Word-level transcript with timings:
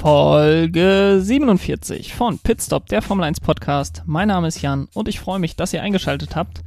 Folge 0.00 1.20
47 1.20 2.14
von 2.14 2.38
Pitstop, 2.38 2.86
der 2.86 3.02
Formel 3.02 3.26
1 3.26 3.40
Podcast. 3.40 4.02
Mein 4.06 4.28
Name 4.28 4.48
ist 4.48 4.62
Jan 4.62 4.88
und 4.94 5.08
ich 5.08 5.20
freue 5.20 5.38
mich, 5.38 5.56
dass 5.56 5.74
ihr 5.74 5.82
eingeschaltet 5.82 6.36
habt. 6.36 6.62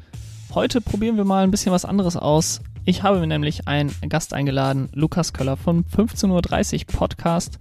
Heute 0.54 0.82
probieren 0.82 1.18
wir 1.18 1.26
mal 1.26 1.44
ein 1.44 1.50
bisschen 1.50 1.72
was 1.72 1.84
anderes 1.84 2.16
aus. 2.16 2.62
Ich 2.86 3.02
habe 3.02 3.20
mir 3.20 3.26
nämlich 3.26 3.68
einen 3.68 3.92
Gast 4.08 4.36
eingeladen, 4.36 4.88
Lukas 4.94 5.34
Köller 5.34 5.58
vom 5.58 5.84
15.30 5.98 6.82
Uhr 6.82 6.86
Podcast. 6.96 7.58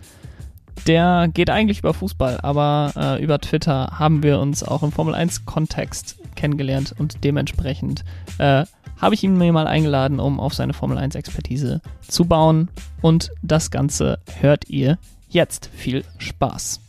Der 0.87 1.29
geht 1.33 1.49
eigentlich 1.49 1.79
über 1.79 1.95
Fußball, 1.95 2.41
aber 2.43 2.93
äh, 2.95 3.25
über 3.25 3.39
Twitter 3.39 3.99
haben 3.99 4.23
wir 4.23 4.41
uns 4.41 4.63
auch 4.63 4.83
im 4.83 4.93
Formel 4.93 5.15
1 5.15 5.47
Kontext 5.47 6.19
kennengelernt 6.35 6.95
und 6.99 7.25
dementsprechend 7.25 8.05
äh, 8.37 8.67
habe 9.01 9.15
ich 9.15 9.25
ihn 9.25 9.39
mir 9.39 9.51
mal 9.55 9.67
eingeladen, 9.67 10.21
um 10.21 10.39
auf 10.39 10.53
seine 10.53 10.75
Formel 10.75 10.99
1 10.99 11.15
Expertise 11.15 11.81
zu 12.07 12.27
bauen. 12.27 12.69
Und 13.01 13.31
das 13.43 13.71
Ganze 13.71 14.19
hört 14.39 14.69
ihr 14.69 14.99
jetzt. 15.33 15.67
Viel 15.75 16.05
Spaß. 16.19 16.81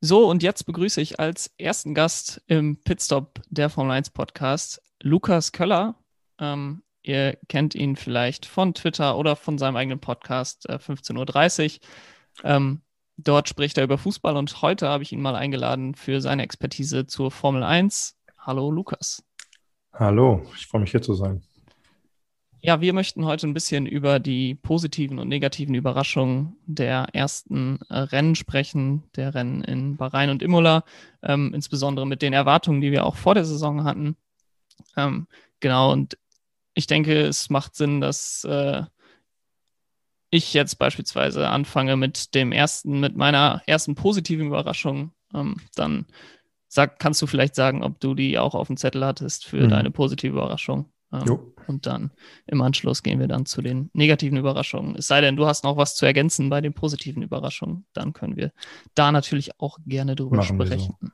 So, 0.00 0.28
und 0.28 0.42
jetzt 0.42 0.64
begrüße 0.64 1.00
ich 1.00 1.18
als 1.18 1.52
ersten 1.58 1.94
Gast 1.94 2.40
im 2.46 2.76
Pitstop 2.76 3.40
der 3.50 3.68
Formel 3.68 3.92
1 3.92 4.10
Podcast 4.10 4.80
Lukas 5.02 5.50
Köller. 5.50 5.96
Ähm, 6.38 6.82
ihr 7.02 7.36
kennt 7.48 7.74
ihn 7.74 7.96
vielleicht 7.96 8.46
von 8.46 8.74
Twitter 8.74 9.16
oder 9.16 9.34
von 9.34 9.58
seinem 9.58 9.76
eigenen 9.76 9.98
Podcast 9.98 10.68
äh, 10.68 10.74
15.30 10.74 11.80
Uhr. 11.80 11.80
Ähm, 12.44 12.82
dort 13.16 13.48
spricht 13.48 13.76
er 13.78 13.84
über 13.84 13.98
Fußball 13.98 14.36
und 14.36 14.62
heute 14.62 14.88
habe 14.88 15.02
ich 15.02 15.12
ihn 15.12 15.20
mal 15.20 15.34
eingeladen 15.34 15.96
für 15.96 16.20
seine 16.20 16.44
Expertise 16.44 17.06
zur 17.06 17.32
Formel 17.32 17.64
1. 17.64 18.16
Hallo 18.38 18.70
Lukas. 18.70 19.24
Hallo, 19.92 20.46
ich 20.54 20.68
freue 20.68 20.82
mich 20.82 20.92
hier 20.92 21.02
zu 21.02 21.14
sein. 21.14 21.42
Ja, 22.68 22.82
wir 22.82 22.92
möchten 22.92 23.24
heute 23.24 23.46
ein 23.46 23.54
bisschen 23.54 23.86
über 23.86 24.18
die 24.20 24.54
positiven 24.54 25.18
und 25.18 25.28
negativen 25.28 25.74
Überraschungen 25.74 26.54
der 26.66 27.06
ersten 27.14 27.78
äh, 27.88 27.96
Rennen 27.96 28.34
sprechen, 28.34 29.04
der 29.16 29.34
Rennen 29.34 29.64
in 29.64 29.96
Bahrain 29.96 30.28
und 30.28 30.42
Imola, 30.42 30.84
ähm, 31.22 31.54
insbesondere 31.54 32.06
mit 32.06 32.20
den 32.20 32.34
Erwartungen, 32.34 32.82
die 32.82 32.92
wir 32.92 33.06
auch 33.06 33.16
vor 33.16 33.34
der 33.34 33.46
Saison 33.46 33.84
hatten. 33.84 34.18
Ähm, 34.98 35.28
genau, 35.60 35.92
und 35.92 36.18
ich 36.74 36.86
denke, 36.86 37.22
es 37.22 37.48
macht 37.48 37.74
Sinn, 37.74 38.02
dass 38.02 38.44
äh, 38.44 38.82
ich 40.28 40.52
jetzt 40.52 40.78
beispielsweise 40.78 41.48
anfange 41.48 41.96
mit 41.96 42.34
dem 42.34 42.52
ersten, 42.52 43.00
mit 43.00 43.16
meiner 43.16 43.62
ersten 43.64 43.94
positiven 43.94 44.48
Überraschung. 44.48 45.12
Ähm, 45.32 45.56
dann 45.74 46.04
sag, 46.66 46.98
kannst 46.98 47.22
du 47.22 47.26
vielleicht 47.26 47.54
sagen, 47.54 47.82
ob 47.82 47.98
du 47.98 48.14
die 48.14 48.38
auch 48.38 48.54
auf 48.54 48.66
dem 48.66 48.76
Zettel 48.76 49.06
hattest 49.06 49.46
für 49.46 49.64
mhm. 49.64 49.70
deine 49.70 49.90
positive 49.90 50.34
Überraschung. 50.34 50.92
Ähm, 51.12 51.38
und 51.66 51.86
dann 51.86 52.10
im 52.46 52.60
Anschluss 52.60 53.02
gehen 53.02 53.20
wir 53.20 53.28
dann 53.28 53.46
zu 53.46 53.62
den 53.62 53.90
negativen 53.92 54.38
Überraschungen. 54.38 54.96
Es 54.96 55.06
sei 55.06 55.20
denn, 55.20 55.36
du 55.36 55.46
hast 55.46 55.64
noch 55.64 55.76
was 55.76 55.96
zu 55.96 56.06
ergänzen 56.06 56.50
bei 56.50 56.60
den 56.60 56.74
positiven 56.74 57.22
Überraschungen, 57.22 57.86
dann 57.92 58.12
können 58.12 58.36
wir 58.36 58.52
da 58.94 59.12
natürlich 59.12 59.58
auch 59.60 59.78
gerne 59.86 60.16
drüber 60.16 60.36
Machen 60.36 60.60
sprechen. 60.60 60.96
So. 61.00 61.08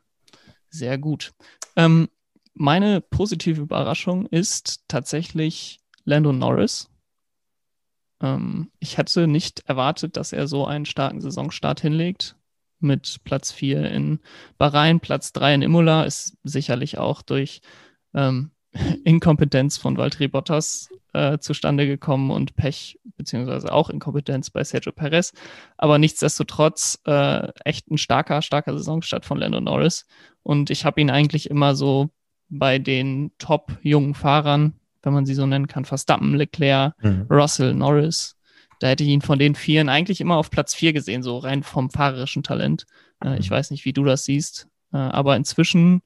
Sehr 0.70 0.98
gut. 0.98 1.32
Ähm, 1.76 2.08
meine 2.54 3.00
positive 3.00 3.60
Überraschung 3.60 4.26
ist 4.26 4.84
tatsächlich 4.88 5.80
Lando 6.04 6.32
Norris. 6.32 6.90
Ähm, 8.20 8.70
ich 8.78 8.96
hätte 8.96 9.26
nicht 9.26 9.62
erwartet, 9.66 10.16
dass 10.16 10.32
er 10.32 10.48
so 10.48 10.66
einen 10.66 10.86
starken 10.86 11.20
Saisonstart 11.20 11.80
hinlegt. 11.80 12.36
Mit 12.80 13.20
Platz 13.24 13.50
4 13.50 13.90
in 13.90 14.18
Bahrain, 14.58 15.00
Platz 15.00 15.32
3 15.32 15.54
in 15.54 15.62
Imola 15.62 16.04
ist 16.04 16.36
sicherlich 16.42 16.98
auch 16.98 17.22
durch 17.22 17.62
ähm, 18.12 18.50
Inkompetenz 19.04 19.76
von 19.76 19.96
Valtteri 19.96 20.28
Bottas 20.28 20.88
äh, 21.12 21.38
zustande 21.38 21.86
gekommen 21.86 22.30
und 22.30 22.56
Pech, 22.56 22.98
beziehungsweise 23.16 23.72
auch 23.72 23.88
Inkompetenz 23.88 24.50
bei 24.50 24.64
Sergio 24.64 24.92
Perez. 24.92 25.32
Aber 25.76 25.98
nichtsdestotrotz 25.98 27.00
äh, 27.06 27.48
echt 27.64 27.90
ein 27.90 27.98
starker, 27.98 28.42
starker 28.42 28.76
Saisonstart 28.76 29.24
von 29.24 29.38
Lando 29.38 29.60
Norris. 29.60 30.06
Und 30.42 30.70
ich 30.70 30.84
habe 30.84 31.00
ihn 31.00 31.10
eigentlich 31.10 31.48
immer 31.50 31.74
so 31.74 32.10
bei 32.48 32.78
den 32.78 33.32
top 33.38 33.78
jungen 33.82 34.14
Fahrern, 34.14 34.74
wenn 35.02 35.12
man 35.12 35.26
sie 35.26 35.34
so 35.34 35.46
nennen 35.46 35.66
kann, 35.66 35.84
Verstappen, 35.84 36.34
Leclerc, 36.34 36.94
mhm. 37.02 37.26
Russell, 37.30 37.74
Norris. 37.74 38.36
Da 38.80 38.88
hätte 38.88 39.04
ich 39.04 39.10
ihn 39.10 39.22
von 39.22 39.38
den 39.38 39.54
Vieren 39.54 39.88
eigentlich 39.88 40.20
immer 40.20 40.36
auf 40.36 40.50
Platz 40.50 40.74
vier 40.74 40.92
gesehen, 40.92 41.22
so 41.22 41.38
rein 41.38 41.62
vom 41.62 41.90
fahrerischen 41.90 42.42
Talent. 42.42 42.86
Äh, 43.24 43.38
ich 43.38 43.50
mhm. 43.50 43.54
weiß 43.54 43.70
nicht, 43.70 43.84
wie 43.84 43.92
du 43.92 44.04
das 44.04 44.24
siehst. 44.24 44.68
Äh, 44.92 44.98
aber 44.98 45.36
inzwischen 45.36 46.02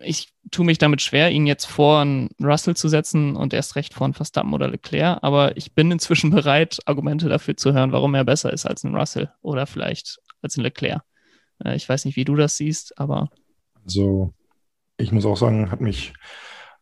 ich 0.00 0.32
tue 0.50 0.66
mich 0.66 0.78
damit 0.78 1.00
schwer, 1.00 1.30
ihn 1.30 1.46
jetzt 1.46 1.64
vor 1.64 2.00
einen 2.00 2.30
Russell 2.42 2.76
zu 2.76 2.88
setzen 2.88 3.34
und 3.34 3.54
erst 3.54 3.76
recht 3.76 3.94
vor 3.94 4.04
einen 4.04 4.14
Verstappen 4.14 4.52
oder 4.52 4.68
Leclerc, 4.68 5.18
aber 5.22 5.56
ich 5.56 5.74
bin 5.74 5.90
inzwischen 5.90 6.30
bereit, 6.30 6.78
Argumente 6.84 7.28
dafür 7.28 7.56
zu 7.56 7.72
hören, 7.72 7.92
warum 7.92 8.14
er 8.14 8.24
besser 8.24 8.52
ist 8.52 8.66
als 8.66 8.84
ein 8.84 8.94
Russell 8.94 9.32
oder 9.40 9.66
vielleicht 9.66 10.18
als 10.42 10.56
ein 10.56 10.62
Leclerc. 10.62 11.02
Äh, 11.64 11.76
ich 11.76 11.88
weiß 11.88 12.04
nicht, 12.04 12.16
wie 12.16 12.24
du 12.24 12.36
das 12.36 12.56
siehst, 12.56 12.98
aber. 12.98 13.30
Also, 13.84 14.34
ich 14.96 15.12
muss 15.12 15.26
auch 15.26 15.36
sagen, 15.36 15.70
hat 15.70 15.80
mich 15.80 16.12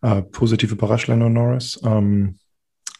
äh, 0.02 0.22
positiv 0.22 0.72
überrascht, 0.72 1.06
Lando 1.06 1.28
Norris. 1.28 1.80
Ähm, 1.84 2.38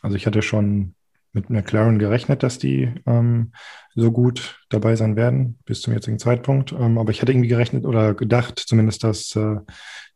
also, 0.00 0.16
ich 0.16 0.26
hatte 0.26 0.43
schon 0.43 0.94
mit 1.32 1.50
McLaren 1.50 1.98
gerechnet, 1.98 2.43
dass 2.43 2.59
die 2.59 2.93
ähm, 3.06 3.53
so 3.94 4.12
gut 4.12 4.60
dabei 4.69 4.97
sein 4.97 5.16
werden 5.16 5.59
bis 5.65 5.81
zum 5.81 5.94
jetzigen 5.94 6.19
Zeitpunkt. 6.19 6.72
Ähm, 6.72 6.98
aber 6.98 7.10
ich 7.10 7.22
hatte 7.22 7.32
irgendwie 7.32 7.48
gerechnet 7.48 7.84
oder 7.84 8.15
gedacht 8.15 8.59
zumindest, 8.59 9.04
dass 9.04 9.34
äh, 9.37 9.56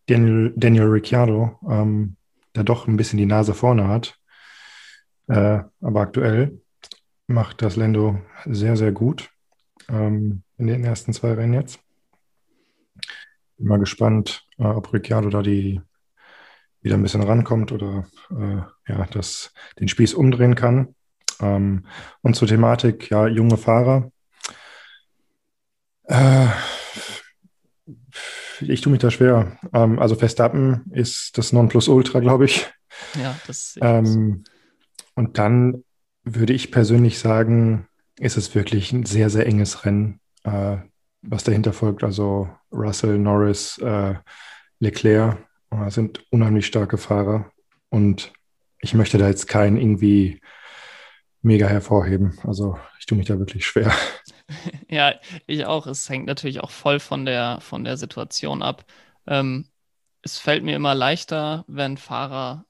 Daniel, 0.06 0.52
Daniel 0.56 0.84
Ricciardo 0.86 1.58
ähm, 1.68 2.16
da 2.52 2.62
doch 2.62 2.86
ein 2.86 2.96
bisschen 2.96 3.18
die 3.18 3.26
Nase 3.26 3.54
vorne 3.54 3.88
hat. 3.88 4.18
Äh, 5.28 5.60
aber 5.80 6.00
aktuell 6.00 6.60
macht 7.26 7.62
das 7.62 7.76
Lando 7.76 8.20
sehr, 8.44 8.76
sehr 8.76 8.92
gut 8.92 9.30
ähm, 9.88 10.42
in 10.58 10.66
den 10.66 10.84
ersten 10.84 11.12
zwei 11.12 11.32
Rennen 11.32 11.54
jetzt. 11.54 11.80
Bin 13.56 13.68
mal 13.68 13.78
gespannt, 13.78 14.46
äh, 14.58 14.64
ob 14.64 14.92
Ricciardo 14.92 15.30
da 15.30 15.42
die 15.42 15.80
wieder 16.82 16.94
ein 16.94 17.02
bisschen 17.02 17.22
rankommt 17.22 17.72
oder 17.72 18.06
äh, 18.30 18.92
ja, 18.92 19.06
das, 19.10 19.52
den 19.80 19.88
Spieß 19.88 20.14
umdrehen 20.14 20.54
kann. 20.54 20.94
Ähm, 21.40 21.86
und 22.22 22.34
zur 22.34 22.48
Thematik, 22.48 23.10
ja, 23.10 23.26
junge 23.26 23.56
Fahrer. 23.56 24.10
Äh, 26.04 26.46
ich 28.60 28.80
tue 28.80 28.90
mich 28.90 29.00
da 29.00 29.10
schwer. 29.10 29.58
Ähm, 29.72 29.98
also 29.98 30.14
Verstappen 30.14 30.84
ist 30.92 31.36
das 31.38 31.52
Nonplusultra, 31.52 32.20
glaube 32.20 32.46
ich. 32.46 32.66
Ja, 33.20 33.38
das. 33.46 33.78
Ähm, 33.80 34.44
und 35.14 35.38
dann 35.38 35.84
würde 36.24 36.52
ich 36.52 36.70
persönlich 36.70 37.18
sagen, 37.18 37.86
ist 38.18 38.36
es 38.36 38.54
wirklich 38.54 38.92
ein 38.92 39.04
sehr, 39.04 39.30
sehr 39.30 39.46
enges 39.46 39.84
Rennen, 39.84 40.20
äh, 40.44 40.78
was 41.22 41.44
dahinter 41.44 41.72
folgt. 41.72 42.02
Also 42.02 42.48
Russell, 42.72 43.18
Norris, 43.18 43.78
äh, 43.78 44.14
Leclerc 44.78 45.38
äh, 45.70 45.90
sind 45.90 46.24
unheimlich 46.30 46.66
starke 46.66 46.98
Fahrer. 46.98 47.50
Und 47.90 48.32
ich 48.80 48.94
möchte 48.94 49.18
da 49.18 49.28
jetzt 49.28 49.48
keinen 49.48 49.76
irgendwie 49.76 50.40
mega 51.42 51.66
hervorheben. 51.66 52.38
Also 52.44 52.78
ich 52.98 53.06
tue 53.06 53.18
mich 53.18 53.26
da 53.26 53.38
wirklich 53.38 53.66
schwer. 53.66 53.92
Ja, 54.88 55.14
ich 55.48 55.66
auch. 55.66 55.88
Es 55.88 56.08
hängt 56.08 56.26
natürlich 56.26 56.60
auch 56.60 56.70
voll 56.70 57.00
von 57.00 57.24
der, 57.24 57.58
von 57.60 57.82
der 57.82 57.96
Situation 57.96 58.62
ab. 58.62 58.84
Ähm, 59.26 59.66
es 60.22 60.38
fällt 60.38 60.62
mir 60.62 60.76
immer 60.76 60.94
leichter, 60.94 61.64
wenn 61.66 61.96
Fahrer 61.96 62.64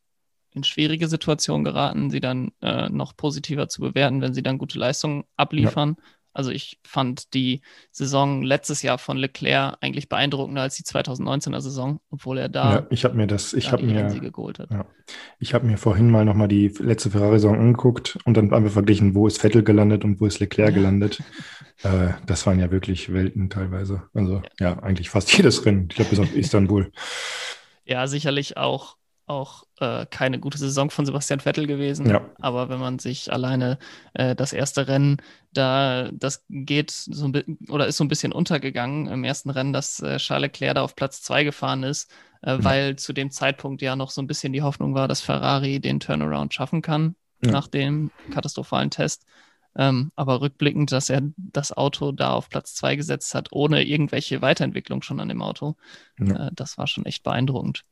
in 0.50 0.64
schwierige 0.64 1.06
Situationen 1.06 1.64
geraten, 1.64 2.10
sie 2.10 2.20
dann 2.20 2.52
äh, 2.62 2.88
noch 2.88 3.14
positiver 3.14 3.68
zu 3.68 3.82
bewerten, 3.82 4.22
wenn 4.22 4.32
sie 4.32 4.42
dann 4.42 4.56
gute 4.56 4.78
Leistungen 4.78 5.24
abliefern. 5.36 5.96
Ja. 5.98 6.04
Also 6.36 6.50
ich 6.50 6.78
fand 6.84 7.32
die 7.32 7.62
Saison 7.90 8.42
letztes 8.42 8.82
Jahr 8.82 8.98
von 8.98 9.16
Leclerc 9.16 9.78
eigentlich 9.80 10.08
beeindruckender 10.08 10.62
als 10.62 10.76
die 10.76 10.82
2019er 10.82 11.60
Saison, 11.60 12.00
obwohl 12.10 12.36
er 12.38 12.48
da 12.50 12.74
ja, 12.74 12.86
ich 12.90 13.04
habe 13.04 13.16
mir 13.16 13.26
das, 13.26 13.54
ich 13.54 13.72
habe 13.72 13.84
mir 13.84 14.06
geholt 14.30 14.58
hat. 14.58 14.70
Ja. 14.70 14.84
Ich 15.38 15.54
habe 15.54 15.66
mir 15.66 15.78
vorhin 15.78 16.10
mal 16.10 16.24
nochmal 16.24 16.48
die 16.48 16.68
letzte 16.78 17.10
Ferrari-Saison 17.10 17.58
angeguckt 17.58 18.18
und 18.24 18.36
dann 18.36 18.52
einfach 18.52 18.72
verglichen, 18.72 19.14
wo 19.14 19.26
ist 19.26 19.40
Vettel 19.40 19.62
gelandet 19.62 20.04
und 20.04 20.20
wo 20.20 20.26
ist 20.26 20.38
Leclerc 20.40 20.74
gelandet. 20.74 21.22
äh, 21.82 22.08
das 22.26 22.46
waren 22.46 22.60
ja 22.60 22.70
wirklich 22.70 23.12
Welten 23.12 23.48
teilweise. 23.48 24.02
Also 24.12 24.42
ja, 24.60 24.72
ja 24.72 24.82
eigentlich 24.82 25.08
fast 25.08 25.32
jedes 25.36 25.64
Rennen. 25.64 25.88
Ich 25.90 25.96
glaube 25.96 26.10
bis 26.10 26.18
auf 26.18 26.32
Istanbul. 26.36 26.92
Ja, 27.86 28.06
sicherlich 28.08 28.56
auch 28.58 28.96
auch 29.26 29.64
äh, 29.80 30.06
keine 30.06 30.38
gute 30.38 30.58
Saison 30.58 30.90
von 30.90 31.04
Sebastian 31.04 31.40
Vettel 31.40 31.66
gewesen. 31.66 32.08
Ja. 32.08 32.30
Aber 32.40 32.68
wenn 32.68 32.78
man 32.78 32.98
sich 32.98 33.32
alleine 33.32 33.78
äh, 34.14 34.36
das 34.36 34.52
erste 34.52 34.86
Rennen, 34.86 35.18
da 35.52 36.10
das 36.12 36.44
geht 36.48 36.90
so 36.90 37.26
ein 37.26 37.58
oder 37.68 37.86
ist 37.86 37.96
so 37.96 38.04
ein 38.04 38.08
bisschen 38.08 38.32
untergegangen 38.32 39.08
im 39.08 39.24
ersten 39.24 39.50
Rennen, 39.50 39.72
dass 39.72 40.00
äh, 40.00 40.18
Charles 40.18 40.52
Leclerc 40.52 40.76
da 40.76 40.82
auf 40.82 40.94
Platz 40.94 41.22
zwei 41.22 41.42
gefahren 41.44 41.82
ist, 41.82 42.10
ja. 42.44 42.62
weil 42.62 42.96
zu 42.96 43.12
dem 43.12 43.30
Zeitpunkt 43.30 43.82
ja 43.82 43.96
noch 43.96 44.10
so 44.10 44.22
ein 44.22 44.28
bisschen 44.28 44.52
die 44.52 44.62
Hoffnung 44.62 44.94
war, 44.94 45.08
dass 45.08 45.20
Ferrari 45.20 45.80
den 45.80 45.98
Turnaround 45.98 46.54
schaffen 46.54 46.80
kann 46.80 47.16
ja. 47.44 47.50
nach 47.50 47.66
dem 47.66 48.12
katastrophalen 48.32 48.90
Test. 48.90 49.26
Ähm, 49.78 50.10
aber 50.16 50.40
rückblickend, 50.40 50.90
dass 50.90 51.10
er 51.10 51.20
das 51.36 51.76
Auto 51.76 52.12
da 52.12 52.32
auf 52.32 52.48
Platz 52.48 52.74
zwei 52.74 52.96
gesetzt 52.96 53.34
hat, 53.34 53.48
ohne 53.50 53.84
irgendwelche 53.84 54.40
Weiterentwicklung 54.40 55.02
schon 55.02 55.20
an 55.20 55.28
dem 55.28 55.42
Auto, 55.42 55.76
äh, 56.18 56.48
das 56.54 56.78
war 56.78 56.86
schon 56.86 57.04
echt 57.04 57.22
beeindruckend 57.24 57.84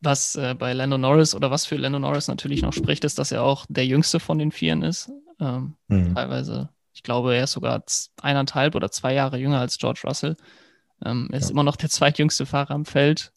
Was 0.00 0.36
äh, 0.36 0.54
bei 0.56 0.72
Lando 0.72 0.96
Norris 0.96 1.34
oder 1.34 1.50
was 1.50 1.66
für 1.66 1.76
Lando 1.76 1.98
Norris 1.98 2.28
natürlich 2.28 2.62
noch 2.62 2.72
spricht, 2.72 3.04
ist, 3.04 3.18
dass 3.18 3.32
er 3.32 3.42
auch 3.42 3.66
der 3.68 3.86
jüngste 3.86 4.20
von 4.20 4.38
den 4.38 4.52
Vieren 4.52 4.82
ist. 4.82 5.10
Ähm, 5.40 5.74
mhm. 5.88 6.14
Teilweise, 6.14 6.68
ich 6.92 7.02
glaube, 7.02 7.34
er 7.34 7.44
ist 7.44 7.52
sogar 7.52 7.82
eineinhalb 8.22 8.74
oder 8.74 8.90
zwei 8.90 9.14
Jahre 9.14 9.38
jünger 9.38 9.60
als 9.60 9.78
George 9.78 10.02
Russell. 10.04 10.36
Ähm, 11.04 11.28
er 11.32 11.38
ist 11.38 11.50
immer 11.50 11.64
noch 11.64 11.76
der 11.76 11.90
zweitjüngste 11.90 12.46
Fahrer 12.46 12.72
am 12.72 12.84
Feld. 12.84 13.32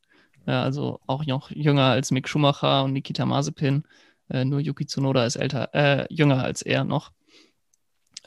Äh, 0.45 0.51
also 0.51 0.99
auch 1.07 1.25
noch 1.25 1.49
jünger 1.51 1.85
als 1.85 2.11
Mick 2.11 2.27
Schumacher 2.27 2.83
und 2.83 2.93
Nikita 2.93 3.25
Mazepin. 3.25 3.83
Äh, 4.29 4.45
nur 4.45 4.59
Yuki 4.59 4.85
Tsunoda 4.85 5.25
ist 5.25 5.35
älter, 5.35 5.73
äh, 5.73 6.05
jünger 6.13 6.43
als 6.43 6.61
er 6.61 6.83
noch. 6.83 7.11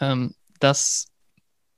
Ähm, 0.00 0.34
das 0.60 1.06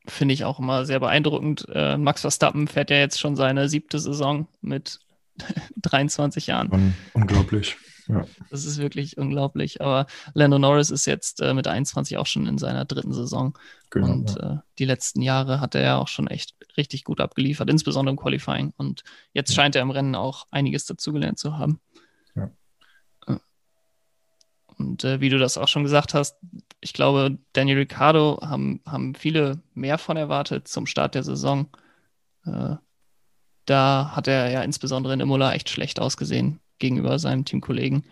finde 0.07 0.35
ich 0.35 0.45
auch 0.45 0.59
immer 0.59 0.85
sehr 0.85 1.01
beeindruckend. 1.01 1.67
Äh, 1.73 1.97
Max 1.97 2.23
Verstappen 2.23 2.69
fährt 2.69 2.91
ja 2.91 2.97
jetzt 2.97 3.19
schon 3.19 3.37
seine 3.37 3.69
siebte 3.69 3.99
Saison 3.99 4.49
mit 4.61 5.01
23 5.83 6.47
Jahren. 6.47 6.71
Un 6.73 6.95
unglaublich. 7.15 7.77
Ja. 8.09 8.25
Das 8.51 8.65
ist 8.65 8.79
wirklich 8.79 9.19
unglaublich. 9.19 9.81
Aber 9.81 10.07
Lando 10.35 10.59
Norris 10.59 10.91
ist 10.91 11.07
jetzt 11.07 11.41
äh, 11.41 11.55
mit 11.55 11.67
21 11.67 12.19
auch 12.19 12.27
schon 12.27 12.47
in 12.47 12.59
seiner 12.59 12.85
dritten 12.85 13.13
Saison. 13.13 13.59
Genau, 13.91 14.13
und 14.13 14.37
ja. 14.37 14.53
äh, 14.53 14.57
die 14.79 14.85
letzten 14.85 15.23
Jahre 15.23 15.61
hat 15.61 15.75
er 15.75 15.83
ja 15.83 15.97
auch 15.97 16.09
schon 16.09 16.29
echt 16.29 16.55
richtig 16.77 17.05
gut 17.05 17.21
abgeliefert, 17.21 17.69
insbesondere 17.69 18.13
im 18.13 18.19
Qualifying. 18.19 18.73
Und 18.77 19.03
jetzt 19.33 19.51
ja. 19.51 19.57
scheint 19.57 19.75
er 19.75 19.83
im 19.83 19.91
Rennen 19.91 20.15
auch 20.15 20.47
einiges 20.51 20.87
dazugelernt 20.87 21.39
zu 21.39 21.59
haben. 21.59 21.81
Ja. 22.37 22.51
Äh, 23.27 23.39
und 24.77 25.05
äh, 25.05 25.21
wie 25.21 25.29
du 25.29 25.39
das 25.39 25.59
auch 25.59 25.69
schon 25.69 25.83
gesagt 25.83 26.15
hast, 26.15 26.37
ich 26.81 26.93
glaube, 26.93 27.39
Daniel 27.55 27.79
Ricciardo 27.79 28.41
haben, 28.43 28.81
haben 28.87 29.15
viele 29.15 29.61
mehr 29.75 29.99
von 29.99 30.17
erwartet 30.17 30.69
zum 30.69 30.87
Start 30.87 31.15
der 31.15 31.25
Saison. 31.25 31.69
Da 33.67 34.13
hat 34.15 34.29
er 34.29 34.51
ja 34.51 34.63
insbesondere 34.63 35.13
in 35.15 35.21
Imola 35.21 35.53
echt 35.53 35.69
schlecht 35.69 36.01
ausgesehen 36.01 36.61
gegenüber 36.79 37.19
seinem 37.19 37.45
Teamkollegen. 37.45 38.05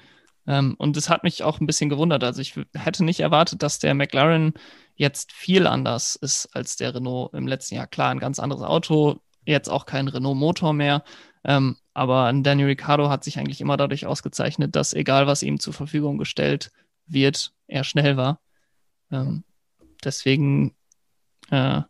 Ähm, 0.47 0.75
und 0.79 0.97
es 0.97 1.09
hat 1.09 1.25
mich 1.25 1.43
auch 1.43 1.61
ein 1.61 1.67
bisschen 1.67 1.89
gewundert. 1.89 2.25
Also 2.25 2.43
ich 2.43 2.55
hätte 2.75 3.05
nicht 3.05 3.21
erwartet, 3.21 3.63
dass 3.63 3.79
der 3.79 3.95
McLaren 3.95 4.55
jetzt 4.97 5.33
viel 5.33 5.67
anders 5.67 6.17
ist 6.17 6.55
als 6.55 6.77
der 6.77 6.95
Renault 6.95 7.33
im 7.35 7.47
letzten 7.47 7.77
Jahr. 7.77 7.87
Klar, 7.87 8.11
ein 8.11 8.21
ganz 8.21 8.39
anderes 8.39 8.63
Auto, 8.63 9.21
jetzt 9.47 9.69
auch 9.69 9.87
kein 9.87 10.09
Renault-Motor 10.09 10.73
mehr. 10.73 11.05
Ähm, 11.45 11.77
aber 11.93 12.33
Daniel 12.33 12.69
Ricciardo 12.69 13.09
hat 13.09 13.25
sich 13.25 13.39
eigentlich 13.39 13.61
immer 13.61 13.77
dadurch 13.77 14.07
ausgezeichnet, 14.07 14.75
dass 14.77 14.95
egal 14.95 15.27
was 15.27 15.43
ihm 15.43 15.61
zur 15.61 15.73
Verfügung 15.73 16.19
gestellt 16.19 16.73
wird, 17.07 17.53
er 17.67 17.85
schnell 17.85 18.17
war. 18.17 18.41
Ähm, 19.11 19.45
deswegen 20.03 20.75
äh, 21.51 21.83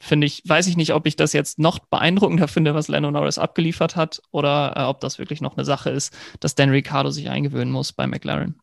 finde 0.00 0.26
ich, 0.26 0.42
weiß 0.46 0.66
ich 0.66 0.76
nicht, 0.76 0.94
ob 0.94 1.06
ich 1.06 1.16
das 1.16 1.32
jetzt 1.32 1.58
noch 1.58 1.78
beeindruckender 1.78 2.48
finde, 2.48 2.74
was 2.74 2.88
Lando 2.88 3.10
Norris 3.10 3.38
abgeliefert 3.38 3.96
hat, 3.96 4.22
oder 4.30 4.74
äh, 4.76 4.82
ob 4.82 5.00
das 5.00 5.18
wirklich 5.18 5.40
noch 5.40 5.56
eine 5.56 5.64
Sache 5.64 5.90
ist, 5.90 6.16
dass 6.40 6.54
Dan 6.54 6.70
Ricciardo 6.70 7.10
sich 7.10 7.28
eingewöhnen 7.28 7.72
muss 7.72 7.92
bei 7.92 8.06
McLaren. 8.06 8.60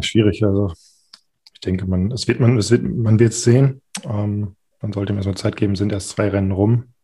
schwierig, 0.00 0.44
also 0.44 0.72
ich 1.54 1.60
denke, 1.60 1.86
man, 1.86 2.12
es 2.12 2.28
wird, 2.28 2.38
man, 2.38 2.56
es 2.56 2.70
wird, 2.70 2.84
man 2.84 3.18
wird 3.18 3.32
es 3.32 3.42
sehen. 3.42 3.82
Ähm, 4.04 4.54
man 4.80 4.92
sollte 4.92 5.12
ihm 5.12 5.16
erstmal 5.16 5.36
Zeit 5.36 5.56
geben, 5.56 5.74
sind 5.74 5.92
erst 5.92 6.10
zwei 6.10 6.28
Rennen 6.28 6.52
rum. 6.52 6.94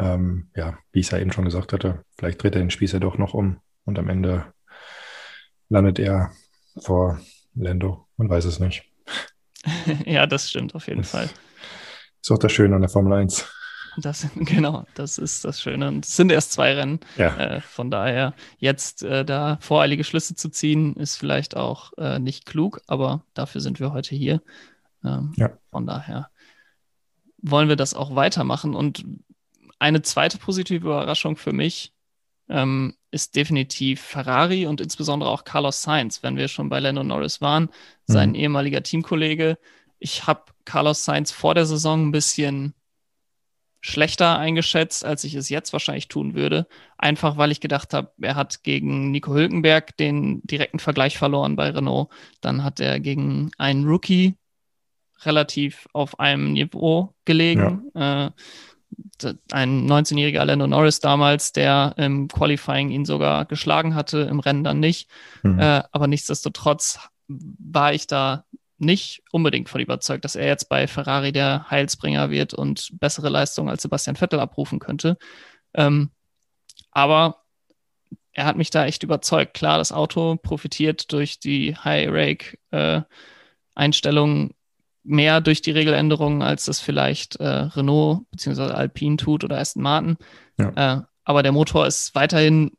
Ähm, 0.00 0.48
ja, 0.56 0.78
wie 0.92 1.00
ich 1.00 1.06
es 1.06 1.12
ja 1.12 1.18
eben 1.18 1.32
schon 1.32 1.44
gesagt 1.44 1.72
hatte, 1.72 2.04
vielleicht 2.16 2.42
dreht 2.42 2.54
er 2.54 2.60
den 2.60 2.70
Spieß 2.70 2.92
ja 2.92 2.98
doch 2.98 3.18
noch 3.18 3.34
um 3.34 3.58
und 3.84 3.98
am 3.98 4.08
Ende 4.08 4.52
landet 5.68 5.98
er 5.98 6.32
vor 6.80 7.20
Lando. 7.54 8.06
Man 8.16 8.28
weiß 8.28 8.46
es 8.46 8.58
nicht. 8.58 8.84
ja, 10.06 10.26
das 10.26 10.50
stimmt 10.50 10.74
auf 10.74 10.86
jeden 10.86 11.02
das 11.02 11.10
Fall. 11.10 11.30
Ist 12.20 12.30
auch 12.30 12.38
das 12.38 12.52
Schöne 12.52 12.74
an 12.74 12.82
der 12.82 12.90
Formel 12.90 13.12
1. 13.12 13.46
Das, 13.98 14.28
genau, 14.36 14.86
das 14.94 15.18
ist 15.18 15.44
das 15.44 15.60
Schöne. 15.60 15.88
Und 15.88 16.04
es 16.04 16.16
sind 16.16 16.30
erst 16.30 16.52
zwei 16.52 16.74
Rennen. 16.74 17.00
Ja. 17.16 17.36
Äh, 17.36 17.60
von 17.60 17.90
daher, 17.90 18.34
jetzt 18.58 19.02
äh, 19.02 19.24
da 19.24 19.58
voreilige 19.60 20.04
Schlüsse 20.04 20.34
zu 20.34 20.48
ziehen, 20.50 20.94
ist 20.94 21.16
vielleicht 21.16 21.56
auch 21.56 21.92
äh, 21.98 22.18
nicht 22.18 22.46
klug, 22.46 22.80
aber 22.86 23.24
dafür 23.34 23.60
sind 23.60 23.80
wir 23.80 23.92
heute 23.92 24.14
hier. 24.14 24.42
Ähm, 25.04 25.32
ja. 25.36 25.50
Von 25.70 25.86
daher 25.86 26.30
wollen 27.38 27.68
wir 27.68 27.76
das 27.76 27.94
auch 27.94 28.14
weitermachen. 28.14 28.74
Und 28.74 29.04
eine 29.78 30.02
zweite 30.02 30.38
positive 30.38 30.84
Überraschung 30.84 31.36
für 31.36 31.52
mich 31.52 31.92
ähm, 32.48 32.94
ist 33.10 33.36
definitiv 33.36 34.00
Ferrari 34.00 34.66
und 34.66 34.80
insbesondere 34.80 35.30
auch 35.30 35.44
Carlos 35.44 35.82
Sainz, 35.82 36.22
wenn 36.22 36.36
wir 36.36 36.48
schon 36.48 36.68
bei 36.68 36.78
Lando 36.78 37.02
Norris 37.02 37.40
waren, 37.40 37.70
sein 38.06 38.30
mhm. 38.30 38.34
ehemaliger 38.36 38.82
Teamkollege. 38.82 39.58
Ich 39.98 40.26
habe 40.26 40.44
Carlos 40.64 41.04
Sainz 41.04 41.30
vor 41.32 41.54
der 41.54 41.66
Saison 41.66 42.08
ein 42.08 42.12
bisschen 42.12 42.74
schlechter 43.80 44.38
eingeschätzt, 44.38 45.04
als 45.04 45.24
ich 45.24 45.34
es 45.34 45.48
jetzt 45.48 45.72
wahrscheinlich 45.72 46.08
tun 46.08 46.34
würde. 46.34 46.66
Einfach 46.96 47.36
weil 47.36 47.52
ich 47.52 47.60
gedacht 47.60 47.94
habe, 47.94 48.12
er 48.20 48.34
hat 48.34 48.62
gegen 48.62 49.10
Nico 49.10 49.32
Hülkenberg 49.32 49.96
den 49.96 50.42
direkten 50.42 50.78
Vergleich 50.78 51.16
verloren 51.16 51.56
bei 51.56 51.70
Renault. 51.70 52.10
Dann 52.40 52.64
hat 52.64 52.80
er 52.80 53.00
gegen 53.00 53.50
einen 53.56 53.86
Rookie 53.86 54.34
relativ 55.20 55.88
auf 55.92 56.18
einem 56.18 56.52
Niveau 56.52 57.14
gelegen. 57.24 57.90
Ja. 57.94 58.26
Äh, 58.26 58.30
ein 59.52 59.90
19-jähriger 59.90 60.44
Lando 60.44 60.66
Norris 60.66 61.00
damals, 61.00 61.52
der 61.52 61.94
im 61.96 62.28
Qualifying 62.28 62.90
ihn 62.90 63.04
sogar 63.04 63.44
geschlagen 63.44 63.94
hatte, 63.94 64.20
im 64.20 64.40
Rennen 64.40 64.64
dann 64.64 64.80
nicht. 64.80 65.10
Mhm. 65.42 65.58
Äh, 65.58 65.82
aber 65.92 66.06
nichtsdestotrotz 66.06 67.00
war 67.28 67.92
ich 67.92 68.06
da 68.06 68.44
nicht 68.78 69.22
unbedingt 69.32 69.68
von 69.68 69.80
überzeugt, 69.80 70.24
dass 70.24 70.36
er 70.36 70.46
jetzt 70.46 70.68
bei 70.68 70.86
Ferrari 70.86 71.32
der 71.32 71.68
Heilsbringer 71.70 72.30
wird 72.30 72.54
und 72.54 72.90
bessere 73.00 73.28
Leistungen 73.28 73.68
als 73.68 73.82
Sebastian 73.82 74.16
Vettel 74.16 74.40
abrufen 74.40 74.78
könnte. 74.78 75.18
Ähm, 75.74 76.10
aber 76.92 77.42
er 78.32 78.46
hat 78.46 78.56
mich 78.56 78.70
da 78.70 78.86
echt 78.86 79.02
überzeugt. 79.02 79.54
Klar, 79.54 79.78
das 79.78 79.90
Auto 79.90 80.36
profitiert 80.36 81.12
durch 81.12 81.40
die 81.40 81.74
High-Rake-Einstellungen 81.76 84.50
äh, 84.50 84.54
mehr 85.08 85.40
durch 85.40 85.62
die 85.62 85.70
Regeländerungen, 85.70 86.42
als 86.42 86.66
das 86.66 86.80
vielleicht 86.80 87.36
äh, 87.36 87.46
Renault 87.46 88.22
bzw. 88.30 88.72
Alpine 88.72 89.16
tut 89.16 89.44
oder 89.44 89.58
Aston 89.58 89.82
Martin. 89.82 90.16
Ja. 90.58 90.98
Äh, 90.98 91.02
aber 91.24 91.42
der 91.42 91.52
Motor 91.52 91.86
ist 91.86 92.14
weiterhin 92.14 92.72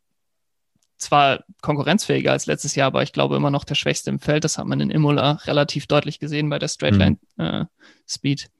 zwar 0.96 1.44
konkurrenzfähiger 1.62 2.32
als 2.32 2.46
letztes 2.46 2.74
Jahr, 2.74 2.88
aber 2.88 3.02
ich 3.02 3.12
glaube 3.12 3.36
immer 3.36 3.50
noch 3.50 3.64
der 3.64 3.74
schwächste 3.74 4.10
im 4.10 4.20
Feld. 4.20 4.44
Das 4.44 4.58
hat 4.58 4.66
man 4.66 4.80
in 4.80 4.90
Imola 4.90 5.32
relativ 5.44 5.86
deutlich 5.86 6.18
gesehen 6.18 6.50
bei 6.50 6.58
der 6.58 6.68
Straightline 6.68 7.18
mhm. 7.36 7.44
äh, 7.44 7.64
Speed. 8.06 8.50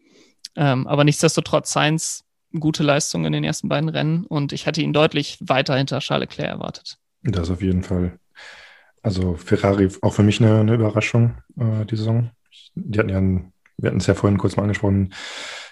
Ähm, 0.56 0.86
aber 0.86 1.04
nichtsdestotrotz 1.04 1.72
Sainz 1.72 2.24
gute 2.58 2.82
Leistung 2.82 3.24
in 3.24 3.32
den 3.32 3.44
ersten 3.44 3.68
beiden 3.68 3.88
Rennen 3.88 4.24
und 4.24 4.52
ich 4.52 4.66
hätte 4.66 4.82
ihn 4.82 4.92
deutlich 4.92 5.38
weiter 5.40 5.76
hinter 5.76 6.00
Charles 6.00 6.30
Leclerc 6.30 6.48
erwartet. 6.48 6.98
Das 7.22 7.50
auf 7.50 7.62
jeden 7.62 7.82
Fall. 7.82 8.18
Also 9.02 9.34
Ferrari 9.34 9.88
auch 10.02 10.14
für 10.14 10.22
mich 10.22 10.40
eine, 10.40 10.60
eine 10.60 10.74
Überraschung 10.74 11.36
äh, 11.56 11.84
die 11.86 11.96
Saison. 11.96 12.30
Die 12.74 12.98
hatten 12.98 13.08
ja 13.08 13.18
ein 13.18 13.49
wir 13.80 13.88
hatten 13.88 14.00
es 14.00 14.06
ja 14.06 14.14
vorhin 14.14 14.38
kurz 14.38 14.56
mal 14.56 14.62
angesprochen, 14.62 15.14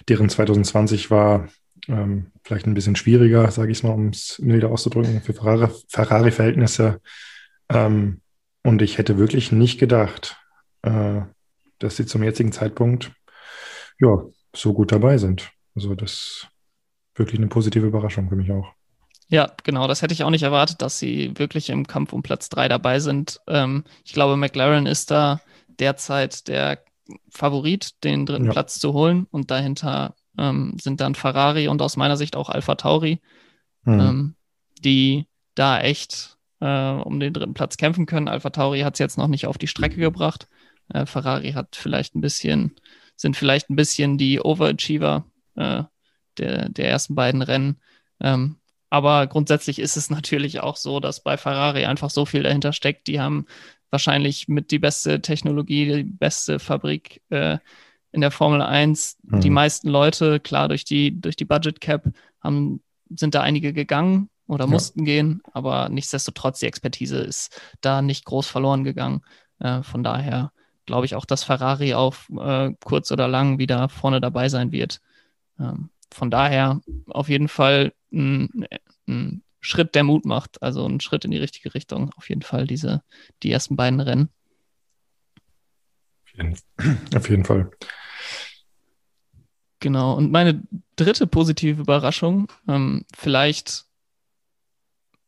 deren 0.08 0.28
2020 0.28 1.10
war 1.10 1.48
ähm, 1.88 2.32
vielleicht 2.42 2.66
ein 2.66 2.74
bisschen 2.74 2.96
schwieriger, 2.96 3.50
sage 3.50 3.72
ich 3.72 3.82
mal, 3.82 3.90
um 3.90 4.08
es 4.08 4.38
milder 4.38 4.70
auszudrücken, 4.70 5.22
für 5.22 5.34
Ferrari-Verhältnisse. 5.34 7.00
ähm, 7.70 8.20
und 8.64 8.82
ich 8.82 8.98
hätte 8.98 9.18
wirklich 9.18 9.52
nicht 9.52 9.78
gedacht, 9.78 10.36
äh, 10.82 11.20
dass 11.78 11.96
sie 11.96 12.06
zum 12.06 12.22
jetzigen 12.22 12.52
Zeitpunkt 12.52 13.12
ja, 14.00 14.22
so 14.54 14.72
gut 14.72 14.92
dabei 14.92 15.18
sind. 15.18 15.50
Also 15.74 15.94
das 15.94 16.12
ist 16.12 16.48
wirklich 17.14 17.38
eine 17.38 17.48
positive 17.48 17.86
Überraschung 17.86 18.28
für 18.28 18.36
mich 18.36 18.50
auch. 18.50 18.72
Ja, 19.28 19.52
genau, 19.62 19.86
das 19.86 20.02
hätte 20.02 20.14
ich 20.14 20.24
auch 20.24 20.30
nicht 20.30 20.42
erwartet, 20.42 20.80
dass 20.80 20.98
sie 20.98 21.32
wirklich 21.36 21.68
im 21.68 21.86
Kampf 21.86 22.12
um 22.12 22.22
Platz 22.22 22.48
3 22.48 22.68
dabei 22.68 22.98
sind. 22.98 23.40
Ähm, 23.46 23.84
ich 24.04 24.12
glaube, 24.12 24.36
McLaren 24.36 24.86
ist 24.86 25.10
da 25.10 25.40
derzeit 25.78 26.48
der 26.48 26.78
Favorit, 27.30 28.02
den 28.04 28.26
dritten 28.26 28.46
ja. 28.46 28.52
Platz 28.52 28.78
zu 28.78 28.92
holen. 28.92 29.26
Und 29.30 29.50
dahinter 29.50 30.14
ähm, 30.38 30.76
sind 30.80 31.00
dann 31.00 31.14
Ferrari 31.14 31.68
und 31.68 31.82
aus 31.82 31.96
meiner 31.96 32.16
Sicht 32.16 32.36
auch 32.36 32.48
Alpha 32.48 32.74
Tauri, 32.76 33.20
mhm. 33.84 34.00
ähm, 34.00 34.34
die 34.80 35.26
da 35.54 35.80
echt 35.80 36.38
äh, 36.60 36.90
um 36.90 37.20
den 37.20 37.32
dritten 37.32 37.54
Platz 37.54 37.76
kämpfen 37.76 38.06
können. 38.06 38.28
Alpha 38.28 38.50
Tauri 38.50 38.80
hat 38.80 38.94
es 38.94 38.98
jetzt 38.98 39.18
noch 39.18 39.28
nicht 39.28 39.46
auf 39.46 39.58
die 39.58 39.68
Strecke 39.68 39.96
gebracht. 39.96 40.48
Äh, 40.92 41.06
Ferrari 41.06 41.52
hat 41.52 41.76
vielleicht 41.76 42.14
ein 42.14 42.20
bisschen, 42.20 42.76
sind 43.16 43.36
vielleicht 43.36 43.70
ein 43.70 43.76
bisschen 43.76 44.18
die 44.18 44.40
Overachiever 44.40 45.24
äh, 45.56 45.84
der, 46.38 46.68
der 46.68 46.88
ersten 46.88 47.14
beiden 47.14 47.42
Rennen. 47.42 47.80
Ähm, 48.20 48.56
aber 48.90 49.26
grundsätzlich 49.26 49.78
ist 49.78 49.96
es 49.96 50.10
natürlich 50.10 50.60
auch 50.60 50.76
so, 50.76 51.00
dass 51.00 51.22
bei 51.22 51.36
Ferrari 51.36 51.84
einfach 51.84 52.10
so 52.10 52.24
viel 52.24 52.42
dahinter 52.42 52.72
steckt. 52.72 53.06
Die 53.06 53.20
haben 53.20 53.46
wahrscheinlich 53.90 54.49
mit 54.49 54.71
die 54.71 54.78
beste 54.78 55.21
Technologie, 55.21 55.87
die 55.87 56.04
beste 56.04 56.59
Fabrik 56.59 57.23
äh, 57.30 57.59
in 58.12 58.21
der 58.21 58.30
Formel 58.30 58.62
1. 58.62 59.18
Mhm. 59.23 59.40
Die 59.40 59.50
meisten 59.50 59.88
Leute, 59.88 60.40
klar, 60.40 60.68
durch 60.68 60.85
die, 60.85 61.21
durch 61.21 61.37
die 61.37 61.45
Budget 61.45 61.80
Cap 61.80 62.11
haben, 62.40 62.83
sind 63.11 63.35
da 63.35 63.42
einige 63.42 63.73
gegangen 63.73 64.28
oder 64.47 64.64
ja. 64.64 64.71
mussten 64.71 65.04
gehen, 65.04 65.42
aber 65.52 65.88
nichtsdestotrotz, 65.88 66.61
die 66.61 66.66
Expertise 66.66 67.18
ist 67.18 67.61
da 67.80 68.02
nicht 68.02 68.25
groß 68.25 68.47
verloren 68.47 68.85
gegangen. 68.85 69.23
Äh, 69.59 69.83
von 69.83 70.02
daher 70.02 70.52
glaube 70.87 71.07
ich 71.07 71.14
auch, 71.14 71.26
dass 71.26 71.45
Ferrari 71.45 71.95
auf 71.95 72.30
äh, 72.30 72.73
kurz 72.83 73.12
oder 73.12 73.28
lang 73.28 73.59
wieder 73.59 73.88
vorne 73.88 74.21
dabei 74.21 74.49
sein 74.49 74.73
wird. 74.73 75.00
Ähm, 75.61 75.90
von 76.12 76.30
daher 76.30 76.80
auf 77.09 77.28
jeden 77.28 77.49
Fall 77.49 77.92
ein, 78.11 78.66
ein 79.07 79.42
Schritt, 79.60 79.94
der 79.94 80.04
Mut 80.04 80.24
macht. 80.24 80.62
Also 80.62 80.86
ein 80.86 81.00
Schritt 81.00 81.24
in 81.24 81.30
die 81.30 81.38
richtige 81.38 81.74
Richtung. 81.74 82.10
Auf 82.16 82.28
jeden 82.28 82.42
Fall 82.42 82.66
diese, 82.66 83.02
die 83.42 83.50
ersten 83.50 83.76
beiden 83.76 84.00
Rennen. 84.00 84.28
Auf 87.14 87.28
jeden 87.28 87.44
Fall. 87.44 87.70
Genau. 89.80 90.16
Und 90.16 90.30
meine 90.30 90.62
dritte 90.96 91.26
positive 91.26 91.80
Überraschung, 91.80 92.50
ähm, 92.66 93.04
vielleicht 93.16 93.86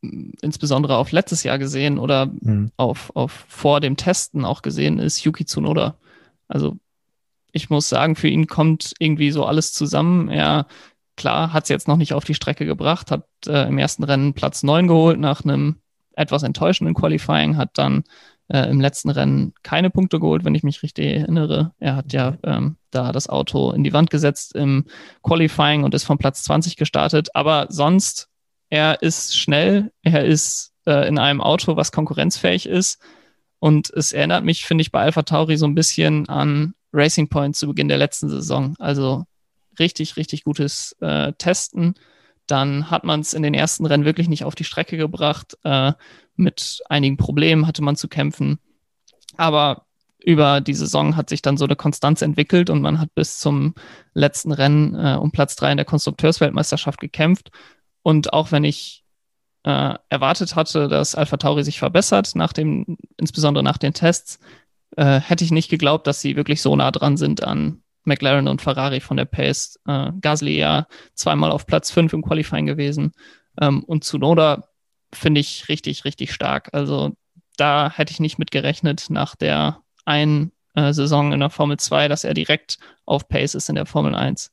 insbesondere 0.03 0.97
auf 0.97 1.13
letztes 1.13 1.43
Jahr 1.43 1.59
gesehen 1.59 1.99
oder 1.99 2.27
mhm. 2.27 2.71
auf, 2.77 3.15
auf 3.15 3.45
vor 3.49 3.81
dem 3.81 3.97
Testen 3.97 4.45
auch 4.45 4.63
gesehen, 4.63 4.99
ist 4.99 5.23
Yuki 5.23 5.45
Tsunoda. 5.45 5.97
Also 6.49 6.79
ich 7.53 7.71
muss 7.71 7.89
sagen, 7.89 8.17
für 8.17 8.29
ihn 8.29 8.47
kommt 8.47 8.95
irgendwie 8.99 9.31
so 9.31 9.45
alles 9.45 9.73
zusammen. 9.73 10.29
Er, 10.29 10.67
klar, 11.21 11.53
hat 11.53 11.65
es 11.65 11.69
jetzt 11.69 11.87
noch 11.87 11.99
nicht 11.99 12.15
auf 12.15 12.25
die 12.25 12.35
Strecke 12.35 12.65
gebracht, 12.65 13.11
hat 13.11 13.27
äh, 13.47 13.69
im 13.69 13.77
ersten 13.77 14.05
Rennen 14.05 14.33
Platz 14.33 14.63
9 14.63 14.89
geholt 14.89 15.21
nach 15.21 15.45
einem 15.45 15.77
etwas 16.17 16.43
enttäuschenden 16.43 16.95
Qualifying, 16.95 17.59
hat 17.59 17.77
dann 17.77 18.05
äh, 18.49 18.71
im 18.71 18.81
letzten 18.81 19.11
Rennen 19.11 19.53
keine 19.63 19.91
Punkte 19.91 20.19
geholt, 20.19 20.47
wenn 20.47 20.55
ich 20.55 20.63
mich 20.63 20.83
richtig 20.83 21.07
erinnere. 21.07 21.73
Er 21.79 21.97
hat 21.97 22.15
ja 22.15 22.39
ähm, 22.43 22.77
da 22.91 23.13
das 23.13 23.29
Auto 23.29 23.71
in 23.73 23.85
die 23.85 23.93
Wand 23.93 24.09
gesetzt 24.09 24.55
im 24.55 24.87
Qualifying 25.23 25.85
und 25.85 25.95
ist 25.95 26.05
von 26.05 26.17
Platz 26.17 26.43
20 26.45 26.77
gestartet. 26.77 27.29
Aber 27.35 27.67
sonst, 27.69 28.29
er 28.71 29.03
ist 29.03 29.37
schnell, 29.37 29.93
er 30.03 30.25
ist 30.25 30.73
äh, 30.87 31.07
in 31.07 31.19
einem 31.19 31.43
Auto, 31.43 31.77
was 31.77 31.93
konkurrenzfähig 31.93 32.65
ist. 32.65 32.99
Und 33.59 33.91
es 33.91 34.13
erinnert 34.13 34.43
mich, 34.43 34.65
finde 34.65 34.81
ich, 34.81 34.91
bei 34.91 35.03
Alpha 35.03 35.23
Tauri 35.23 35.59
so 35.59 35.67
ein 35.67 35.75
bisschen 35.75 36.27
an 36.31 36.73
Racing 36.95 37.29
Point 37.29 37.57
zu 37.57 37.67
Beginn 37.67 37.89
der 37.89 37.99
letzten 37.99 38.31
Saison. 38.31 38.75
Also 38.79 39.27
richtig, 39.81 40.17
richtig 40.17 40.45
gutes 40.45 40.97
äh, 41.01 41.33
Testen. 41.33 41.95
Dann 42.47 42.91
hat 42.91 43.05
man 43.05 43.21
es 43.21 43.35
in 43.35 43.43
den 43.43 43.55
ersten 43.55 43.87
Rennen 43.87 44.05
wirklich 44.05 44.29
nicht 44.29 44.45
auf 44.45 44.55
die 44.55 44.65
Strecke 44.65 44.97
gebracht. 44.97 45.59
Äh, 45.65 45.93
mit 46.37 46.83
einigen 46.89 47.17
Problemen 47.17 47.67
hatte 47.67 47.83
man 47.83 47.97
zu 47.97 48.09
kämpfen. 48.09 48.59
Aber 49.37 49.87
über 50.23 50.61
die 50.61 50.75
Saison 50.75 51.17
hat 51.17 51.29
sich 51.29 51.43
dann 51.43 51.57
so 51.57 51.65
eine 51.65 51.77
Konstanz 51.77 52.23
entwickelt 52.23 52.71
und 52.71 52.83
man 52.83 53.01
hat 53.01 53.15
bis 53.15 53.39
zum 53.39 53.75
letzten 54.15 54.53
Rennen 54.53 54.95
äh, 54.95 55.17
um 55.17 55.31
Platz 55.33 55.57
drei 55.57 55.71
in 55.71 55.79
der 55.79 55.87
Konstrukteursweltmeisterschaft 55.87 57.01
gekämpft. 57.01 57.51
Und 58.03 58.33
auch 58.33 58.53
wenn 58.53 58.65
ich 58.65 59.05
äh, 59.65 59.95
erwartet 60.09 60.57
hatte, 60.57 60.89
dass 60.89 61.15
Alpha 61.15 61.37
Tauri 61.37 61.65
sich 61.65 61.79
verbessert, 61.79 62.35
nach 62.35 62.53
dem, 62.53 62.99
insbesondere 63.17 63.63
nach 63.63 63.79
den 63.79 63.95
Tests, 63.95 64.39
äh, 64.97 65.21
hätte 65.21 65.45
ich 65.45 65.51
nicht 65.51 65.71
geglaubt, 65.71 66.07
dass 66.07 66.21
sie 66.21 66.37
wirklich 66.37 66.63
so 66.63 66.75
nah 66.77 66.91
dran 66.91 67.17
sind 67.17 67.43
an 67.45 67.83
McLaren 68.11 68.49
und 68.49 68.61
Ferrari 68.61 69.01
von 69.01 69.17
der 69.17 69.25
Pace. 69.25 69.79
Äh, 69.87 70.11
Gasly 70.21 70.59
ja 70.59 70.87
zweimal 71.15 71.51
auf 71.51 71.67
Platz 71.67 71.91
5 71.91 72.13
im 72.13 72.23
Qualifying 72.23 72.67
gewesen. 72.67 73.13
Ähm, 73.61 73.85
und 73.85 74.05
Tsunoda 74.05 74.69
finde 75.13 75.41
ich 75.41 75.69
richtig, 75.69 76.05
richtig 76.05 76.33
stark. 76.33 76.71
Also 76.73 77.13
da 77.57 77.91
hätte 77.91 78.13
ich 78.13 78.21
nicht 78.21 78.39
mit 78.39 78.51
gerechnet 78.51 79.07
nach 79.09 79.37
der 79.37 79.83
einen 80.05 80.53
äh, 80.75 80.93
Saison 80.93 81.33
in 81.33 81.41
der 81.41 81.51
Formel 81.51 81.79
2, 81.79 82.09
dass 82.09 82.25
er 82.25 82.35
direkt 82.35 82.79
auf 83.07 83.29
Pace 83.29 83.55
ist 83.55 83.69
in 83.69 83.75
der 83.77 83.87
Formel 83.87 84.15
1. 84.15 84.53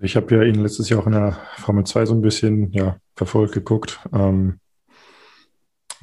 Ich 0.00 0.16
habe 0.16 0.34
ja 0.34 0.42
ihn 0.42 0.56
letztes 0.56 0.88
Jahr 0.88 1.00
auch 1.00 1.06
in 1.06 1.12
der 1.12 1.38
Formel 1.56 1.84
2 1.84 2.06
so 2.06 2.14
ein 2.14 2.22
bisschen 2.22 2.72
ja, 2.72 2.96
verfolgt, 3.14 3.54
geguckt. 3.54 4.00
Ähm, 4.12 4.58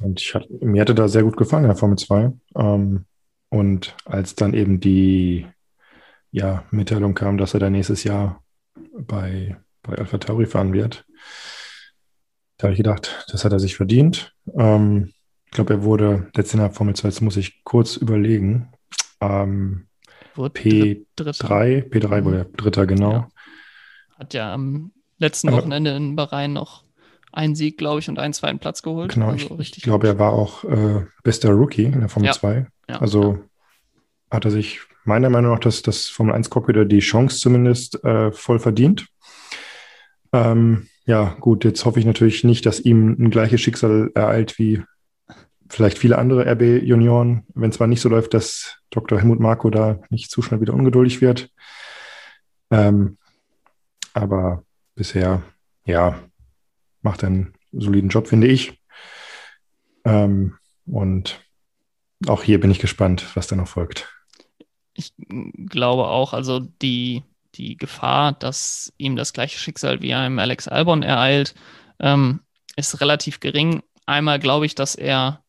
und 0.00 0.20
ich 0.20 0.34
hat, 0.34 0.48
mir 0.48 0.80
hatte 0.80 0.94
da 0.94 1.08
sehr 1.08 1.22
gut 1.22 1.36
gefallen 1.36 1.64
in 1.64 1.70
der 1.70 1.76
Formel 1.76 1.98
2. 1.98 2.32
Ähm, 2.56 3.04
und 3.50 3.96
als 4.04 4.34
dann 4.36 4.54
eben 4.54 4.80
die 4.80 5.46
ja, 6.32 6.64
Mitteilung 6.70 7.14
kam, 7.14 7.38
dass 7.38 7.54
er 7.54 7.60
da 7.60 7.70
nächstes 7.70 8.04
Jahr 8.04 8.42
bei, 8.92 9.56
bei 9.82 9.96
Alpha 9.96 10.18
Tauri 10.18 10.46
fahren 10.46 10.72
wird, 10.72 11.04
da 12.60 12.64
habe 12.64 12.74
ich 12.74 12.78
gedacht, 12.78 13.24
das 13.32 13.44
hat 13.44 13.52
er 13.52 13.58
sich 13.58 13.76
verdient. 13.76 14.34
Ähm, 14.54 15.12
ich 15.46 15.52
glaube, 15.52 15.72
er 15.72 15.82
wurde 15.82 16.30
letztes 16.36 16.60
Jahr 16.60 16.70
Formel 16.70 16.94
2, 16.94 17.08
jetzt 17.08 17.20
muss 17.22 17.38
ich 17.38 17.64
kurz 17.64 17.96
überlegen. 17.96 18.70
Ähm, 19.20 19.86
P3, 20.36 21.04
P3 21.18 22.20
mhm. 22.20 22.24
wurde 22.24 22.44
Dritter, 22.56 22.86
genau. 22.86 23.12
Ja. 23.12 23.28
Hat 24.18 24.34
ja 24.34 24.52
am 24.52 24.92
letzten 25.18 25.48
Aber, 25.48 25.58
Wochenende 25.58 25.96
in 25.96 26.16
Bahrain 26.16 26.52
noch 26.52 26.84
einen 27.32 27.54
Sieg, 27.54 27.78
glaube 27.78 28.00
ich, 28.00 28.08
und 28.10 28.18
einen 28.18 28.34
zweiten 28.34 28.58
Platz 28.58 28.82
geholt. 28.82 29.14
Genau, 29.14 29.28
also 29.30 29.58
ich, 29.58 29.76
ich 29.76 29.82
glaube, 29.82 30.08
er 30.08 30.18
war 30.18 30.32
auch 30.32 30.64
äh, 30.64 31.06
bester 31.22 31.50
Rookie 31.52 31.84
in 31.84 32.00
der 32.00 32.10
Formel 32.10 32.26
ja. 32.26 32.32
2. 32.32 32.66
Ja, 32.90 33.00
also 33.00 33.38
hat 34.30 34.44
er 34.44 34.50
sich 34.50 34.80
meiner 35.10 35.28
Meinung 35.28 35.52
nach 35.52 35.58
das, 35.58 35.82
das 35.82 36.06
Formel 36.06 36.34
1 36.34 36.50
Cockpit 36.50 36.90
die 36.90 37.00
Chance 37.00 37.38
zumindest 37.40 38.02
äh, 38.04 38.30
voll 38.30 38.60
verdient. 38.60 39.08
Ähm, 40.32 40.86
ja, 41.04 41.36
gut, 41.40 41.64
jetzt 41.64 41.84
hoffe 41.84 41.98
ich 41.98 42.06
natürlich 42.06 42.44
nicht, 42.44 42.64
dass 42.64 42.78
ihm 42.78 43.16
ein 43.18 43.30
gleiches 43.30 43.60
Schicksal 43.60 44.12
ereilt 44.14 44.56
wie 44.60 44.82
vielleicht 45.68 45.98
viele 45.98 46.16
andere 46.16 46.46
RB-Junioren, 46.46 47.44
wenn 47.54 47.70
es 47.70 47.80
mal 47.80 47.88
nicht 47.88 48.00
so 48.00 48.08
läuft, 48.08 48.34
dass 48.34 48.78
Dr. 48.90 49.18
Helmut 49.18 49.40
Marko 49.40 49.70
da 49.70 49.98
nicht 50.10 50.30
zu 50.30 50.42
schnell 50.42 50.60
wieder 50.60 50.74
ungeduldig 50.74 51.20
wird. 51.20 51.50
Ähm, 52.70 53.18
aber 54.14 54.62
bisher, 54.94 55.42
ja, 55.84 56.20
macht 57.02 57.24
einen 57.24 57.54
soliden 57.72 58.10
Job, 58.10 58.28
finde 58.28 58.46
ich. 58.46 58.80
Ähm, 60.04 60.54
und 60.86 61.44
auch 62.28 62.44
hier 62.44 62.60
bin 62.60 62.70
ich 62.70 62.78
gespannt, 62.78 63.26
was 63.34 63.48
da 63.48 63.56
noch 63.56 63.68
folgt. 63.68 64.19
Ich 64.94 65.12
glaube 65.18 66.08
auch, 66.08 66.32
also 66.32 66.60
die, 66.60 67.22
die 67.54 67.76
Gefahr, 67.76 68.32
dass 68.32 68.92
ihm 68.98 69.16
das 69.16 69.32
gleiche 69.32 69.58
Schicksal 69.58 70.02
wie 70.02 70.14
einem 70.14 70.38
Alex 70.38 70.68
Albon 70.68 71.02
ereilt, 71.02 71.54
ähm, 72.00 72.40
ist 72.76 73.00
relativ 73.00 73.40
gering. 73.40 73.82
Einmal 74.06 74.38
glaube 74.38 74.66
ich, 74.66 74.74
dass 74.74 74.94
er 74.94 75.42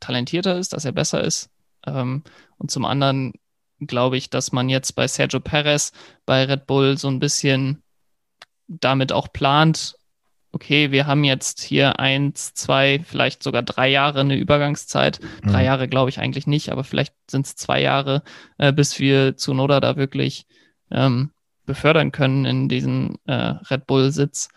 talentierter 0.00 0.58
ist, 0.58 0.72
dass 0.72 0.84
er 0.84 0.92
besser 0.92 1.22
ist. 1.22 1.50
Ähm, 1.86 2.22
und 2.58 2.70
zum 2.70 2.84
anderen 2.84 3.32
glaube 3.80 4.16
ich, 4.16 4.30
dass 4.30 4.52
man 4.52 4.68
jetzt 4.68 4.92
bei 4.92 5.06
Sergio 5.08 5.40
Perez 5.40 5.92
bei 6.24 6.44
Red 6.44 6.66
Bull 6.66 6.96
so 6.98 7.08
ein 7.08 7.18
bisschen 7.18 7.82
damit 8.68 9.12
auch 9.12 9.32
plant, 9.32 9.96
okay, 10.52 10.90
wir 10.90 11.06
haben 11.06 11.24
jetzt 11.24 11.60
hier 11.60 11.98
eins, 11.98 12.54
zwei, 12.54 13.00
vielleicht 13.04 13.42
sogar 13.42 13.62
drei 13.62 13.88
Jahre 13.88 14.20
eine 14.20 14.36
Übergangszeit. 14.36 15.20
Mhm. 15.42 15.50
Drei 15.50 15.64
Jahre 15.64 15.88
glaube 15.88 16.10
ich 16.10 16.18
eigentlich 16.18 16.46
nicht, 16.46 16.70
aber 16.70 16.84
vielleicht 16.84 17.14
sind 17.30 17.46
es 17.46 17.56
zwei 17.56 17.80
Jahre, 17.80 18.22
äh, 18.58 18.72
bis 18.72 18.98
wir 18.98 19.36
zu 19.36 19.54
Noda 19.54 19.80
da 19.80 19.96
wirklich 19.96 20.46
ähm, 20.90 21.30
befördern 21.66 22.12
können 22.12 22.44
in 22.44 22.68
diesen 22.68 23.16
äh, 23.26 23.54
Red 23.70 23.86
Bull-Sitz. 23.86 24.48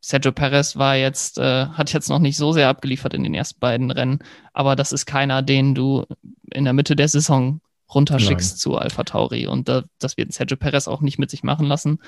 Sergio 0.00 0.32
Perez 0.32 0.76
war 0.76 0.96
jetzt, 0.96 1.38
äh, 1.38 1.66
hat 1.66 1.92
jetzt 1.92 2.08
noch 2.08 2.18
nicht 2.18 2.36
so 2.36 2.52
sehr 2.52 2.68
abgeliefert 2.68 3.14
in 3.14 3.24
den 3.24 3.34
ersten 3.34 3.58
beiden 3.58 3.90
Rennen, 3.90 4.20
aber 4.52 4.76
das 4.76 4.92
ist 4.92 5.06
keiner, 5.06 5.42
den 5.42 5.74
du 5.74 6.04
in 6.52 6.64
der 6.64 6.72
Mitte 6.72 6.94
der 6.94 7.08
Saison 7.08 7.60
runterschickst 7.92 8.52
Nein. 8.52 8.58
zu 8.58 8.76
Alpha 8.76 9.04
Tauri. 9.04 9.46
Und 9.46 9.68
da, 9.68 9.84
das 9.98 10.16
wird 10.16 10.32
Sergio 10.32 10.56
Perez 10.56 10.88
auch 10.88 11.00
nicht 11.00 11.18
mit 11.18 11.30
sich 11.30 11.42
machen 11.42 11.66
lassen. 11.66 11.98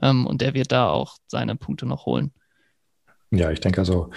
Ähm, 0.00 0.26
und 0.26 0.40
der 0.40 0.54
wird 0.54 0.72
da 0.72 0.88
auch 0.88 1.16
seine 1.26 1.56
Punkte 1.56 1.86
noch 1.86 2.06
holen. 2.06 2.32
Ja, 3.36 3.50
ich 3.50 3.60
denke 3.60 3.80
also, 3.80 4.10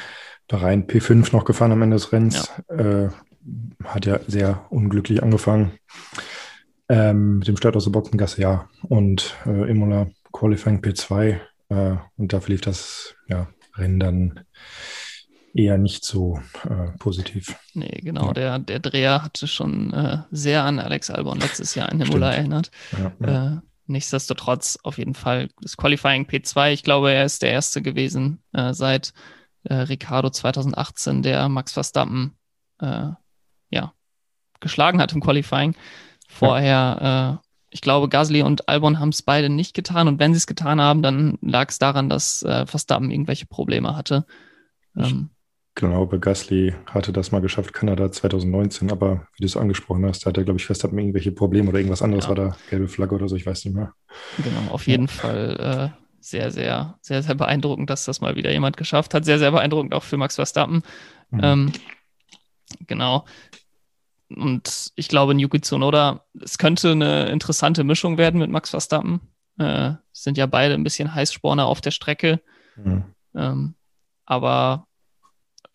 da 0.47 0.57
rein 0.57 0.87
P5 0.87 1.33
noch 1.33 1.45
gefahren 1.45 1.71
am 1.71 1.81
Ende 1.81 1.95
des 1.95 2.11
Rennens. 2.11 2.51
Ja. 2.69 2.75
Äh, 2.75 3.09
hat 3.83 4.05
ja 4.05 4.19
sehr 4.27 4.65
unglücklich 4.69 5.23
angefangen. 5.23 5.73
Ähm, 6.89 7.39
mit 7.39 7.47
dem 7.47 7.57
Start 7.57 7.75
aus 7.75 7.83
der 7.83 7.91
Boxengasse, 7.91 8.41
ja. 8.41 8.69
Und 8.83 9.35
äh, 9.45 9.69
Imola 9.69 10.07
Qualifying 10.31 10.81
P2. 10.81 11.39
Äh, 11.69 11.95
und 12.17 12.33
dafür 12.33 12.53
lief 12.53 12.61
das 12.61 13.15
ja, 13.27 13.47
Rennen 13.75 13.99
dann 13.99 14.39
eher 15.53 15.77
nicht 15.77 16.05
so 16.05 16.39
äh, 16.69 16.97
positiv. 16.99 17.55
Nee, 17.73 17.99
genau. 18.03 18.27
Ja. 18.27 18.33
Der, 18.33 18.59
der 18.59 18.79
Dreher 18.79 19.23
hatte 19.23 19.47
schon 19.47 19.91
äh, 19.93 20.19
sehr 20.31 20.63
an 20.63 20.79
Alex 20.79 21.09
Albon 21.09 21.39
letztes 21.39 21.75
Jahr 21.75 21.91
in 21.91 22.01
Imola 22.01 22.33
erinnert. 22.33 22.71
Ja, 22.91 23.11
ja. 23.19 23.55
Äh, 23.55 23.57
nichtsdestotrotz 23.87 24.77
auf 24.83 24.97
jeden 24.97 25.13
Fall 25.13 25.49
das 25.61 25.77
Qualifying 25.77 26.25
P2. 26.25 26.71
Ich 26.71 26.83
glaube, 26.83 27.11
er 27.11 27.25
ist 27.25 27.41
der 27.41 27.51
Erste 27.51 27.81
gewesen 27.81 28.43
äh, 28.53 28.73
seit 28.73 29.13
äh, 29.63 29.73
Ricardo 29.75 30.29
2018, 30.29 31.23
der 31.23 31.49
Max 31.49 31.73
Verstappen 31.73 32.37
äh, 32.79 33.09
ja, 33.69 33.93
geschlagen 34.59 35.01
hat 35.01 35.13
im 35.13 35.21
Qualifying. 35.21 35.75
Vorher, 36.27 37.39
äh, 37.41 37.47
ich 37.69 37.81
glaube, 37.81 38.09
Gasly 38.09 38.41
und 38.41 38.69
Albon 38.69 38.99
haben 38.99 39.09
es 39.09 39.21
beide 39.21 39.49
nicht 39.49 39.73
getan. 39.73 40.07
Und 40.07 40.19
wenn 40.19 40.33
sie 40.33 40.37
es 40.37 40.47
getan 40.47 40.81
haben, 40.81 41.01
dann 41.01 41.37
lag 41.41 41.69
es 41.69 41.79
daran, 41.79 42.09
dass 42.09 42.43
äh, 42.43 42.65
Verstappen 42.65 43.11
irgendwelche 43.11 43.45
Probleme 43.45 43.95
hatte. 43.95 44.25
Ähm, 44.95 45.29
genau, 45.77 46.05
bei 46.07 46.17
Gasly 46.17 46.73
hatte 46.87 47.13
das 47.13 47.31
mal 47.31 47.39
geschafft, 47.39 47.71
Kanada 47.71 48.11
2019, 48.11 48.91
aber 48.91 49.27
wie 49.35 49.41
du 49.41 49.45
es 49.45 49.55
angesprochen 49.55 50.05
hast, 50.05 50.25
da 50.25 50.29
hat 50.29 50.37
er, 50.37 50.43
glaube 50.43 50.59
ich, 50.59 50.65
Verstappen 50.65 50.97
irgendwelche 50.97 51.31
Probleme 51.31 51.69
oder 51.69 51.77
irgendwas 51.77 52.01
anderes 52.01 52.25
ja. 52.25 52.29
war 52.29 52.35
da, 52.35 52.57
gelbe 52.69 52.87
Flagge 52.87 53.15
oder 53.15 53.29
so, 53.29 53.35
ich 53.35 53.45
weiß 53.45 53.63
nicht 53.65 53.75
mehr. 53.75 53.93
Genau, 54.37 54.71
auf 54.71 54.87
jeden 54.87 55.05
ja. 55.05 55.11
Fall 55.11 55.93
äh, 55.95 56.03
sehr, 56.19 56.51
sehr, 56.51 56.97
sehr, 57.01 57.23
sehr 57.23 57.35
beeindruckend, 57.35 57.89
dass 57.89 58.05
das 58.05 58.21
mal 58.21 58.35
wieder 58.35 58.51
jemand 58.51 58.75
geschafft 58.75 59.13
hat. 59.13 59.23
Sehr, 59.23 59.39
sehr 59.39 59.51
beeindruckend 59.51 59.93
auch 59.93 60.03
für 60.03 60.17
Max 60.17 60.35
Verstappen. 60.35 60.81
Mhm. 61.29 61.39
Ähm, 61.41 61.71
genau. 62.85 63.25
Und 64.29 64.91
ich 64.95 65.07
glaube, 65.07 65.33
Yuki 65.35 65.61
Tsunoda, 65.61 66.25
es 66.41 66.57
könnte 66.57 66.91
eine 66.91 67.29
interessante 67.29 67.83
Mischung 67.83 68.17
werden 68.17 68.39
mit 68.39 68.49
Max 68.49 68.71
Verstappen. 68.71 69.21
Äh, 69.57 69.93
sind 70.11 70.37
ja 70.37 70.47
beide 70.47 70.73
ein 70.73 70.83
bisschen 70.83 71.13
Heißsporner 71.13 71.65
auf 71.65 71.79
der 71.79 71.91
Strecke. 71.91 72.41
Mhm. 72.75 73.05
Ähm, 73.33 73.75
aber 74.25 74.87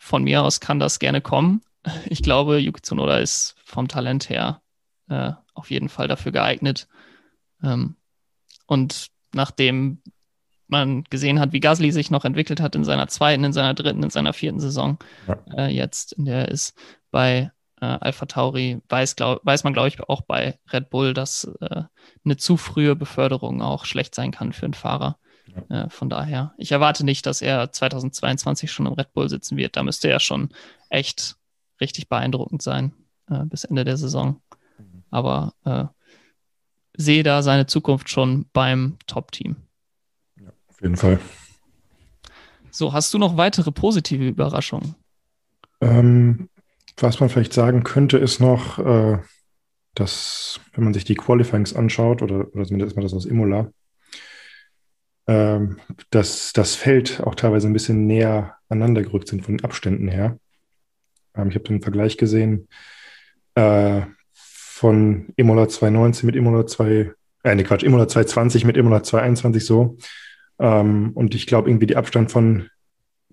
von 0.02 0.24
mir 0.24 0.42
aus 0.42 0.58
kann 0.58 0.80
das 0.80 0.98
gerne 0.98 1.20
kommen. 1.20 1.62
Ich 2.06 2.22
glaube, 2.22 2.58
Yuki 2.58 2.82
Tsunoda 2.82 3.18
ist 3.18 3.54
vom 3.64 3.86
Talent 3.86 4.28
her 4.28 4.60
äh, 5.08 5.30
auf 5.54 5.70
jeden 5.70 5.88
Fall 5.88 6.08
dafür 6.08 6.32
geeignet. 6.32 6.88
Ähm, 7.62 7.96
und 8.66 9.08
nachdem 9.32 10.02
man 10.66 11.04
gesehen 11.04 11.38
hat, 11.38 11.52
wie 11.52 11.60
Gasly 11.60 11.92
sich 11.92 12.10
noch 12.10 12.24
entwickelt 12.24 12.60
hat 12.60 12.74
in 12.74 12.84
seiner 12.84 13.06
zweiten, 13.06 13.44
in 13.44 13.52
seiner 13.52 13.74
dritten, 13.74 14.02
in 14.02 14.10
seiner 14.10 14.32
vierten 14.32 14.58
Saison, 14.58 14.98
ja. 15.28 15.38
äh, 15.56 15.68
jetzt, 15.68 16.14
in 16.14 16.24
der 16.24 16.46
er 16.46 16.48
ist 16.48 16.76
bei 17.12 17.52
äh, 17.80 17.86
Alpha 17.86 18.26
Tauri, 18.26 18.80
weiß, 18.88 19.14
glaub, 19.14 19.44
weiß 19.46 19.62
man, 19.62 19.72
glaube 19.72 19.88
ich, 19.88 20.00
auch 20.00 20.22
bei 20.22 20.58
Red 20.72 20.90
Bull, 20.90 21.14
dass 21.14 21.44
äh, 21.60 21.82
eine 22.24 22.36
zu 22.36 22.56
frühe 22.56 22.96
Beförderung 22.96 23.62
auch 23.62 23.84
schlecht 23.84 24.16
sein 24.16 24.32
kann 24.32 24.52
für 24.52 24.64
einen 24.64 24.74
Fahrer. 24.74 25.18
Ja. 25.68 25.84
Äh, 25.84 25.90
von 25.90 26.08
daher, 26.08 26.54
ich 26.56 26.72
erwarte 26.72 27.04
nicht, 27.04 27.26
dass 27.26 27.42
er 27.42 27.72
2022 27.72 28.70
schon 28.70 28.86
im 28.86 28.94
Red 28.94 29.12
Bull 29.12 29.28
sitzen 29.28 29.56
wird. 29.56 29.76
Da 29.76 29.82
müsste 29.82 30.08
er 30.08 30.20
schon 30.20 30.50
echt 30.88 31.36
richtig 31.80 32.08
beeindruckend 32.08 32.62
sein 32.62 32.92
äh, 33.28 33.44
bis 33.44 33.64
Ende 33.64 33.84
der 33.84 33.96
Saison. 33.96 34.40
Mhm. 34.78 35.02
Aber 35.10 35.54
äh, 35.64 35.84
sehe 36.94 37.22
da 37.22 37.42
seine 37.42 37.66
Zukunft 37.66 38.10
schon 38.10 38.46
beim 38.52 38.96
Top-Team. 39.06 39.56
Ja, 40.40 40.52
auf 40.68 40.80
jeden 40.80 40.96
Fall. 40.96 41.18
So, 42.70 42.92
hast 42.92 43.12
du 43.12 43.18
noch 43.18 43.36
weitere 43.36 43.70
positive 43.70 44.26
Überraschungen? 44.26 44.94
Ähm, 45.80 46.48
was 46.96 47.20
man 47.20 47.28
vielleicht 47.28 47.52
sagen 47.52 47.82
könnte, 47.82 48.18
ist 48.18 48.40
noch, 48.40 48.78
äh, 48.78 49.18
dass, 49.94 50.60
wenn 50.72 50.84
man 50.84 50.94
sich 50.94 51.04
die 51.04 51.14
Qualifyings 51.14 51.74
anschaut, 51.74 52.22
oder, 52.22 52.46
oder 52.54 52.64
zumindest 52.64 52.96
mal 52.96 53.02
das 53.02 53.12
aus 53.12 53.26
Imola, 53.26 53.70
ähm, 55.32 55.78
dass 56.10 56.52
das 56.52 56.74
Feld 56.74 57.22
auch 57.22 57.34
teilweise 57.34 57.66
ein 57.66 57.72
bisschen 57.72 58.06
näher 58.06 58.56
aneinander 58.68 59.02
gerückt 59.02 59.28
sind 59.28 59.42
von 59.42 59.56
den 59.56 59.64
Abständen 59.64 60.08
her. 60.08 60.38
Ähm, 61.34 61.48
ich 61.48 61.54
habe 61.54 61.64
den 61.64 61.80
Vergleich 61.80 62.18
gesehen 62.18 62.68
äh, 63.54 64.02
von 64.34 65.32
Imola 65.36 65.68
219 65.68 66.26
mit 66.26 66.36
Imola 66.36 66.66
2, 66.66 67.14
äh, 67.44 67.54
nee, 67.54 67.62
Quatsch, 67.62 67.82
Imola 67.82 68.08
220 68.08 68.66
mit 68.66 68.76
Imola 68.76 69.02
221 69.02 69.64
so. 69.64 69.96
Ähm, 70.58 71.12
und 71.14 71.34
ich 71.34 71.46
glaube, 71.46 71.70
irgendwie 71.70 71.86
der 71.86 71.96
Abstand 71.96 72.30
von 72.30 72.68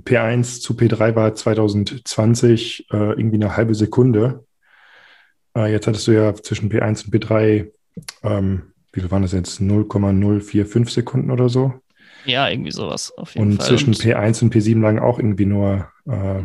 P1 0.01 0.61
zu 0.61 0.75
P3 0.75 1.15
war 1.15 1.35
2020 1.35 2.87
äh, 2.91 2.95
irgendwie 2.95 3.35
eine 3.35 3.57
halbe 3.57 3.75
Sekunde. 3.75 4.45
Äh, 5.53 5.69
jetzt 5.73 5.85
hattest 5.85 6.07
du 6.07 6.13
ja 6.13 6.33
zwischen 6.33 6.71
P1 6.71 7.03
und 7.03 7.13
P3, 7.13 7.69
ähm, 8.23 8.71
wie 8.93 9.01
viel 9.01 9.11
waren 9.11 9.23
das 9.23 9.33
jetzt? 9.33 9.59
0,045 9.59 10.93
Sekunden 10.93 11.29
oder 11.29 11.49
so? 11.49 11.81
Ja, 12.25 12.49
irgendwie 12.49 12.71
sowas 12.71 13.11
auf 13.17 13.35
jeden 13.35 13.51
und 13.51 13.57
Fall. 13.57 13.67
Zwischen 13.67 13.89
und 13.89 13.95
zwischen 13.95 14.11
P1 14.11 14.43
und 14.43 14.53
P7 14.53 14.81
lagen 14.81 14.99
auch 14.99 15.19
irgendwie 15.19 15.45
nur 15.45 15.87
äh, 16.05 16.43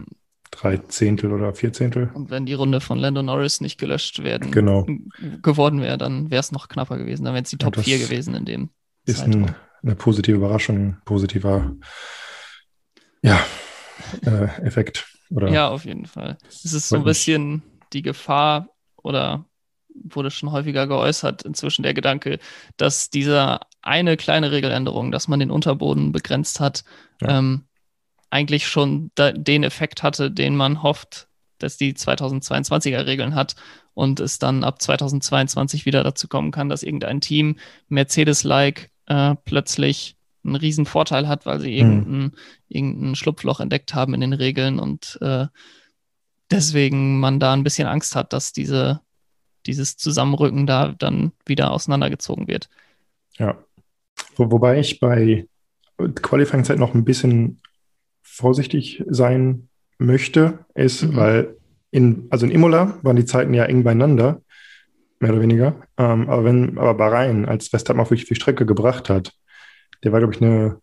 drei 0.50 0.76
Zehntel 0.76 1.32
oder 1.32 1.54
vier 1.54 1.72
Zehntel. 1.72 2.10
Und 2.14 2.30
wenn 2.30 2.46
die 2.46 2.54
Runde 2.54 2.80
von 2.80 2.98
Lando 2.98 3.22
Norris 3.22 3.60
nicht 3.60 3.78
gelöscht 3.78 4.22
werden 4.22 4.50
genau. 4.50 4.86
geworden 5.42 5.80
wäre, 5.80 5.98
dann 5.98 6.30
wäre 6.30 6.40
es 6.40 6.52
noch 6.52 6.68
knapper 6.68 6.98
gewesen. 6.98 7.24
Dann 7.24 7.34
wären 7.34 7.44
es 7.44 7.50
die 7.50 7.58
Top 7.58 7.76
4 7.76 7.98
gewesen 7.98 8.34
in 8.34 8.44
dem. 8.44 8.70
Ist 9.06 9.22
ein, 9.22 9.54
eine 9.82 9.94
positive 9.96 10.36
Überraschung, 10.36 10.96
positiver 11.04 11.74
ja, 13.22 13.40
äh, 14.24 14.44
Effekt. 14.62 15.06
Oder 15.30 15.50
ja, 15.50 15.68
auf 15.68 15.84
jeden 15.84 16.06
Fall. 16.06 16.38
Es 16.48 16.72
ist 16.72 16.88
so 16.88 16.96
ein 16.96 17.04
bisschen 17.04 17.62
die 17.92 18.02
Gefahr 18.02 18.68
oder 19.02 19.46
wurde 19.94 20.30
schon 20.30 20.52
häufiger 20.52 20.86
geäußert, 20.86 21.42
inzwischen 21.42 21.82
der 21.82 21.94
Gedanke, 21.94 22.38
dass 22.76 23.10
diese 23.10 23.60
eine 23.82 24.16
kleine 24.16 24.50
Regeländerung, 24.50 25.10
dass 25.10 25.28
man 25.28 25.40
den 25.40 25.50
Unterboden 25.50 26.12
begrenzt 26.12 26.60
hat, 26.60 26.84
ja. 27.20 27.38
ähm, 27.38 27.64
eigentlich 28.30 28.66
schon 28.66 29.10
da, 29.14 29.32
den 29.32 29.62
Effekt 29.62 30.02
hatte, 30.02 30.30
den 30.30 30.56
man 30.56 30.82
hofft, 30.82 31.28
dass 31.58 31.76
die 31.76 31.94
2022er 31.94 33.06
Regeln 33.06 33.34
hat 33.34 33.54
und 33.94 34.18
es 34.18 34.38
dann 34.38 34.64
ab 34.64 34.82
2022 34.82 35.86
wieder 35.86 36.02
dazu 36.02 36.26
kommen 36.26 36.50
kann, 36.50 36.68
dass 36.68 36.82
irgendein 36.82 37.20
Team 37.20 37.56
Mercedes-like 37.88 38.90
äh, 39.06 39.36
plötzlich 39.44 40.16
einen 40.44 40.56
riesen 40.56 40.84
Vorteil 40.84 41.28
hat, 41.28 41.46
weil 41.46 41.60
sie 41.60 41.70
mhm. 41.70 41.76
irgendein, 41.76 42.32
irgendein 42.68 43.14
Schlupfloch 43.14 43.60
entdeckt 43.60 43.94
haben 43.94 44.14
in 44.14 44.20
den 44.20 44.32
Regeln 44.32 44.78
und 44.78 45.18
äh, 45.22 45.46
deswegen 46.50 47.20
man 47.20 47.40
da 47.40 47.52
ein 47.52 47.64
bisschen 47.64 47.88
Angst 47.88 48.16
hat, 48.16 48.32
dass 48.32 48.52
diese, 48.52 49.00
dieses 49.66 49.96
Zusammenrücken 49.96 50.66
da 50.66 50.94
dann 50.98 51.32
wieder 51.46 51.70
auseinandergezogen 51.70 52.48
wird. 52.48 52.68
Ja. 53.38 53.58
Wo, 54.36 54.50
wobei 54.50 54.78
ich 54.78 55.00
bei 55.00 55.46
Qualifying-Zeit 55.98 56.78
noch 56.78 56.94
ein 56.94 57.04
bisschen 57.04 57.60
vorsichtig 58.22 59.02
sein 59.08 59.68
möchte, 59.98 60.60
ist, 60.74 61.02
mhm. 61.02 61.16
weil 61.16 61.56
in, 61.90 62.26
also 62.30 62.46
in 62.46 62.52
Imola 62.52 62.98
waren 63.02 63.16
die 63.16 63.24
Zeiten 63.24 63.54
ja 63.54 63.64
eng 63.64 63.84
beieinander, 63.84 64.42
mehr 65.20 65.32
oder 65.32 65.40
weniger. 65.40 65.76
Ähm, 65.96 66.28
aber 66.28 66.44
wenn, 66.44 66.76
aber 66.78 66.94
Bahrain, 66.94 67.46
als 67.46 67.68
Verstappen 67.68 68.00
auch 68.00 68.10
wirklich 68.10 68.28
die 68.28 68.34
Strecke 68.34 68.66
gebracht 68.66 69.08
hat, 69.08 69.32
der 70.02 70.12
war, 70.12 70.18
glaube 70.18 70.34
ich, 70.34 70.42
eine, 70.42 70.80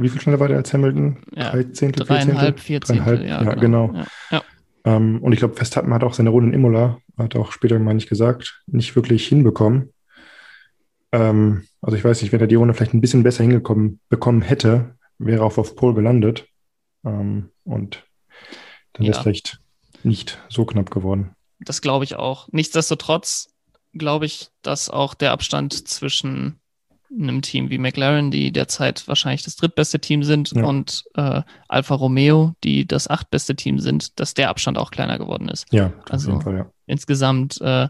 wie, 0.00 0.08
viel 0.08 0.20
schneller 0.20 0.40
war 0.40 0.48
der 0.48 0.58
als 0.58 0.72
Hamilton? 0.72 1.18
Ja, 1.34 1.50
Drei 1.50 1.64
Zehntel, 1.64 2.06
dreieinhalb, 2.06 2.58
vier 2.60 2.80
Zehntel, 2.80 3.22
ja, 3.22 3.42
ja, 3.42 3.54
genau. 3.54 3.88
genau. 3.88 4.06
Ja. 4.30 4.42
Ähm, 4.84 5.22
und 5.22 5.32
ich 5.32 5.38
glaube, 5.38 5.54
Verstappen 5.54 5.92
hat 5.92 6.04
auch 6.04 6.14
seine 6.14 6.30
Runde 6.30 6.48
in 6.48 6.54
Imola, 6.54 6.98
hat 7.18 7.36
auch 7.36 7.52
später 7.52 7.78
mal 7.78 7.94
nicht 7.94 8.08
gesagt, 8.08 8.62
nicht 8.66 8.96
wirklich 8.96 9.26
hinbekommen. 9.26 9.92
Ähm, 11.12 11.66
also 11.82 11.96
ich 11.96 12.04
weiß 12.04 12.22
nicht, 12.22 12.32
wenn 12.32 12.40
er 12.40 12.46
die 12.46 12.54
Runde 12.54 12.74
vielleicht 12.74 12.94
ein 12.94 13.00
bisschen 13.00 13.22
besser 13.22 13.42
hingekommen 13.42 14.00
bekommen 14.08 14.42
hätte, 14.42 14.96
wäre 15.18 15.44
auch 15.44 15.58
auf 15.58 15.76
Pole 15.76 15.94
gelandet. 15.94 16.46
Ähm, 17.04 17.50
und 17.64 18.04
dann 18.92 19.06
wäre 19.06 19.16
es 19.16 19.22
vielleicht 19.22 19.60
nicht 20.02 20.38
so 20.48 20.64
knapp 20.64 20.90
geworden. 20.90 21.34
Das 21.60 21.82
glaube 21.82 22.04
ich 22.04 22.16
auch. 22.16 22.48
Nichtsdestotrotz 22.52 23.48
glaube 23.92 24.26
ich, 24.26 24.48
dass 24.62 24.88
auch 24.88 25.14
der 25.14 25.32
Abstand 25.32 25.88
zwischen 25.88 26.60
einem 27.18 27.42
Team 27.42 27.70
wie 27.70 27.78
McLaren, 27.78 28.30
die 28.30 28.52
derzeit 28.52 29.06
wahrscheinlich 29.08 29.42
das 29.42 29.56
drittbeste 29.56 29.98
Team 30.00 30.22
sind, 30.22 30.52
ja. 30.52 30.64
und 30.64 31.04
äh, 31.14 31.42
Alfa 31.68 31.94
Romeo, 31.94 32.54
die 32.62 32.86
das 32.86 33.08
achtbeste 33.08 33.56
Team 33.56 33.78
sind, 33.80 34.20
dass 34.20 34.34
der 34.34 34.48
Abstand 34.48 34.78
auch 34.78 34.90
kleiner 34.90 35.18
geworden 35.18 35.48
ist. 35.48 35.66
Ja, 35.72 35.92
also 36.08 36.40
Fall, 36.40 36.56
ja. 36.56 36.70
insgesamt, 36.86 37.60
äh, 37.60 37.88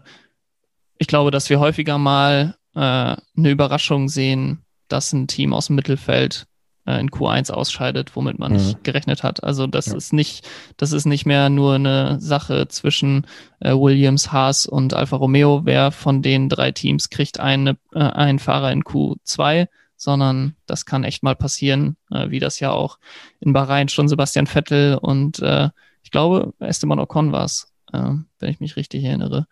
ich 0.97 1.07
glaube, 1.07 1.31
dass 1.31 1.49
wir 1.49 1.59
häufiger 1.59 1.97
mal 1.97 2.55
äh, 2.75 2.79
eine 2.79 3.49
Überraschung 3.49 4.09
sehen, 4.09 4.63
dass 4.87 5.13
ein 5.13 5.27
Team 5.27 5.53
aus 5.53 5.67
dem 5.67 5.75
Mittelfeld 5.75 6.47
in 6.85 7.09
Q1 7.11 7.51
ausscheidet, 7.51 8.15
womit 8.15 8.39
man 8.39 8.51
mhm. 8.51 8.57
nicht 8.57 8.83
gerechnet 8.83 9.23
hat. 9.23 9.43
Also 9.43 9.67
das 9.67 9.87
ja. 9.87 9.95
ist 9.95 10.13
nicht, 10.13 10.47
das 10.77 10.91
ist 10.91 11.05
nicht 11.05 11.25
mehr 11.25 11.49
nur 11.49 11.75
eine 11.75 12.19
Sache 12.19 12.67
zwischen 12.67 13.27
äh, 13.59 13.71
Williams, 13.73 14.31
Haas 14.31 14.65
und 14.65 14.93
Alfa 14.93 15.15
Romeo. 15.17 15.61
Wer 15.63 15.91
von 15.91 16.21
den 16.21 16.49
drei 16.49 16.71
Teams 16.71 17.09
kriegt 17.09 17.39
eine, 17.39 17.77
äh, 17.93 17.99
einen 17.99 18.39
Fahrer 18.39 18.71
in 18.71 18.83
Q2, 18.83 19.67
sondern 19.95 20.55
das 20.65 20.85
kann 20.85 21.03
echt 21.03 21.21
mal 21.21 21.35
passieren, 21.35 21.97
äh, 22.09 22.31
wie 22.31 22.39
das 22.39 22.59
ja 22.59 22.71
auch 22.71 22.97
in 23.39 23.53
Bahrain 23.53 23.87
schon 23.87 24.07
Sebastian 24.07 24.47
Vettel 24.47 24.97
und 24.97 25.39
äh, 25.39 25.69
ich 26.01 26.09
glaube 26.09 26.53
Esteban 26.59 26.99
Ocon 26.99 27.31
war 27.31 27.45
es, 27.45 27.71
äh, 27.93 28.15
wenn 28.39 28.49
ich 28.49 28.59
mich 28.59 28.75
richtig 28.75 29.03
erinnere, 29.03 29.45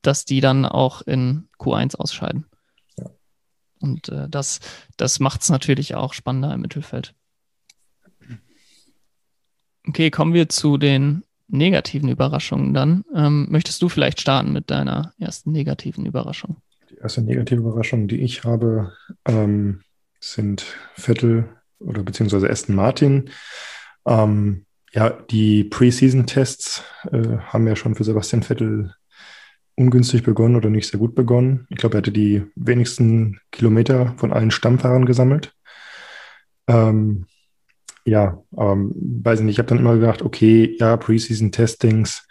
dass 0.00 0.24
die 0.24 0.40
dann 0.40 0.64
auch 0.64 1.02
in 1.02 1.48
Q1 1.58 1.96
ausscheiden. 1.96 2.46
Und 3.82 4.08
äh, 4.08 4.28
das, 4.28 4.60
das 4.96 5.20
macht 5.20 5.42
es 5.42 5.50
natürlich 5.50 5.94
auch 5.94 6.14
spannender 6.14 6.54
im 6.54 6.60
Mittelfeld. 6.60 7.14
Okay, 9.86 10.10
kommen 10.10 10.32
wir 10.32 10.48
zu 10.48 10.78
den 10.78 11.24
negativen 11.48 12.08
Überraschungen 12.08 12.72
dann. 12.72 13.04
Ähm, 13.14 13.46
möchtest 13.50 13.82
du 13.82 13.88
vielleicht 13.88 14.20
starten 14.20 14.52
mit 14.52 14.70
deiner 14.70 15.12
ersten 15.18 15.52
negativen 15.52 16.06
Überraschung? 16.06 16.56
Die 16.90 16.96
erste 16.96 17.22
negative 17.22 17.60
Überraschung, 17.60 18.08
die 18.08 18.20
ich 18.20 18.44
habe, 18.44 18.92
ähm, 19.26 19.82
sind 20.20 20.64
Vettel 20.94 21.48
oder 21.80 22.02
beziehungsweise 22.04 22.48
Aston 22.48 22.76
Martin. 22.76 23.30
Ähm, 24.06 24.66
ja, 24.92 25.10
die 25.10 25.64
Preseason-Tests 25.64 26.84
äh, 27.10 27.38
haben 27.38 27.66
ja 27.66 27.76
schon 27.76 27.94
für 27.94 28.04
Sebastian 28.04 28.42
Vettel 28.42 28.94
ungünstig 29.82 30.22
begonnen 30.22 30.56
oder 30.56 30.70
nicht 30.70 30.88
sehr 30.88 31.00
gut 31.00 31.14
begonnen. 31.14 31.66
Ich 31.70 31.76
glaube, 31.76 31.96
er 31.96 31.98
hatte 31.98 32.12
die 32.12 32.44
wenigsten 32.54 33.40
Kilometer 33.50 34.14
von 34.16 34.32
allen 34.32 34.50
Stammfahrern 34.50 35.06
gesammelt. 35.06 35.54
Ähm, 36.68 37.26
ja, 38.04 38.42
ähm, 38.56 38.92
weiß 39.24 39.40
ich 39.40 39.44
nicht. 39.44 39.54
Ich 39.54 39.58
habe 39.58 39.68
dann 39.68 39.78
immer 39.78 39.96
gedacht, 39.96 40.22
okay, 40.22 40.76
ja, 40.78 40.96
Preseason-Testings 40.96 42.26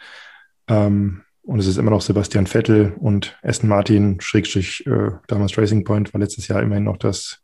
ähm, 0.67 1.21
und 1.43 1.59
es 1.59 1.67
ist 1.67 1.77
immer 1.77 1.91
noch 1.91 2.01
Sebastian 2.01 2.47
Vettel 2.47 2.93
und 2.99 3.37
Aston 3.41 3.69
Martin, 3.69 4.21
Schrägstrich, 4.21 4.85
äh, 4.87 5.11
damals 5.27 5.57
Racing 5.57 5.83
Point, 5.83 6.13
war 6.13 6.21
letztes 6.21 6.47
Jahr 6.47 6.61
immerhin 6.61 6.83
noch 6.83 6.97
das 6.97 7.39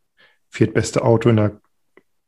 viertbeste 0.49 1.03
Auto 1.03 1.29
in 1.29 1.37
der 1.37 1.59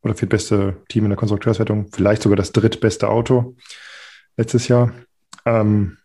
oder 0.02 0.14
viertbeste 0.14 0.76
Team 0.88 1.04
in 1.04 1.10
der 1.10 1.18
Konstrukteurswertung, 1.18 1.88
vielleicht 1.92 2.22
sogar 2.22 2.36
das 2.36 2.52
drittbeste 2.52 3.08
Auto 3.08 3.56
letztes 4.36 4.68
Jahr. 4.68 4.92
Ähm, 5.44 5.98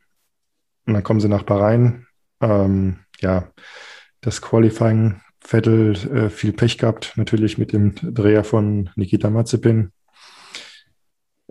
und 0.86 0.94
dann 0.94 1.04
kommen 1.04 1.20
sie 1.20 1.30
nach 1.30 1.44
Bahrain. 1.44 2.08
Ähm, 2.42 3.00
ja, 3.20 3.48
das 4.22 4.42
Qualifying 4.42 5.22
Vettel 5.40 5.94
äh, 6.12 6.30
viel 6.30 6.54
Pech 6.54 6.78
gehabt, 6.78 7.14
natürlich 7.16 7.58
mit 7.58 7.72
dem 7.72 7.94
Dreher 7.96 8.44
von 8.44 8.90
Nikita 8.96 9.30
Mazepin. 9.30 9.92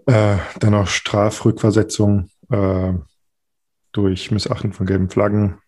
Äh, 0.06 0.36
dann 0.58 0.74
auch 0.74 0.86
Strafrückversetzung 0.86 2.28
äh, 2.50 2.92
durch 3.92 4.30
Missachten 4.30 4.72
von 4.72 4.86
gelben 4.86 5.08
Flaggen. 5.08 5.58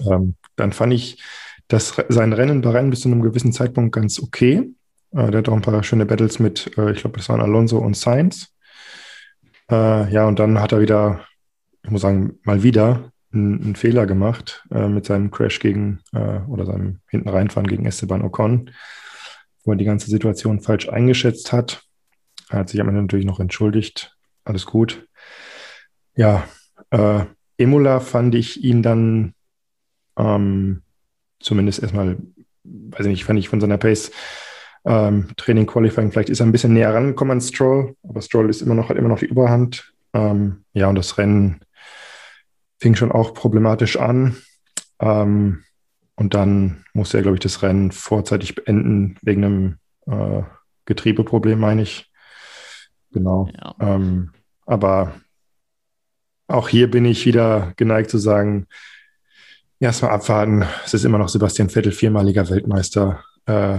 Ähm, 0.00 0.36
dann 0.56 0.72
fand 0.72 0.94
ich 0.94 1.22
das, 1.68 1.94
sein 2.08 2.32
Rennen 2.32 2.62
bei 2.62 2.70
Rennen 2.70 2.90
bis 2.90 3.00
zu 3.00 3.08
einem 3.08 3.22
gewissen 3.22 3.52
Zeitpunkt 3.52 3.94
ganz 3.94 4.18
okay. 4.20 4.72
Äh, 5.12 5.30
der 5.30 5.38
hat 5.38 5.48
auch 5.48 5.54
ein 5.54 5.62
paar 5.62 5.82
schöne 5.82 6.06
Battles 6.06 6.38
mit, 6.38 6.76
äh, 6.76 6.92
ich 6.92 7.02
glaube, 7.02 7.18
das 7.18 7.28
waren 7.28 7.40
Alonso 7.40 7.78
und 7.78 7.96
Sainz. 7.96 8.52
Äh, 9.70 10.12
ja, 10.12 10.26
und 10.26 10.38
dann 10.38 10.60
hat 10.60 10.72
er 10.72 10.80
wieder, 10.80 11.24
ich 11.82 11.90
muss 11.90 12.02
sagen, 12.02 12.38
mal 12.42 12.62
wieder 12.62 13.12
einen, 13.32 13.62
einen 13.62 13.76
Fehler 13.76 14.06
gemacht 14.06 14.66
äh, 14.70 14.88
mit 14.88 15.04
seinem 15.04 15.30
Crash 15.30 15.60
gegen 15.60 16.00
äh, 16.12 16.40
oder 16.48 16.66
seinem 16.66 17.00
hinten 17.08 17.28
reinfahren 17.28 17.68
gegen 17.68 17.86
Esteban 17.86 18.22
Ocon, 18.22 18.70
wo 19.64 19.72
er 19.72 19.76
die 19.76 19.84
ganze 19.84 20.10
Situation 20.10 20.60
falsch 20.60 20.88
eingeschätzt 20.88 21.52
hat. 21.52 21.82
Er 22.48 22.60
hat 22.60 22.68
sich 22.68 22.80
am 22.80 22.88
Ende 22.88 23.02
natürlich 23.02 23.26
noch 23.26 23.40
entschuldigt. 23.40 24.16
Alles 24.44 24.66
gut. 24.66 25.06
Ja, 26.16 26.44
äh, 26.90 27.24
Emola 27.56 28.00
fand 28.00 28.34
ich 28.34 28.64
ihn 28.64 28.82
dann 28.82 29.34
ähm, 30.16 30.82
zumindest 31.38 31.82
erstmal, 31.82 32.18
weiß 32.64 33.06
ich 33.06 33.12
nicht, 33.12 33.24
fand 33.24 33.38
ich 33.38 33.48
von 33.48 33.60
seiner 33.60 33.78
Pace 33.78 34.10
ähm, 34.84 35.28
Training 35.36 35.66
Qualifying, 35.66 36.10
vielleicht 36.10 36.30
ist 36.30 36.40
er 36.40 36.46
ein 36.46 36.52
bisschen 36.52 36.72
näher 36.72 36.94
rangekommen 36.94 37.32
an 37.32 37.40
Stroll, 37.40 37.96
aber 38.02 38.22
Stroll 38.22 38.48
ist 38.48 38.62
immer 38.62 38.74
noch, 38.74 38.88
hat 38.88 38.96
immer 38.96 39.08
noch 39.08 39.18
die 39.18 39.26
Überhand. 39.26 39.92
Ähm, 40.14 40.64
ja, 40.72 40.88
und 40.88 40.96
das 40.96 41.18
Rennen 41.18 41.60
fing 42.80 42.94
schon 42.94 43.12
auch 43.12 43.34
problematisch 43.34 43.96
an. 43.98 44.36
Ähm, 45.00 45.64
und 46.16 46.34
dann 46.34 46.84
musste 46.92 47.18
er, 47.18 47.22
glaube 47.22 47.36
ich, 47.36 47.40
das 47.40 47.62
Rennen 47.62 47.92
vorzeitig 47.92 48.54
beenden, 48.54 49.16
wegen 49.22 49.44
einem 49.44 49.76
äh, 50.06 50.42
Getriebeproblem, 50.86 51.58
meine 51.58 51.82
ich. 51.82 52.10
Genau. 53.12 53.48
Ja. 53.54 53.74
Ähm, 53.80 54.32
aber 54.66 55.14
auch 56.46 56.68
hier 56.68 56.90
bin 56.90 57.04
ich 57.04 57.24
wieder 57.26 57.72
geneigt 57.76 58.10
zu 58.10 58.18
sagen, 58.18 58.66
erstmal 59.78 60.12
abwarten. 60.12 60.64
Es 60.84 60.94
ist 60.94 61.04
immer 61.04 61.18
noch 61.18 61.28
Sebastian 61.28 61.70
Vettel, 61.70 61.92
viermaliger 61.92 62.48
Weltmeister. 62.50 63.24
Äh, 63.46 63.78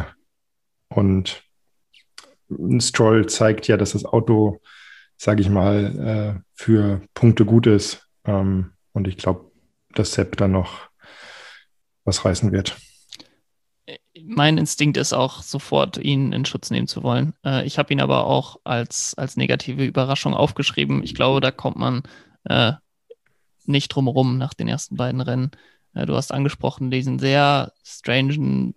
und 0.89 1.43
Stroll 2.79 3.27
zeigt 3.27 3.67
ja, 3.67 3.77
dass 3.77 3.91
das 3.91 4.05
Auto, 4.05 4.61
sage 5.17 5.41
ich 5.41 5.49
mal, 5.49 6.35
äh, 6.35 6.41
für 6.53 7.01
Punkte 7.13 7.45
gut 7.45 7.67
ist. 7.67 8.07
Ähm, 8.25 8.71
und 8.93 9.07
ich 9.07 9.17
glaube, 9.17 9.51
dass 9.93 10.13
Sepp 10.13 10.37
dann 10.37 10.51
noch 10.51 10.89
was 12.03 12.25
reißen 12.25 12.51
wird. 12.51 12.77
Mein 14.23 14.57
Instinkt 14.57 14.97
ist 14.97 15.13
auch 15.13 15.41
sofort, 15.41 15.97
ihn 15.97 16.31
in 16.33 16.45
Schutz 16.45 16.69
nehmen 16.69 16.87
zu 16.87 17.03
wollen. 17.03 17.33
Äh, 17.45 17.65
ich 17.65 17.77
habe 17.77 17.91
ihn 17.93 18.01
aber 18.01 18.25
auch 18.25 18.57
als, 18.63 19.15
als 19.15 19.37
negative 19.37 19.83
Überraschung 19.83 20.33
aufgeschrieben. 20.33 21.03
Ich 21.03 21.15
glaube, 21.15 21.41
da 21.41 21.51
kommt 21.51 21.77
man 21.77 22.03
äh, 22.45 22.73
nicht 23.65 23.89
drumherum 23.89 24.37
nach 24.37 24.53
den 24.53 24.67
ersten 24.67 24.95
beiden 24.95 25.21
Rennen. 25.21 25.51
Äh, 25.93 26.05
du 26.05 26.15
hast 26.15 26.31
angesprochen, 26.31 26.91
diesen 26.91 27.19
sehr 27.19 27.73
strangen, 27.83 28.73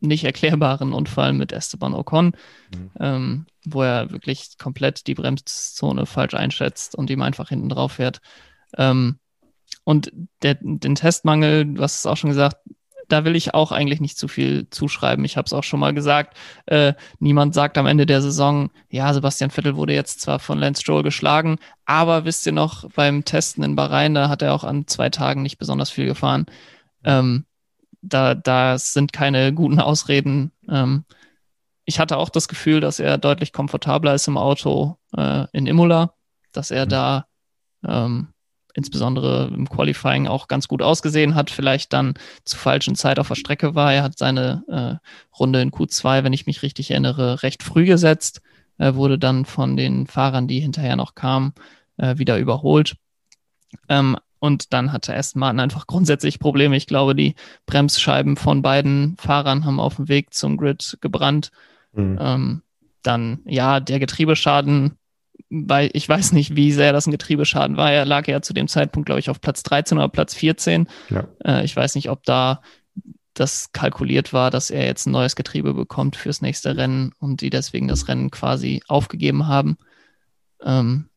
nicht 0.00 0.24
erklärbaren 0.24 0.92
Unfall 0.92 1.32
mit 1.32 1.52
Esteban 1.52 1.94
Ocon, 1.94 2.36
mhm. 2.74 2.90
ähm, 3.00 3.46
wo 3.64 3.82
er 3.82 4.10
wirklich 4.10 4.58
komplett 4.58 5.06
die 5.06 5.14
Bremszone 5.14 6.06
falsch 6.06 6.34
einschätzt 6.34 6.94
und 6.94 7.10
ihm 7.10 7.22
einfach 7.22 7.48
hinten 7.48 7.68
drauf 7.68 7.92
fährt. 7.92 8.20
Ähm, 8.76 9.18
und 9.84 10.12
der, 10.42 10.56
den 10.60 10.94
Testmangel, 10.94 11.66
du 11.66 11.82
hast 11.82 11.96
es 11.96 12.06
auch 12.06 12.16
schon 12.16 12.30
gesagt, 12.30 12.56
da 13.08 13.24
will 13.24 13.36
ich 13.36 13.52
auch 13.52 13.72
eigentlich 13.72 14.00
nicht 14.00 14.16
zu 14.16 14.26
viel 14.26 14.68
zuschreiben. 14.70 15.24
Ich 15.24 15.36
habe 15.36 15.46
es 15.46 15.52
auch 15.52 15.64
schon 15.64 15.80
mal 15.80 15.92
gesagt. 15.92 16.36
Äh, 16.66 16.94
niemand 17.18 17.52
sagt 17.52 17.76
am 17.76 17.86
Ende 17.86 18.06
der 18.06 18.22
Saison, 18.22 18.70
ja, 18.88 19.12
Sebastian 19.12 19.50
Vettel 19.50 19.76
wurde 19.76 19.92
jetzt 19.92 20.20
zwar 20.20 20.38
von 20.38 20.58
Lance 20.58 20.80
Stroll 20.80 21.02
geschlagen, 21.02 21.58
aber 21.84 22.24
wisst 22.24 22.46
ihr 22.46 22.52
noch, 22.52 22.88
beim 22.94 23.24
Testen 23.24 23.64
in 23.64 23.76
Bahrain, 23.76 24.14
da 24.14 24.28
hat 24.28 24.40
er 24.40 24.54
auch 24.54 24.64
an 24.64 24.86
zwei 24.86 25.10
Tagen 25.10 25.42
nicht 25.42 25.58
besonders 25.58 25.90
viel 25.90 26.06
gefahren. 26.06 26.46
Ähm, 27.04 27.44
da, 28.00 28.34
da 28.34 28.78
sind 28.78 29.12
keine 29.12 29.52
guten 29.52 29.78
Ausreden. 29.80 30.52
Ähm, 30.68 31.04
ich 31.84 31.98
hatte 31.98 32.16
auch 32.16 32.30
das 32.30 32.48
Gefühl, 32.48 32.80
dass 32.80 32.98
er 32.98 33.18
deutlich 33.18 33.52
komfortabler 33.52 34.14
ist 34.14 34.28
im 34.28 34.38
Auto 34.38 34.96
äh, 35.16 35.46
in 35.52 35.66
Imola, 35.66 36.14
dass 36.52 36.70
er 36.70 36.86
mhm. 36.86 36.90
da 36.90 37.26
ähm, 37.86 38.28
insbesondere 38.74 39.50
im 39.54 39.68
Qualifying 39.68 40.26
auch 40.26 40.48
ganz 40.48 40.68
gut 40.68 40.82
ausgesehen 40.82 41.34
hat, 41.34 41.50
vielleicht 41.50 41.92
dann 41.92 42.14
zur 42.44 42.58
falschen 42.58 42.94
Zeit 42.94 43.18
auf 43.18 43.28
der 43.28 43.34
Strecke 43.34 43.74
war. 43.74 43.92
Er 43.92 44.02
hat 44.02 44.18
seine 44.18 44.64
äh, 44.68 45.36
Runde 45.38 45.60
in 45.60 45.70
Q2, 45.70 46.24
wenn 46.24 46.32
ich 46.32 46.46
mich 46.46 46.62
richtig 46.62 46.90
erinnere, 46.90 47.42
recht 47.42 47.62
früh 47.62 47.84
gesetzt, 47.84 48.40
äh, 48.78 48.94
wurde 48.94 49.18
dann 49.18 49.44
von 49.44 49.76
den 49.76 50.06
Fahrern, 50.06 50.48
die 50.48 50.60
hinterher 50.60 50.96
noch 50.96 51.14
kamen, 51.14 51.52
äh, 51.96 52.18
wieder 52.18 52.38
überholt. 52.38 52.96
Ähm, 53.88 54.16
und 54.38 54.72
dann 54.72 54.92
hatte 54.92 55.14
Aston 55.14 55.38
Martin 55.38 55.60
einfach 55.60 55.86
grundsätzlich 55.86 56.40
Probleme. 56.40 56.76
Ich 56.76 56.88
glaube, 56.88 57.14
die 57.14 57.36
Bremsscheiben 57.66 58.36
von 58.36 58.60
beiden 58.60 59.16
Fahrern 59.16 59.64
haben 59.64 59.78
auf 59.78 59.96
dem 59.96 60.08
Weg 60.08 60.34
zum 60.34 60.56
Grid 60.56 60.98
gebrannt. 61.00 61.52
Mhm. 61.92 62.18
Ähm, 62.20 62.62
dann, 63.02 63.40
ja, 63.44 63.78
der 63.78 64.00
Getriebeschaden 64.00 64.96
weil 65.54 65.90
ich 65.92 66.08
weiß 66.08 66.32
nicht, 66.32 66.56
wie 66.56 66.72
sehr 66.72 66.94
das 66.94 67.06
ein 67.06 67.10
Getriebeschaden 67.10 67.76
war. 67.76 67.92
Er 67.92 68.06
lag 68.06 68.26
ja 68.26 68.40
zu 68.40 68.54
dem 68.54 68.68
Zeitpunkt, 68.68 69.04
glaube 69.04 69.20
ich, 69.20 69.28
auf 69.28 69.42
Platz 69.42 69.62
13 69.62 69.98
oder 69.98 70.08
Platz 70.08 70.34
14. 70.34 70.88
Ja. 71.10 71.28
Äh, 71.44 71.64
ich 71.64 71.76
weiß 71.76 71.94
nicht, 71.94 72.08
ob 72.08 72.24
da 72.24 72.62
das 73.34 73.70
kalkuliert 73.72 74.32
war, 74.32 74.50
dass 74.50 74.70
er 74.70 74.86
jetzt 74.86 75.06
ein 75.06 75.12
neues 75.12 75.36
Getriebe 75.36 75.74
bekommt 75.74 76.16
fürs 76.16 76.40
nächste 76.40 76.76
Rennen 76.76 77.12
und 77.18 77.42
die 77.42 77.50
deswegen 77.50 77.86
das 77.86 78.08
Rennen 78.08 78.30
quasi 78.30 78.82
aufgegeben 78.88 79.46
haben. 79.46 79.76
Ähm, 80.62 81.10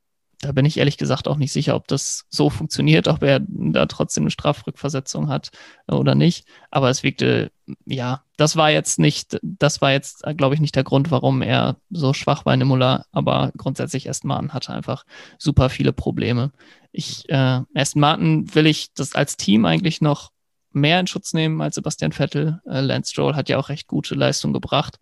da 0.46 0.52
bin 0.52 0.66
ich 0.66 0.78
ehrlich 0.78 0.98
gesagt 0.98 1.28
auch 1.28 1.38
nicht 1.38 1.52
sicher, 1.52 1.76
ob 1.76 1.88
das 1.88 2.26
so 2.30 2.50
funktioniert, 2.50 3.08
ob 3.08 3.24
er 3.24 3.42
da 3.48 3.88
trotzdem 3.88 4.24
eine 4.24 4.32
Strafrückversetzung 4.32 5.28
hat 5.28 5.50
oder 5.88 6.14
nicht. 6.14 6.46
Aber 6.70 6.90
es 6.90 7.02
wirkte, 7.02 7.52
ja, 7.86 8.24
das 8.38 8.56
war 8.56 8.70
jetzt 8.70 9.00
nicht, 9.00 9.40
das 9.42 9.82
war 9.82 9.92
jetzt, 9.92 10.24
glaube 10.38 10.54
ich, 10.54 10.62
nicht 10.62 10.76
der 10.76 10.84
Grund, 10.84 11.10
warum 11.10 11.42
er 11.42 11.78
so 11.90 12.14
schwach 12.14 12.46
war 12.46 12.54
in 12.54 12.62
Imola. 12.62 13.06
Aber 13.12 13.52
grundsätzlich 13.58 14.10
Aston 14.10 14.28
Martin 14.28 14.54
hatte 14.54 14.74
einfach 14.74 15.06
super 15.40 15.70
viele 15.70 15.94
Probleme. 15.94 16.52
Ich, 16.92 17.28
äh, 17.30 17.62
Aston 17.74 18.00
Martin 18.00 18.54
will 18.54 18.68
ich 18.68 18.94
das 18.94 19.16
als 19.16 19.38
Team 19.38 19.66
eigentlich 19.66 20.00
noch 20.00 20.32
mehr 20.72 21.00
in 21.00 21.08
Schutz 21.08 21.34
nehmen 21.34 21.62
als 21.62 21.76
Sebastian 21.76 22.12
Vettel. 22.12 22.62
Äh, 22.68 22.82
Lance 22.82 23.12
Stroll 23.12 23.36
hat 23.36 23.50
ja 23.50 23.58
auch 23.58 23.70
recht 23.70 23.88
gute 23.88 24.14
Leistung 24.14 24.54
gebracht. 24.54 25.00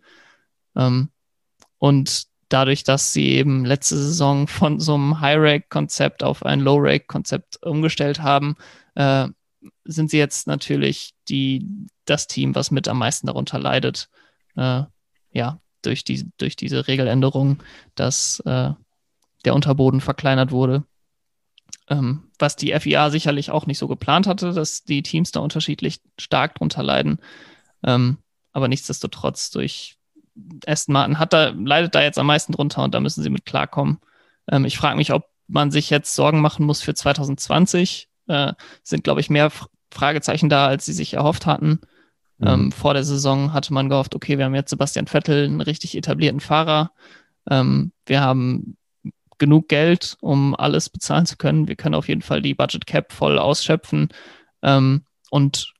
Ähm, 0.74 1.10
und 1.78 2.28
dadurch, 2.54 2.84
dass 2.84 3.12
sie 3.12 3.30
eben 3.32 3.64
letzte 3.64 3.96
Saison 3.96 4.46
von 4.46 4.78
so 4.78 4.94
einem 4.94 5.20
High-Rake-Konzept 5.20 6.22
auf 6.22 6.46
ein 6.46 6.60
Low-Rake-Konzept 6.60 7.60
umgestellt 7.64 8.22
haben, 8.22 8.54
äh, 8.94 9.26
sind 9.84 10.10
sie 10.10 10.18
jetzt 10.18 10.46
natürlich 10.46 11.14
die, 11.28 11.66
das 12.04 12.28
Team, 12.28 12.54
was 12.54 12.70
mit 12.70 12.86
am 12.86 12.98
meisten 12.98 13.26
darunter 13.26 13.58
leidet. 13.58 14.08
Äh, 14.54 14.82
ja, 15.32 15.60
durch, 15.82 16.04
die, 16.04 16.30
durch 16.38 16.54
diese 16.54 16.86
Regeländerung, 16.86 17.60
dass 17.96 18.38
äh, 18.46 18.70
der 19.44 19.54
Unterboden 19.54 20.00
verkleinert 20.00 20.52
wurde. 20.52 20.84
Ähm, 21.88 22.30
was 22.38 22.54
die 22.54 22.72
FIA 22.78 23.10
sicherlich 23.10 23.50
auch 23.50 23.66
nicht 23.66 23.78
so 23.78 23.88
geplant 23.88 24.28
hatte, 24.28 24.52
dass 24.52 24.84
die 24.84 25.02
Teams 25.02 25.32
da 25.32 25.40
unterschiedlich 25.40 26.00
stark 26.20 26.54
drunter 26.54 26.84
leiden. 26.84 27.18
Ähm, 27.82 28.18
aber 28.52 28.68
nichtsdestotrotz 28.68 29.50
durch 29.50 29.96
Aston 30.66 30.92
Martin 30.92 31.18
hat 31.18 31.32
da, 31.32 31.48
leidet 31.50 31.94
da 31.94 32.02
jetzt 32.02 32.18
am 32.18 32.26
meisten 32.26 32.52
drunter 32.52 32.82
und 32.82 32.94
da 32.94 33.00
müssen 33.00 33.22
sie 33.22 33.30
mit 33.30 33.46
klarkommen. 33.46 33.98
Ähm, 34.50 34.64
ich 34.64 34.76
frage 34.76 34.96
mich, 34.96 35.12
ob 35.12 35.28
man 35.46 35.70
sich 35.70 35.90
jetzt 35.90 36.14
Sorgen 36.14 36.40
machen 36.40 36.66
muss 36.66 36.82
für 36.82 36.94
2020. 36.94 38.08
Äh, 38.26 38.52
sind, 38.82 39.04
glaube 39.04 39.20
ich, 39.20 39.30
mehr 39.30 39.50
Fragezeichen 39.90 40.48
da, 40.48 40.66
als 40.66 40.84
sie 40.86 40.92
sich 40.92 41.14
erhofft 41.14 41.46
hatten. 41.46 41.80
Mhm. 42.38 42.46
Ähm, 42.46 42.72
vor 42.72 42.94
der 42.94 43.04
Saison 43.04 43.52
hatte 43.52 43.72
man 43.72 43.88
gehofft, 43.88 44.14
okay, 44.14 44.38
wir 44.38 44.44
haben 44.44 44.54
jetzt 44.54 44.70
Sebastian 44.70 45.06
Vettel, 45.06 45.44
einen 45.44 45.60
richtig 45.60 45.96
etablierten 45.96 46.40
Fahrer. 46.40 46.92
Ähm, 47.48 47.92
wir 48.06 48.20
haben 48.20 48.76
genug 49.38 49.68
Geld, 49.68 50.16
um 50.20 50.54
alles 50.54 50.88
bezahlen 50.88 51.26
zu 51.26 51.36
können. 51.36 51.68
Wir 51.68 51.76
können 51.76 51.94
auf 51.94 52.08
jeden 52.08 52.22
Fall 52.22 52.42
die 52.42 52.54
Budget 52.54 52.86
Cap 52.86 53.12
voll 53.12 53.38
ausschöpfen. 53.38 54.08
Ähm, 54.62 55.04
und 55.30 55.73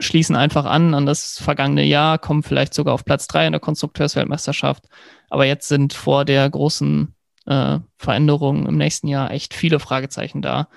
schließen 0.00 0.34
einfach 0.34 0.64
an 0.64 0.94
an 0.94 1.06
das 1.06 1.38
vergangene 1.38 1.84
Jahr, 1.84 2.18
kommen 2.18 2.42
vielleicht 2.42 2.74
sogar 2.74 2.94
auf 2.94 3.04
Platz 3.04 3.26
drei 3.28 3.46
in 3.46 3.52
der 3.52 3.60
Konstrukteursweltmeisterschaft. 3.60 4.86
Aber 5.28 5.46
jetzt 5.46 5.68
sind 5.68 5.92
vor 5.92 6.24
der 6.24 6.48
großen 6.48 7.14
äh, 7.46 7.78
Veränderung 7.98 8.66
im 8.66 8.76
nächsten 8.76 9.08
Jahr 9.08 9.30
echt 9.30 9.54
viele 9.54 9.78
Fragezeichen 9.78 10.42
da, 10.42 10.68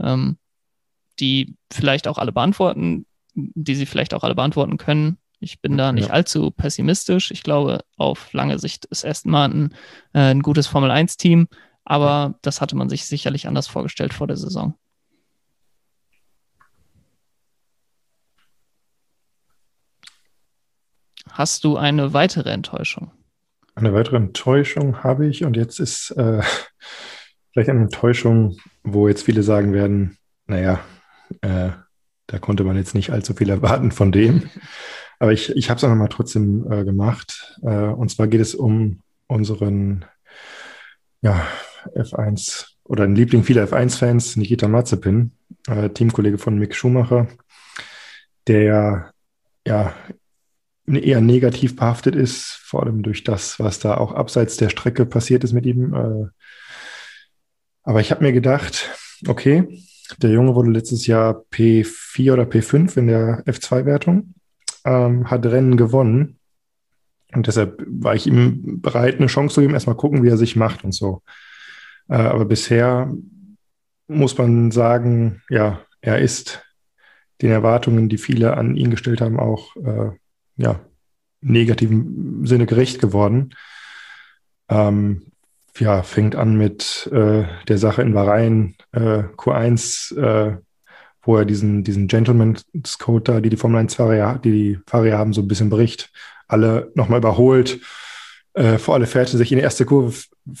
ähm, 0.00 0.38
die 1.18 1.56
vielleicht 1.72 2.08
auch 2.08 2.18
alle 2.18 2.32
beantworten, 2.32 3.06
die 3.34 3.74
sie 3.74 3.86
vielleicht 3.86 4.14
auch 4.14 4.24
alle 4.24 4.34
beantworten 4.34 4.76
können. 4.76 5.18
Ich 5.40 5.60
bin 5.60 5.76
da 5.76 5.92
nicht 5.92 6.08
ja. 6.08 6.14
allzu 6.14 6.50
pessimistisch. 6.50 7.30
Ich 7.30 7.42
glaube, 7.42 7.80
auf 7.96 8.32
lange 8.32 8.58
Sicht 8.58 8.84
ist 8.86 9.06
Aston 9.06 9.32
Martin 9.32 9.74
äh, 10.12 10.30
ein 10.30 10.42
gutes 10.42 10.66
Formel-1-Team, 10.66 11.48
aber 11.84 12.38
das 12.42 12.60
hatte 12.60 12.76
man 12.76 12.88
sich 12.88 13.06
sicherlich 13.06 13.48
anders 13.48 13.66
vorgestellt 13.66 14.12
vor 14.12 14.26
der 14.26 14.36
Saison. 14.36 14.74
Hast 21.40 21.64
du 21.64 21.78
eine 21.78 22.12
weitere 22.12 22.50
Enttäuschung? 22.50 23.12
Eine 23.74 23.94
weitere 23.94 24.16
Enttäuschung 24.16 25.02
habe 25.02 25.26
ich 25.26 25.42
und 25.42 25.56
jetzt 25.56 25.80
ist 25.80 26.10
äh, 26.10 26.42
vielleicht 27.50 27.70
eine 27.70 27.80
Enttäuschung, 27.80 28.58
wo 28.82 29.08
jetzt 29.08 29.22
viele 29.22 29.42
sagen 29.42 29.72
werden, 29.72 30.18
naja, 30.46 30.80
äh, 31.40 31.70
da 32.26 32.38
konnte 32.40 32.62
man 32.62 32.76
jetzt 32.76 32.94
nicht 32.94 33.08
allzu 33.10 33.32
viel 33.32 33.48
erwarten 33.48 33.90
von 33.90 34.12
dem. 34.12 34.50
Aber 35.18 35.32
ich, 35.32 35.56
ich 35.56 35.70
habe 35.70 35.78
es 35.78 35.84
auch 35.84 35.88
nochmal 35.88 36.10
trotzdem 36.10 36.70
äh, 36.70 36.84
gemacht. 36.84 37.58
Äh, 37.62 37.86
und 37.86 38.10
zwar 38.10 38.26
geht 38.26 38.42
es 38.42 38.54
um 38.54 39.00
unseren 39.26 40.04
ja, 41.22 41.46
F1 41.94 42.66
oder 42.84 43.04
ein 43.04 43.16
Liebling 43.16 43.44
vieler 43.44 43.64
F1-Fans, 43.64 44.36
Nikita 44.36 44.68
Mazepin, 44.68 45.32
äh, 45.68 45.88
Teamkollege 45.88 46.36
von 46.36 46.58
Mick 46.58 46.74
Schumacher, 46.74 47.28
der 48.46 49.14
ja 49.66 49.94
eher 50.96 51.20
negativ 51.20 51.76
behaftet 51.76 52.16
ist, 52.16 52.60
vor 52.62 52.82
allem 52.82 53.02
durch 53.02 53.24
das, 53.24 53.58
was 53.60 53.78
da 53.78 53.96
auch 53.96 54.12
abseits 54.12 54.56
der 54.56 54.68
Strecke 54.68 55.06
passiert 55.06 55.44
ist 55.44 55.52
mit 55.52 55.66
ihm. 55.66 55.94
Äh. 55.94 56.26
Aber 57.82 58.00
ich 58.00 58.10
habe 58.10 58.24
mir 58.24 58.32
gedacht, 58.32 58.90
okay, 59.26 59.82
der 60.18 60.30
Junge 60.30 60.54
wurde 60.54 60.70
letztes 60.70 61.06
Jahr 61.06 61.44
P4 61.52 62.32
oder 62.32 62.44
P5 62.44 62.96
in 62.98 63.06
der 63.06 63.44
F2-Wertung, 63.44 64.34
ähm, 64.84 65.30
hat 65.30 65.46
Rennen 65.46 65.76
gewonnen. 65.76 66.38
Und 67.32 67.46
deshalb 67.46 67.84
war 67.86 68.14
ich 68.14 68.26
ihm 68.26 68.80
bereit, 68.80 69.18
eine 69.18 69.28
Chance 69.28 69.54
zu 69.54 69.60
geben, 69.60 69.74
erstmal 69.74 69.96
gucken, 69.96 70.24
wie 70.24 70.28
er 70.28 70.36
sich 70.36 70.56
macht 70.56 70.82
und 70.84 70.92
so. 70.92 71.22
Äh, 72.08 72.14
aber 72.14 72.44
bisher 72.44 73.12
muss 74.08 74.36
man 74.36 74.72
sagen, 74.72 75.42
ja, 75.48 75.80
er 76.00 76.18
ist 76.18 76.64
den 77.40 77.50
Erwartungen, 77.50 78.08
die 78.08 78.18
viele 78.18 78.56
an 78.56 78.76
ihn 78.76 78.90
gestellt 78.90 79.20
haben, 79.20 79.38
auch 79.38 79.76
äh, 79.76 80.10
ja, 80.60 80.80
negativen 81.40 82.46
Sinne 82.46 82.66
gerecht 82.66 83.00
geworden. 83.00 83.54
Ähm, 84.68 85.22
ja, 85.78 86.02
fängt 86.02 86.36
an 86.36 86.56
mit 86.56 87.08
äh, 87.12 87.44
der 87.68 87.78
Sache 87.78 88.02
in 88.02 88.12
Bahrain, 88.12 88.74
äh, 88.92 89.22
Q1, 89.36 90.16
äh, 90.18 90.58
wo 91.22 91.36
er 91.36 91.44
diesen, 91.44 91.84
diesen 91.84 92.06
Gentleman's 92.06 92.64
Code 92.98 93.32
da, 93.32 93.40
die 93.40 93.50
die 93.50 93.56
Formel 93.56 93.86
1-Fahrer, 93.86 94.38
die 94.38 94.50
die 94.50 94.78
Fahrer 94.86 95.16
haben, 95.16 95.32
so 95.32 95.42
ein 95.42 95.48
bisschen 95.48 95.70
bricht, 95.70 96.10
alle 96.48 96.90
nochmal 96.94 97.18
überholt, 97.18 97.80
äh, 98.54 98.78
vor 98.78 98.94
alle 98.94 99.06
fährt, 99.06 99.28
sich 99.28 99.52
in 99.52 99.58
die 99.58 99.64
erste 99.64 99.84
Kurve 99.86 100.14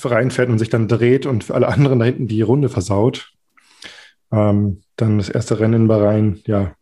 reinfährt 0.04 0.48
und 0.48 0.58
sich 0.58 0.68
dann 0.68 0.88
dreht 0.88 1.26
und 1.26 1.44
für 1.44 1.54
alle 1.54 1.68
anderen 1.68 1.98
da 1.98 2.04
hinten 2.04 2.28
die 2.28 2.42
Runde 2.42 2.68
versaut. 2.68 3.32
Ähm, 4.32 4.82
dann 4.96 5.18
das 5.18 5.28
erste 5.28 5.58
Rennen 5.58 5.82
in 5.82 5.88
Bahrain, 5.88 6.40
ja, 6.46 6.74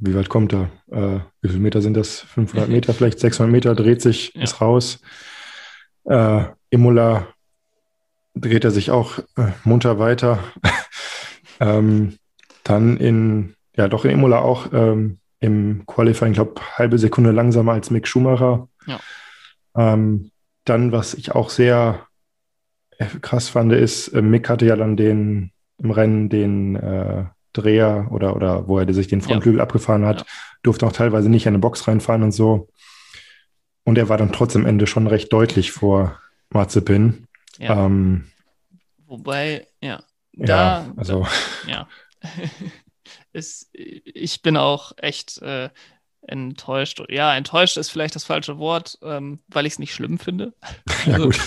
wie 0.00 0.14
weit 0.14 0.28
kommt 0.28 0.52
er? 0.52 0.70
Äh, 0.90 1.20
wie 1.42 1.48
viele 1.48 1.60
Meter 1.60 1.82
sind 1.82 1.94
das? 1.94 2.20
500 2.20 2.68
Meter, 2.70 2.94
vielleicht 2.94 3.20
600 3.20 3.50
Meter, 3.52 3.74
dreht 3.74 4.02
sich, 4.02 4.34
ja. 4.34 4.42
ist 4.42 4.60
raus. 4.60 5.00
Äh, 6.04 6.44
Imola 6.70 7.28
dreht 8.34 8.64
er 8.64 8.70
sich 8.70 8.90
auch 8.90 9.18
äh, 9.36 9.52
munter 9.64 9.98
weiter. 9.98 10.38
ähm, 11.60 12.16
dann 12.64 12.96
in, 12.96 13.54
ja, 13.76 13.88
doch 13.88 14.04
in 14.04 14.12
Imola 14.12 14.38
auch 14.38 14.72
ähm, 14.72 15.18
im 15.40 15.84
Qualifying, 15.86 16.32
glaube 16.32 16.60
halbe 16.76 16.98
Sekunde 16.98 17.32
langsamer 17.32 17.72
als 17.72 17.90
Mick 17.90 18.06
Schumacher. 18.06 18.68
Ja. 18.86 19.00
Ähm, 19.76 20.30
dann, 20.64 20.92
was 20.92 21.14
ich 21.14 21.32
auch 21.32 21.50
sehr 21.50 22.06
äh, 22.98 23.06
krass 23.20 23.48
fand, 23.48 23.72
ist, 23.72 24.08
äh, 24.08 24.22
Mick 24.22 24.48
hatte 24.48 24.66
ja 24.66 24.76
dann 24.76 24.96
den 24.96 25.52
im 25.78 25.90
Rennen 25.90 26.28
den 26.28 26.76
äh, 26.76 27.24
Dreher 27.52 28.08
oder, 28.10 28.36
oder 28.36 28.68
wo 28.68 28.78
er 28.78 28.92
sich 28.92 29.08
den 29.08 29.20
Frontflügel 29.20 29.58
ja. 29.58 29.62
abgefahren 29.62 30.04
hat, 30.06 30.20
ja. 30.20 30.26
durfte 30.62 30.86
auch 30.86 30.92
teilweise 30.92 31.28
nicht 31.28 31.46
in 31.46 31.54
eine 31.54 31.58
Box 31.58 31.86
reinfahren 31.88 32.22
und 32.22 32.32
so. 32.32 32.68
Und 33.84 33.98
er 33.98 34.08
war 34.08 34.18
dann 34.18 34.32
trotzdem 34.32 34.62
am 34.62 34.68
Ende 34.68 34.86
schon 34.86 35.06
recht 35.06 35.32
deutlich 35.32 35.72
vor 35.72 36.20
Mazepin. 36.50 37.26
Ja. 37.58 37.86
Ähm, 37.86 38.26
Wobei, 39.06 39.66
ja, 39.80 40.02
da, 40.32 40.46
ja, 40.86 40.92
also. 40.96 41.26
Da, 41.66 41.70
ja. 41.70 41.88
ist, 43.32 43.68
ich 43.72 44.42
bin 44.42 44.56
auch 44.56 44.92
echt 44.98 45.42
äh, 45.42 45.70
enttäuscht. 46.22 47.02
Ja, 47.08 47.34
enttäuscht 47.36 47.76
ist 47.76 47.90
vielleicht 47.90 48.14
das 48.14 48.24
falsche 48.24 48.58
Wort, 48.58 48.98
ähm, 49.02 49.40
weil 49.48 49.66
ich 49.66 49.74
es 49.74 49.78
nicht 49.78 49.94
schlimm 49.94 50.18
finde. 50.18 50.54
Ja, 51.06 51.14
also, 51.14 51.26
gut. 51.28 51.40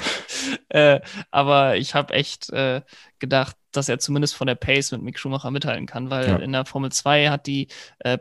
äh, 0.70 1.00
aber 1.30 1.76
ich 1.76 1.94
habe 1.94 2.14
echt 2.14 2.48
äh, 2.48 2.80
gedacht, 3.18 3.54
dass 3.76 3.88
er 3.88 3.98
zumindest 3.98 4.34
von 4.34 4.46
der 4.46 4.54
Pace 4.54 4.92
mit 4.92 5.02
Mick 5.02 5.18
Schumacher 5.18 5.50
mithalten 5.50 5.86
kann, 5.86 6.10
weil 6.10 6.28
ja. 6.28 6.36
in 6.36 6.52
der 6.52 6.64
Formel 6.64 6.92
2 6.92 7.28
hat 7.28 7.46
die 7.46 7.68
äh, 8.00 8.18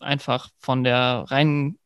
einfach 0.00 0.48
von 0.58 0.84
der 0.84 1.24
reinen 1.28 1.78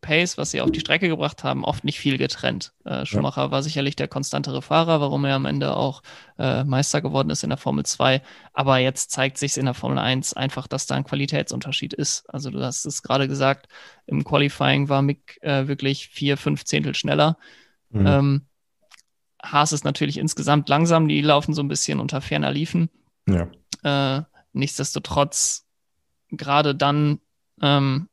Pace, 0.00 0.38
was 0.38 0.52
sie 0.52 0.60
auf 0.60 0.70
die 0.70 0.80
Strecke 0.80 1.08
gebracht 1.08 1.42
haben, 1.42 1.64
oft 1.64 1.84
nicht 1.84 1.98
viel 1.98 2.18
getrennt. 2.18 2.72
Äh, 2.84 3.04
Schumacher 3.04 3.42
ja. 3.42 3.50
war 3.50 3.62
sicherlich 3.62 3.96
der 3.96 4.06
konstantere 4.06 4.62
Fahrer, 4.62 5.00
warum 5.00 5.24
er 5.24 5.34
am 5.34 5.44
Ende 5.44 5.76
auch 5.76 6.02
äh, 6.38 6.62
Meister 6.62 7.00
geworden 7.00 7.30
ist 7.30 7.42
in 7.42 7.50
der 7.50 7.58
Formel 7.58 7.84
2. 7.84 8.22
Aber 8.52 8.78
jetzt 8.78 9.10
zeigt 9.10 9.38
sich 9.38 9.56
in 9.56 9.64
der 9.64 9.74
Formel 9.74 9.98
1 9.98 10.34
einfach, 10.34 10.68
dass 10.68 10.86
da 10.86 10.94
ein 10.94 11.04
Qualitätsunterschied 11.04 11.94
ist. 11.94 12.24
Also 12.30 12.50
du 12.50 12.62
hast 12.62 12.86
es 12.86 13.02
gerade 13.02 13.26
gesagt, 13.26 13.66
im 14.06 14.22
Qualifying 14.22 14.88
war 14.88 15.02
Mick 15.02 15.38
äh, 15.42 15.66
wirklich 15.66 16.08
vier, 16.08 16.36
fünf 16.36 16.64
Zehntel 16.64 16.94
schneller. 16.94 17.36
Mhm. 17.90 18.06
Ähm, 18.06 18.46
Haas 19.42 19.72
ist 19.72 19.84
natürlich 19.84 20.18
insgesamt 20.18 20.68
langsam, 20.68 21.08
die 21.08 21.20
laufen 21.20 21.54
so 21.54 21.62
ein 21.62 21.68
bisschen 21.68 22.00
unter 22.00 22.20
ferner 22.20 22.50
Liefen. 22.50 22.90
Ja. 23.28 23.48
Äh, 24.18 24.22
nichtsdestotrotz, 24.52 25.66
gerade 26.30 26.74
dann 26.74 27.20
ähm, 27.60 28.08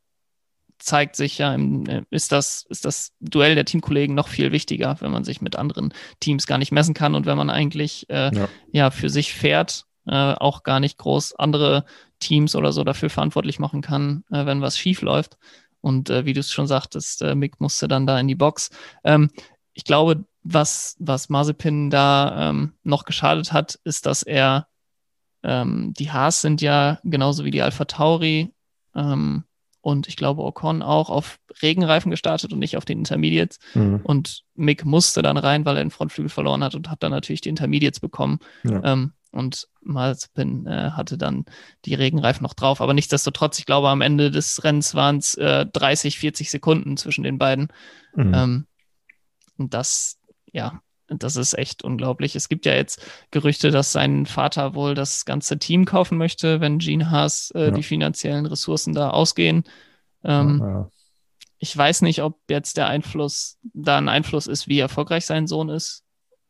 zeigt 0.78 1.16
sich 1.16 1.38
ja, 1.38 1.56
äh, 1.56 2.04
ist 2.10 2.32
das, 2.32 2.66
ist 2.70 2.86
das 2.86 3.14
Duell 3.20 3.56
der 3.56 3.66
Teamkollegen 3.66 4.16
noch 4.16 4.28
viel 4.28 4.52
wichtiger, 4.52 4.98
wenn 5.00 5.12
man 5.12 5.24
sich 5.24 5.42
mit 5.42 5.56
anderen 5.56 5.94
Teams 6.20 6.48
gar 6.48 6.58
nicht 6.58 6.72
messen 6.72 6.94
kann 6.94 7.16
und 7.16 7.26
wenn 7.26 7.38
man 7.38 7.50
eigentlich 7.50 8.10
äh, 8.10 8.36
ja. 8.36 8.48
ja. 8.72 8.92
für 8.92 9.10
sich 9.10 9.34
fährt, 9.34 9.86
äh, 10.06 10.34
auch 10.34 10.64
gar 10.64 10.80
nicht 10.80 10.98
groß 10.98 11.36
andere 11.36 11.86
Teams 12.20 12.56
oder 12.56 12.72
so 12.72 12.84
dafür 12.84 13.10
verantwortlich 13.10 13.60
machen 13.60 13.82
kann, 13.82 14.24
äh, 14.32 14.46
wenn 14.46 14.62
was 14.62 14.78
schief 14.78 15.02
läuft. 15.02 15.38
Und 15.82 16.10
äh, 16.10 16.26
wie 16.26 16.34
du 16.34 16.40
es 16.40 16.52
schon 16.52 16.68
sagtest, 16.68 17.22
äh, 17.22 17.36
Mick 17.36 17.62
musste 17.62 17.88
dann 17.88 18.08
da 18.08 18.20
in 18.20 18.28
die 18.28 18.36
Box. 18.36 18.72
Ähm, 19.04 19.30
ich 19.76 19.84
glaube, 19.84 20.26
was, 20.42 20.96
was 21.00 21.30
Mazepin 21.30 21.90
da 21.90 22.50
ähm, 22.50 22.74
noch 22.84 23.04
geschadet 23.04 23.52
hat, 23.52 23.80
ist, 23.84 24.06
dass 24.06 24.24
er 24.24 24.68
ähm, 25.44 25.94
die 25.94 26.12
Haas 26.12 26.42
sind 26.42 26.62
ja 26.62 27.00
genauso 27.04 27.46
wie 27.46 27.52
die 27.52 27.62
Alpha 27.62 27.86
Tauri 27.86 28.52
ähm, 28.96 29.44
und 29.82 30.08
ich 30.08 30.16
glaube 30.16 30.44
Ocon 30.44 30.82
auch 30.82 31.10
auf 31.10 31.38
Regenreifen 31.62 32.10
gestartet 32.10 32.54
und 32.54 32.60
nicht 32.60 32.78
auf 32.78 32.86
den 32.86 33.00
Intermediates. 33.00 33.60
Mhm. 33.76 34.00
Und 34.04 34.44
Mick 34.56 34.86
musste 34.86 35.22
dann 35.22 35.38
rein, 35.38 35.66
weil 35.66 35.78
er 35.78 35.84
den 35.84 35.92
Frontflügel 35.92 36.30
verloren 36.30 36.64
hat 36.64 36.74
und 36.74 36.90
hat 36.90 37.04
dann 37.04 37.12
natürlich 37.12 37.42
die 37.42 37.50
Intermediates 37.50 38.00
bekommen. 38.00 38.40
Ja. 38.64 38.82
Ähm, 38.84 39.12
und 39.32 39.68
Mazepin 39.82 40.66
äh, 40.66 40.92
hatte 40.92 41.18
dann 41.18 41.46
die 41.84 41.94
Regenreifen 41.94 42.42
noch 42.42 42.54
drauf. 42.54 42.80
Aber 42.80 42.94
nichtsdestotrotz, 42.94 43.60
ich 43.60 43.66
glaube, 43.66 43.90
am 43.90 44.02
Ende 44.02 44.32
des 44.32 44.64
Rennens 44.64 44.96
waren 44.96 45.18
es 45.18 45.36
äh, 45.36 45.66
30, 45.66 46.18
40 46.18 46.50
Sekunden 46.50 46.96
zwischen 46.96 47.24
den 47.24 47.38
beiden. 47.38 47.68
Mhm. 48.16 48.66
Und 49.58 49.74
das, 49.74 50.20
ja, 50.52 50.82
das 51.08 51.36
ist 51.36 51.58
echt 51.58 51.84
unglaublich. 51.84 52.36
Es 52.36 52.50
gibt 52.50 52.66
ja 52.66 52.74
jetzt 52.74 53.06
Gerüchte, 53.32 53.72
dass 53.72 53.92
sein 53.92 54.26
Vater 54.26 54.74
wohl 54.74 54.96
das 54.96 55.26
ganze 55.26 55.60
Team 55.60 55.86
kaufen 55.86 56.18
möchte, 56.18 56.62
wenn 56.62 56.80
Gene 56.80 57.12
Haas 57.12 57.52
äh, 57.52 57.66
ja. 57.66 57.72
die 57.72 57.84
finanziellen 57.84 58.46
Ressourcen 58.46 58.94
da 58.94 59.12
ausgehen. 59.12 59.64
Ähm, 60.24 60.60
ja. 60.62 60.90
Ich 61.60 61.76
weiß 61.76 62.02
nicht, 62.02 62.22
ob 62.22 62.40
jetzt 62.50 62.78
der 62.78 62.88
Einfluss 62.88 63.58
da 63.64 63.98
ein 63.98 64.10
Einfluss 64.10 64.48
ist, 64.48 64.68
wie 64.68 64.80
erfolgreich 64.80 65.26
sein 65.26 65.48
Sohn 65.48 65.70
ist, 65.70 66.04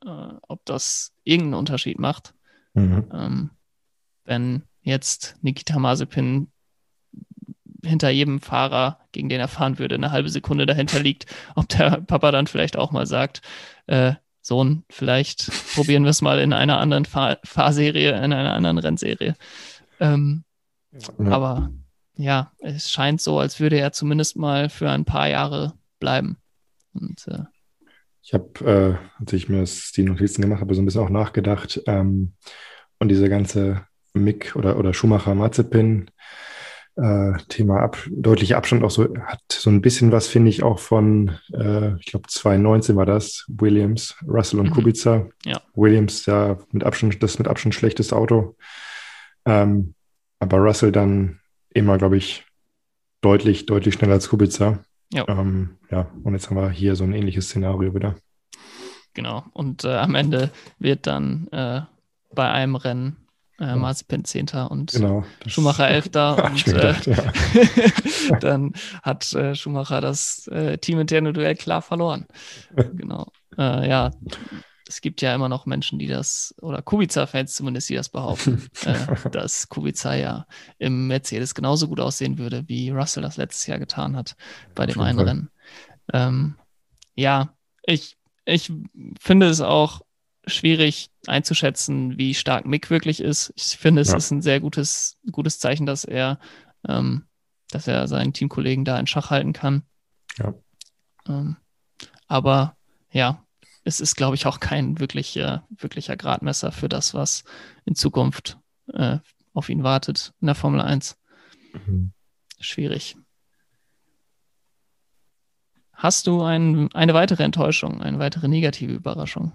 äh, 0.05 0.33
ob 0.41 0.65
das 0.65 1.13
irgendeinen 1.23 1.55
Unterschied 1.55 1.99
macht. 1.99 2.33
Mhm. 2.73 3.09
Ähm, 3.13 3.49
wenn 4.23 4.63
jetzt 4.81 5.37
Nikita 5.41 5.79
Mazepin 5.79 6.51
hinter 7.85 8.09
jedem 8.09 8.41
Fahrer, 8.41 8.99
gegen 9.11 9.29
den 9.29 9.39
er 9.39 9.47
fahren 9.47 9.79
würde, 9.79 9.95
eine 9.95 10.11
halbe 10.11 10.29
Sekunde 10.29 10.65
dahinter 10.65 10.99
liegt, 10.99 11.25
ob 11.55 11.69
der 11.69 12.01
Papa 12.01 12.31
dann 12.31 12.47
vielleicht 12.47 12.77
auch 12.77 12.91
mal 12.91 13.05
sagt, 13.05 13.41
äh, 13.87 14.13
Sohn, 14.41 14.83
vielleicht 14.89 15.51
probieren 15.73 16.03
wir 16.03 16.11
es 16.11 16.21
mal 16.21 16.39
in 16.39 16.53
einer 16.53 16.79
anderen 16.79 17.05
Fahr 17.05 17.39
Fahrserie, 17.43 18.11
in 18.11 18.31
einer 18.31 18.53
anderen 18.53 18.77
Rennserie. 18.77 19.33
Ähm, 19.99 20.43
ja. 20.91 21.31
Aber 21.31 21.71
ja, 22.15 22.51
es 22.59 22.91
scheint 22.91 23.21
so, 23.21 23.39
als 23.39 23.59
würde 23.59 23.79
er 23.79 23.91
zumindest 23.91 24.37
mal 24.37 24.69
für 24.69 24.89
ein 24.89 25.03
paar 25.03 25.27
Jahre 25.27 25.73
bleiben. 25.99 26.37
Und, 26.93 27.27
äh, 27.27 27.43
ich 28.21 28.33
habe, 28.33 28.99
äh, 29.19 29.21
als 29.21 29.33
ich 29.33 29.49
mir 29.49 29.61
das, 29.61 29.91
die 29.91 30.03
Notizen 30.03 30.41
gemacht 30.41 30.61
habe, 30.61 30.73
so 30.73 30.81
ein 30.81 30.85
bisschen 30.85 31.01
auch 31.01 31.09
nachgedacht. 31.09 31.81
Ähm, 31.85 32.33
und 32.99 33.09
diese 33.09 33.29
ganze 33.29 33.85
Mick 34.13 34.55
oder, 34.55 34.77
oder 34.77 34.93
Schumacher-Mazepin, 34.93 36.09
äh, 36.95 37.33
Thema 37.49 37.81
ab, 37.81 37.97
deutlicher 38.09 38.57
Abstand 38.57 38.83
auch 38.83 38.91
so, 38.91 39.13
hat 39.17 39.41
so 39.49 39.69
ein 39.69 39.81
bisschen 39.81 40.11
was, 40.11 40.27
finde 40.27 40.49
ich, 40.49 40.63
auch 40.63 40.79
von, 40.79 41.37
äh, 41.53 41.95
ich 41.97 42.05
glaube 42.05 42.27
2019 42.27 42.95
war 42.95 43.05
das, 43.05 43.45
Williams, 43.47 44.15
Russell 44.27 44.59
und 44.59 44.69
mhm. 44.69 44.73
Kubica. 44.73 45.27
Ja. 45.43 45.61
Williams 45.73 46.25
ja 46.25 46.57
mit 46.71 46.83
Abstand, 46.83 47.21
das 47.21 47.37
mit 47.37 47.47
Abstand 47.47 47.75
schlechteste 47.75 48.15
Auto. 48.15 48.55
Ähm, 49.45 49.93
aber 50.39 50.57
Russell 50.57 50.91
dann 50.91 51.39
immer, 51.69 51.97
glaube 51.97 52.17
ich, 52.17 52.45
deutlich, 53.21 53.65
deutlich 53.65 53.95
schneller 53.95 54.13
als 54.13 54.29
Kubica. 54.29 54.79
Ja. 55.11 55.27
Ähm, 55.27 55.77
ja, 55.91 56.07
und 56.23 56.33
jetzt 56.33 56.49
haben 56.49 56.57
wir 56.57 56.69
hier 56.69 56.95
so 56.95 57.03
ein 57.03 57.13
ähnliches 57.13 57.45
Szenario 57.45 57.93
wieder. 57.93 58.15
Genau. 59.13 59.43
Und 59.53 59.83
äh, 59.83 59.95
am 59.95 60.15
Ende 60.15 60.51
wird 60.77 61.07
dann 61.07 61.47
äh, 61.51 61.81
bei 62.33 62.51
einem 62.51 62.75
Rennen 62.75 63.24
äh, 63.59 63.75
Mazepin 63.75 64.25
10. 64.25 64.49
und 64.69 64.91
genau, 64.91 65.23
Schumacher 65.45 65.87
11. 65.87 66.05
und 66.15 66.65
gedacht, 66.65 67.07
ja. 67.07 67.23
dann 68.39 68.73
hat 69.01 69.31
äh, 69.33 69.55
Schumacher 69.55 70.01
das 70.01 70.47
äh, 70.47 70.77
Team 70.77 70.99
interne 70.99 71.33
Duell 71.33 71.55
klar 71.55 71.81
verloren. 71.81 72.25
genau. 72.75 73.31
Äh, 73.57 73.87
ja, 73.87 74.11
es 74.87 75.01
gibt 75.01 75.21
ja 75.21 75.33
immer 75.33 75.49
noch 75.49 75.65
Menschen, 75.65 75.99
die 75.99 76.07
das, 76.07 76.53
oder 76.61 76.81
Kubica-Fans 76.81 77.55
zumindest, 77.55 77.89
die 77.89 77.95
das 77.95 78.09
behaupten, 78.09 78.69
äh, 78.85 79.29
dass 79.31 79.69
Kubica 79.69 80.13
ja 80.13 80.45
im 80.77 81.07
Mercedes 81.07 81.55
genauso 81.55 81.87
gut 81.87 81.99
aussehen 81.99 82.37
würde, 82.37 82.67
wie 82.67 82.89
Russell 82.89 83.23
das 83.23 83.37
letztes 83.37 83.65
Jahr 83.67 83.79
getan 83.79 84.15
hat 84.15 84.35
bei 84.75 84.85
dem 84.85 84.99
einen 84.99 85.19
Rennen. 85.19 85.49
Ähm, 86.13 86.55
ja, 87.15 87.55
ich, 87.83 88.17
ich 88.45 88.71
finde 89.19 89.47
es 89.47 89.61
auch 89.61 90.01
schwierig 90.47 91.09
einzuschätzen, 91.27 92.17
wie 92.17 92.33
stark 92.33 92.65
Mick 92.65 92.89
wirklich 92.89 93.21
ist. 93.21 93.53
Ich 93.55 93.77
finde, 93.77 94.01
es 94.01 94.11
ja. 94.11 94.17
ist 94.17 94.31
ein 94.31 94.41
sehr 94.41 94.59
gutes, 94.59 95.17
gutes 95.31 95.59
Zeichen, 95.59 95.85
dass 95.85 96.03
er, 96.03 96.39
ähm, 96.87 97.25
dass 97.69 97.87
er 97.87 98.07
seinen 98.07 98.33
Teamkollegen 98.33 98.85
da 98.85 98.99
in 98.99 99.07
Schach 99.07 99.31
halten 99.31 99.53
kann. 99.53 99.83
Ja. 100.37 100.53
Ähm, 101.27 101.57
aber 102.27 102.77
ja, 103.11 103.43
es 103.83 103.99
ist, 103.99 104.15
glaube 104.15 104.35
ich, 104.35 104.45
auch 104.45 104.59
kein 104.59 104.99
wirklich, 104.99 105.37
äh, 105.37 105.59
wirklicher 105.69 106.17
Gradmesser 106.17 106.71
für 106.71 106.89
das, 106.89 107.13
was 107.13 107.43
in 107.85 107.95
Zukunft 107.95 108.57
äh, 108.93 109.19
auf 109.53 109.69
ihn 109.69 109.83
wartet 109.83 110.33
in 110.41 110.47
der 110.47 110.55
Formel 110.55 110.81
1. 110.81 111.17
Mhm. 111.73 112.13
Schwierig. 112.59 113.15
Hast 115.93 116.27
du 116.27 116.41
ein, 116.41 116.91
eine 116.93 117.13
weitere 117.13 117.43
Enttäuschung, 117.43 118.01
eine 118.01 118.19
weitere 118.19 118.47
negative 118.47 118.91
Überraschung? 118.91 119.53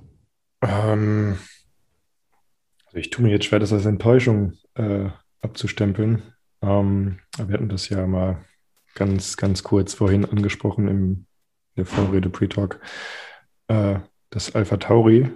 Ähm, 0.62 1.38
also 2.86 2.98
ich 2.98 3.10
tue 3.10 3.24
mir 3.24 3.30
jetzt 3.30 3.46
schwer, 3.46 3.58
das 3.58 3.72
als 3.72 3.86
Enttäuschung 3.86 4.54
äh, 4.74 5.08
abzustempeln. 5.40 6.22
Ähm, 6.62 7.20
wir 7.38 7.54
hatten 7.54 7.68
das 7.68 7.88
ja 7.88 8.06
mal 8.06 8.44
ganz, 8.94 9.36
ganz 9.36 9.62
kurz 9.62 9.94
vorhin 9.94 10.24
angesprochen 10.24 10.88
im 10.88 11.26
der 11.76 11.86
Vorrede 11.86 12.28
Pre-Talk, 12.28 12.80
äh, 13.68 14.00
dass 14.30 14.54
Alpha 14.54 14.76
Tauri 14.76 15.30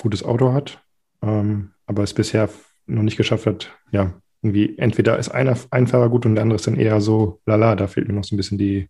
gutes 0.00 0.24
Auto 0.24 0.52
hat, 0.52 0.82
ähm, 1.22 1.72
aber 1.86 2.02
es 2.02 2.14
bisher 2.14 2.48
noch 2.86 3.02
nicht 3.02 3.16
geschafft 3.16 3.46
hat, 3.46 3.72
ja, 3.90 4.20
irgendwie 4.42 4.78
entweder 4.78 5.18
ist 5.18 5.30
einer 5.30 5.56
ein 5.70 5.86
Fahrer 5.86 6.08
gut 6.08 6.26
und 6.26 6.34
der 6.34 6.42
andere 6.42 6.56
ist 6.56 6.66
dann 6.66 6.76
eher 6.76 7.00
so 7.00 7.40
lala, 7.46 7.74
da 7.74 7.86
fehlt 7.86 8.08
mir 8.08 8.14
noch 8.14 8.24
so 8.24 8.34
ein 8.34 8.36
bisschen 8.36 8.58
die 8.58 8.88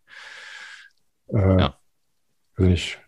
äh, 1.29 1.59
ja. 1.61 1.79
also 2.57 2.71
nicht, 2.71 2.99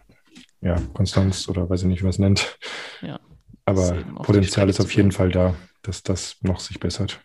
ja, 0.61 0.77
Konstanz 0.94 1.49
oder 1.49 1.68
weiß 1.68 1.83
ich 1.83 1.88
nicht, 1.88 2.05
was 2.05 2.18
nennt. 2.18 2.59
Ja. 3.03 3.21
Aber 3.64 3.92
Potenzial 4.23 4.68
ist 4.68 4.81
auf 4.81 4.94
jeden 4.94 5.12
Fall 5.12 5.31
da, 5.31 5.55
dass 5.83 6.03
das 6.03 6.37
noch 6.40 6.59
sich 6.61 6.81
bessert. 6.81 7.21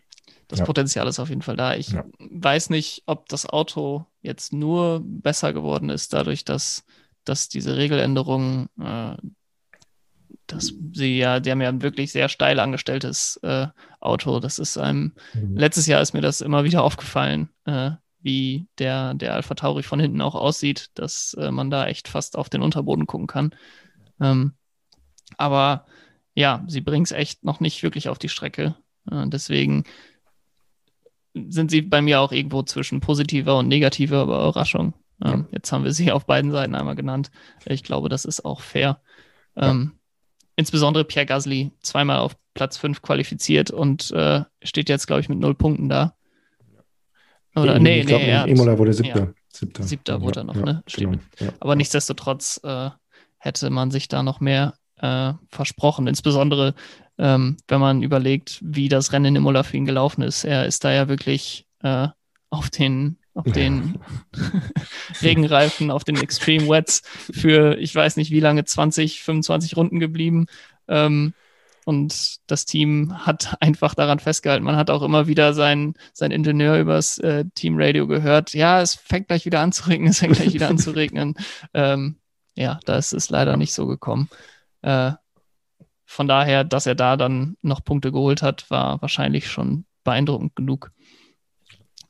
Das 0.47 0.59
ja. 0.59 0.65
Potenzial 0.65 1.07
ist 1.07 1.19
auf 1.19 1.29
jeden 1.29 1.41
Fall 1.41 1.55
da. 1.55 1.75
Ich 1.75 1.89
ja. 1.89 2.03
weiß 2.19 2.69
nicht, 2.69 3.03
ob 3.05 3.29
das 3.29 3.45
Auto 3.45 4.05
jetzt 4.21 4.53
nur 4.53 5.01
besser 5.03 5.53
geworden 5.53 5.89
ist, 5.89 6.13
dadurch, 6.13 6.43
dass, 6.43 6.83
dass 7.23 7.49
diese 7.49 7.77
Regeländerungen, 7.77 8.67
äh, 8.79 9.15
dass 10.47 10.73
sie 10.93 11.17
ja, 11.17 11.39
die 11.39 11.49
haben 11.49 11.61
ja 11.61 11.69
ein 11.69 11.81
wirklich 11.81 12.11
sehr 12.11 12.27
steil 12.27 12.59
angestelltes 12.59 13.39
äh, 13.41 13.67
Auto. 14.01 14.39
Das 14.39 14.59
ist 14.59 14.77
einem, 14.77 15.13
mhm. 15.33 15.55
letztes 15.55 15.87
Jahr 15.87 16.01
ist 16.01 16.13
mir 16.13 16.21
das 16.21 16.41
immer 16.41 16.65
wieder 16.65 16.83
aufgefallen, 16.83 17.49
äh, 17.65 17.91
wie 18.23 18.67
der, 18.79 19.13
der 19.13 19.33
Alpha 19.33 19.53
Tauri 19.55 19.83
von 19.83 19.99
hinten 19.99 20.21
auch 20.21 20.35
aussieht, 20.35 20.89
dass 20.95 21.35
äh, 21.39 21.51
man 21.51 21.69
da 21.69 21.87
echt 21.87 22.07
fast 22.07 22.37
auf 22.37 22.49
den 22.49 22.61
Unterboden 22.61 23.05
gucken 23.05 23.27
kann. 23.27 23.55
Ähm, 24.19 24.53
aber 25.37 25.85
ja, 26.33 26.63
sie 26.67 26.81
bringen 26.81 27.03
es 27.03 27.11
echt 27.11 27.43
noch 27.43 27.59
nicht 27.59 27.83
wirklich 27.83 28.09
auf 28.09 28.17
die 28.17 28.29
Strecke. 28.29 28.75
Äh, 29.09 29.27
deswegen 29.27 29.83
sind 31.33 31.71
sie 31.71 31.81
bei 31.81 32.01
mir 32.01 32.21
auch 32.21 32.31
irgendwo 32.31 32.63
zwischen 32.63 32.99
positiver 32.99 33.57
und 33.57 33.67
negativer 33.67 34.23
Überraschung. 34.23 34.93
Ähm. 35.23 35.47
Jetzt 35.51 35.71
haben 35.71 35.83
wir 35.83 35.93
sie 35.93 36.11
auf 36.11 36.25
beiden 36.25 36.51
Seiten 36.51 36.75
einmal 36.75 36.95
genannt. 36.95 37.31
Ich 37.65 37.83
glaube, 37.83 38.09
das 38.09 38.25
ist 38.25 38.45
auch 38.45 38.61
fair. 38.61 39.01
Ähm. 39.55 39.93
Insbesondere 40.55 41.03
Pierre 41.03 41.25
Gasly 41.25 41.71
zweimal 41.81 42.19
auf 42.19 42.37
Platz 42.53 42.77
5 42.77 43.01
qualifiziert 43.01 43.71
und 43.71 44.11
äh, 44.11 44.43
steht 44.61 44.87
jetzt, 44.87 45.07
glaube 45.07 45.21
ich, 45.21 45.29
mit 45.29 45.39
null 45.39 45.55
Punkten 45.55 45.89
da. 45.89 46.15
Oder, 47.55 47.79
nee, 47.79 48.01
ich 48.01 48.07
nee, 48.07 48.25
glaub, 48.25 48.47
Imola 48.47 48.77
wurde 48.77 48.93
siebter. 48.93 49.19
Ja, 49.19 49.33
siebter. 49.49 49.83
Siebter 49.83 50.21
wurde 50.21 50.41
er 50.41 50.43
noch, 50.43 50.55
ne? 50.55 50.83
Genau, 50.95 51.17
Aber 51.59 51.75
nichtsdestotrotz 51.75 52.59
äh, 52.63 52.89
hätte 53.37 53.69
man 53.69 53.91
sich 53.91 54.07
da 54.07 54.23
noch 54.23 54.39
mehr 54.39 54.73
äh, 54.97 55.33
versprochen. 55.49 56.07
Insbesondere, 56.07 56.73
ähm, 57.17 57.57
wenn 57.67 57.79
man 57.79 58.01
überlegt, 58.01 58.59
wie 58.63 58.89
das 58.89 59.11
Rennen 59.11 59.25
in 59.25 59.35
Imola 59.37 59.63
für 59.63 59.77
ihn 59.77 59.85
gelaufen 59.85 60.21
ist. 60.21 60.45
Er 60.45 60.65
ist 60.65 60.83
da 60.83 60.91
ja 60.91 61.07
wirklich 61.07 61.67
äh, 61.83 62.07
auf 62.49 62.69
den, 62.69 63.17
auf 63.33 63.45
den 63.45 63.99
Regenreifen, 65.21 65.91
auf 65.91 66.03
den 66.03 66.15
Extreme 66.15 66.67
Wets 66.67 67.03
für, 67.31 67.77
ich 67.77 67.93
weiß 67.93 68.17
nicht 68.17 68.31
wie 68.31 68.39
lange, 68.39 68.63
20, 68.63 69.21
25 69.21 69.77
Runden 69.77 69.99
geblieben. 69.99 70.47
Ähm, 70.87 71.33
und 71.85 72.37
das 72.47 72.65
Team 72.65 73.13
hat 73.25 73.55
einfach 73.61 73.95
daran 73.95 74.19
festgehalten. 74.19 74.65
Man 74.65 74.75
hat 74.75 74.89
auch 74.89 75.01
immer 75.01 75.27
wieder 75.27 75.53
seinen 75.53 75.95
sein 76.13 76.31
Ingenieur 76.31 76.79
übers 76.79 77.17
äh, 77.19 77.45
Teamradio 77.55 78.07
gehört. 78.07 78.53
Ja, 78.53 78.81
es 78.81 78.95
fängt 78.95 79.27
gleich 79.27 79.45
wieder 79.45 79.61
an 79.61 79.71
zu 79.71 79.87
regnen, 79.87 80.09
es 80.09 80.19
fängt 80.19 80.35
gleich 80.35 80.53
wieder 80.53 80.69
an 80.69 80.77
zu 80.77 80.91
regnen. 80.95 81.35
Ähm, 81.73 82.17
ja, 82.55 82.79
da 82.85 82.97
ist 82.97 83.13
es 83.13 83.29
leider 83.29 83.57
nicht 83.57 83.73
so 83.73 83.87
gekommen. 83.87 84.29
Äh, 84.81 85.13
von 86.05 86.27
daher, 86.27 86.63
dass 86.63 86.85
er 86.85 86.95
da 86.95 87.17
dann 87.17 87.57
noch 87.61 87.83
Punkte 87.83 88.11
geholt 88.11 88.43
hat, 88.43 88.69
war 88.69 89.01
wahrscheinlich 89.01 89.49
schon 89.49 89.85
beeindruckend 90.03 90.55
genug. 90.55 90.91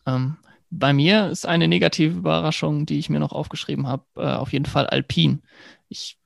Ähm, 0.05 0.37
bei 0.69 0.91
mir 0.91 1.29
ist 1.29 1.45
eine 1.45 1.67
negative 1.67 2.17
Überraschung, 2.17 2.85
die 2.85 2.97
ich 2.97 3.09
mir 3.09 3.19
noch 3.19 3.31
aufgeschrieben 3.31 3.87
habe, 3.87 4.05
äh, 4.17 4.33
auf 4.33 4.51
jeden 4.51 4.65
Fall 4.65 4.87
Alpine. 4.87 5.39
Ich 5.87 6.17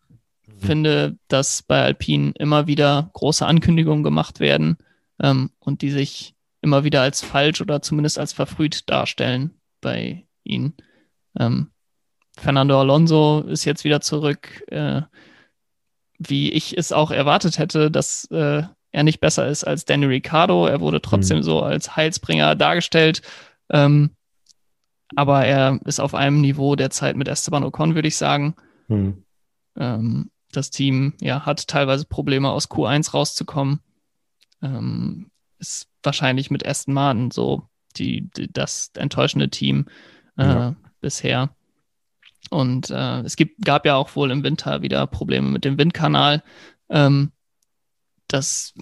finde, 0.60 1.18
dass 1.28 1.62
bei 1.62 1.82
Alpine 1.82 2.34
immer 2.38 2.68
wieder 2.68 3.10
große 3.14 3.46
Ankündigungen 3.46 4.04
gemacht 4.04 4.40
werden 4.40 4.78
ähm, 5.22 5.52
und 5.60 5.82
die 5.82 5.92
sich 5.92 6.36
immer 6.62 6.84
wieder 6.84 7.02
als 7.02 7.22
falsch 7.22 7.62
oder 7.62 7.82
zumindest 7.82 8.20
als 8.20 8.34
verfrüht 8.34 8.90
darstellen 8.90 9.52
bei 9.82 10.26
ihnen. 10.44 10.74
Ähm, 11.40 11.72
Fernando 12.38 12.80
Alonso 12.80 13.42
ist 13.42 13.66
jetzt 13.66 13.84
wieder 13.84 14.02
zurück, 14.02 14.64
äh, 14.68 15.02
wie 16.20 16.52
ich 16.52 16.78
es 16.78 16.92
auch 16.92 17.12
erwartet 17.12 17.58
hätte, 17.60 17.92
dass 17.92 18.26
äh, 18.32 18.64
er 18.92 19.04
nicht 19.04 19.20
besser 19.20 19.48
ist 19.48 19.64
als 19.64 19.86
Danny 19.86 20.06
Ricciardo. 20.06 20.66
Er 20.68 20.80
wurde 20.80 21.02
trotzdem 21.02 21.38
mhm. 21.38 21.44
so 21.44 21.62
als 21.62 21.96
Heilsbringer 21.96 22.56
dargestellt. 22.56 23.22
Ähm, 23.70 24.12
aber 25.16 25.46
er 25.46 25.80
ist 25.86 26.00
auf 26.00 26.14
einem 26.14 26.42
Niveau 26.42 26.76
der 26.76 26.90
Zeit 26.90 27.16
mit 27.16 27.28
Esteban 27.28 27.64
Ocon, 27.64 27.96
würde 27.96 28.08
ich 28.08 28.18
sagen. 28.18 28.56
Mhm. 28.88 29.24
Ähm, 29.78 30.30
das 30.52 30.70
Team 30.70 31.14
ja, 31.20 31.46
hat 31.46 31.68
teilweise 31.68 32.06
Probleme, 32.06 32.50
aus 32.50 32.70
Q1 32.70 33.12
rauszukommen. 33.12 33.82
Ähm, 34.62 35.32
ist 35.60 35.90
wahrscheinlich 36.04 36.52
mit 36.52 36.66
Aston 36.66 36.94
Martin 36.94 37.32
so 37.32 37.68
die, 37.98 38.30
die 38.38 38.52
das 38.52 38.92
enttäuschende 38.96 39.50
Team 39.50 39.88
äh, 40.38 40.44
ja. 40.46 40.76
bisher. 41.02 41.56
Und 42.50 42.90
äh, 42.90 43.22
es 43.22 43.36
gibt, 43.36 43.66
gab 43.66 43.86
ja 43.86 43.96
auch 43.96 44.16
wohl 44.16 44.32
im 44.32 44.44
Winter 44.44 44.82
wieder 44.82 45.06
Probleme 45.08 45.50
mit 45.50 45.66
dem 45.66 45.78
Windkanal. 45.78 46.44
Ähm, 46.90 47.32
das 48.28 48.74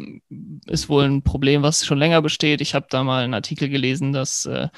ist 0.65 0.89
wohl 0.89 1.05
ein 1.05 1.21
Problem, 1.21 1.61
was 1.61 1.85
schon 1.85 1.99
länger 1.99 2.21
besteht. 2.21 2.61
Ich 2.61 2.73
habe 2.73 2.87
da 2.89 3.03
mal 3.03 3.23
einen 3.23 3.33
Artikel 3.33 3.69
gelesen, 3.69 4.11
dass 4.11 4.45
äh, 4.45 4.69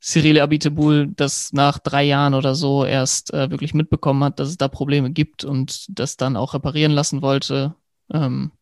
Cyril 0.00 0.40
Abiteboul 0.40 1.08
das 1.08 1.52
nach 1.52 1.78
drei 1.78 2.04
Jahren 2.04 2.34
oder 2.34 2.54
so 2.54 2.84
erst 2.84 3.34
äh, 3.34 3.50
wirklich 3.50 3.74
mitbekommen 3.74 4.24
hat, 4.24 4.40
dass 4.40 4.48
es 4.48 4.56
da 4.56 4.68
Probleme 4.68 5.10
gibt 5.10 5.44
und 5.44 5.86
das 5.98 6.16
dann 6.16 6.36
auch 6.36 6.54
reparieren 6.54 6.92
lassen 6.92 7.20
wollte. 7.20 7.74
Ähm, 8.12 8.52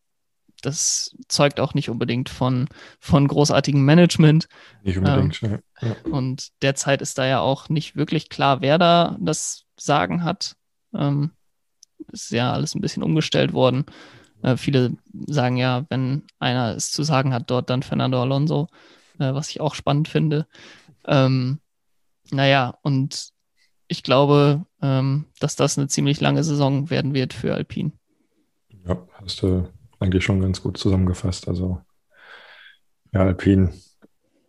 das 0.62 1.16
zeugt 1.28 1.60
auch 1.60 1.74
nicht 1.74 1.88
unbedingt 1.88 2.28
von, 2.28 2.68
von 2.98 3.28
großartigem 3.28 3.84
Management. 3.84 4.48
Nicht 4.82 4.98
unbedingt, 4.98 5.40
ähm, 5.42 5.60
ja. 5.80 5.96
Und 6.10 6.48
derzeit 6.62 7.00
ist 7.00 7.18
da 7.18 7.26
ja 7.26 7.40
auch 7.40 7.68
nicht 7.68 7.94
wirklich 7.94 8.28
klar, 8.28 8.60
wer 8.60 8.78
da 8.78 9.16
das 9.20 9.64
Sagen 9.76 10.24
hat. 10.24 10.56
Ähm, 10.92 11.30
ist 12.10 12.30
ja 12.32 12.52
alles 12.52 12.74
ein 12.74 12.80
bisschen 12.80 13.04
umgestellt 13.04 13.52
worden. 13.52 13.86
Äh, 14.42 14.56
viele 14.56 14.96
sagen 15.26 15.56
ja, 15.56 15.84
wenn 15.88 16.24
einer 16.40 16.74
es 16.74 16.90
zu 16.90 17.04
sagen 17.04 17.32
hat, 17.32 17.50
dort 17.50 17.70
dann 17.70 17.82
Fernando 17.82 18.20
Alonso, 18.20 18.68
äh, 19.20 19.32
was 19.34 19.50
ich 19.50 19.60
auch 19.60 19.74
spannend 19.74 20.08
finde. 20.08 20.46
Ähm, 21.08 21.58
naja, 22.30 22.78
und 22.82 23.30
ich 23.88 24.02
glaube, 24.02 24.66
ähm, 24.82 25.24
dass 25.40 25.56
das 25.56 25.78
eine 25.78 25.88
ziemlich 25.88 26.20
lange 26.20 26.44
Saison 26.44 26.90
werden 26.90 27.14
wird 27.14 27.32
für 27.32 27.54
Alpine. 27.54 27.92
Ja, 28.86 29.06
hast 29.14 29.42
du 29.42 29.68
eigentlich 29.98 30.24
schon 30.24 30.40
ganz 30.40 30.62
gut 30.62 30.76
zusammengefasst. 30.76 31.48
Also, 31.48 31.80
ja, 33.12 33.22
Alpine 33.22 33.72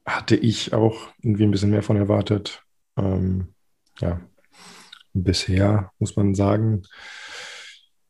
hatte 0.06 0.36
ich 0.36 0.74
auch 0.74 1.08
irgendwie 1.22 1.44
ein 1.44 1.52
bisschen 1.52 1.72
mehr 1.72 1.84
von 1.84 1.96
erwartet. 1.96 2.64
Ähm, 2.98 3.54
ja, 4.00 4.20
bisher, 5.14 5.92
muss 6.00 6.16
man 6.16 6.36
sagen, 6.36 6.84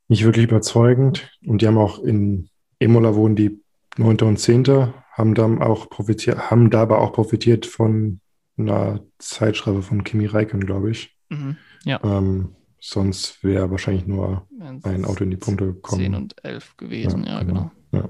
nicht 0.08 0.24
wirklich 0.24 0.45
überzeugend. 0.45 1.32
Und 1.45 1.62
die 1.62 1.68
haben 1.68 1.78
auch 1.78 2.00
in 2.00 2.50
Emola 2.80 3.16
wohnen 3.16 3.36
die 3.36 3.62
9. 3.97 4.18
und 4.22 4.38
10. 4.38 4.93
haben 5.12 5.36
dann 5.36 5.62
auch 5.62 5.89
profitiert, 5.89 6.50
haben 6.50 6.70
dabei 6.70 6.97
auch 6.97 7.12
profitiert 7.12 7.66
von 7.66 8.22
einer 8.60 9.01
Zeitschreibe 9.18 9.82
von 9.82 10.03
Kimi 10.03 10.26
Räikkönen, 10.26 10.66
glaube 10.66 10.91
ich. 10.91 11.16
Mhm, 11.30 11.57
ja. 11.86 11.99
Ähm, 12.03 12.55
sonst 12.80 13.43
wäre 13.43 13.72
wahrscheinlich 13.72 14.05
nur 14.05 14.47
ein 14.84 15.05
Auto 15.05 15.24
in 15.24 15.32
die 15.32 15.38
Punkte 15.38 15.68
gekommen. 15.68 16.01
10 16.01 16.16
und 16.16 16.43
11 16.43 16.78
gewesen, 16.78 17.24
ja, 17.26 17.34
ja 17.34 17.43
genau. 17.43 17.72
genau. 17.91 18.10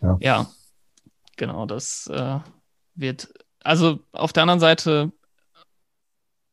Ja. 0.00 0.08
ja. 0.08 0.18
ja. 0.20 0.46
genau, 1.36 1.66
das 1.66 2.06
äh, 2.12 2.38
wird. 2.94 3.32
Also 3.62 3.98
auf 4.12 4.32
der 4.32 4.44
anderen 4.44 4.60
Seite 4.60 5.12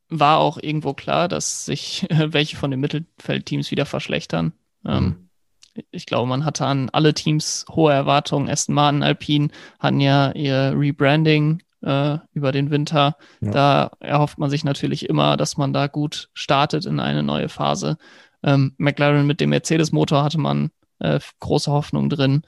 war 0.09 0.39
auch 0.39 0.57
irgendwo 0.57 0.93
klar, 0.93 1.27
dass 1.27 1.65
sich 1.65 2.05
welche 2.11 2.57
von 2.57 2.71
den 2.71 2.79
Mittelfeldteams 2.79 3.71
wieder 3.71 3.85
verschlechtern. 3.85 4.53
Ähm, 4.85 5.29
mhm. 5.75 5.85
ich 5.91 6.05
glaube, 6.05 6.27
man 6.27 6.45
hatte 6.45 6.65
an 6.65 6.89
alle 6.91 7.13
Teams 7.13 7.65
hohe 7.69 7.93
Erwartungen. 7.93 8.49
Aston 8.49 8.75
Martin, 8.75 9.03
Alpine 9.03 9.49
hatten 9.79 9.99
ja 9.99 10.31
ihr 10.31 10.73
Rebranding 10.75 11.61
äh, 11.83 12.17
über 12.33 12.51
den 12.51 12.71
Winter. 12.71 13.17
Ja. 13.41 13.51
Da 13.51 13.91
erhofft 13.99 14.37
man 14.37 14.49
sich 14.49 14.63
natürlich 14.63 15.09
immer, 15.09 15.37
dass 15.37 15.57
man 15.57 15.73
da 15.73 15.87
gut 15.87 16.29
startet 16.33 16.85
in 16.85 16.99
eine 16.99 17.23
neue 17.23 17.49
Phase. 17.49 17.97
Ähm, 18.41 18.73
McLaren 18.77 19.27
mit 19.27 19.39
dem 19.39 19.49
Mercedes-Motor 19.51 20.23
hatte 20.23 20.39
man 20.39 20.71
äh, 20.99 21.19
große 21.39 21.71
Hoffnung 21.71 22.09
drin. 22.09 22.43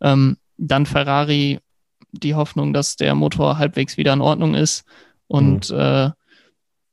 Ähm, 0.00 0.36
dann 0.56 0.86
Ferrari 0.86 1.60
die 2.12 2.34
Hoffnung, 2.34 2.72
dass 2.72 2.96
der 2.96 3.14
Motor 3.14 3.58
halbwegs 3.58 3.96
wieder 3.96 4.12
in 4.12 4.20
Ordnung 4.20 4.54
ist. 4.54 4.84
Und 5.26 5.70
mhm. 5.70 5.78
äh, 5.78 6.10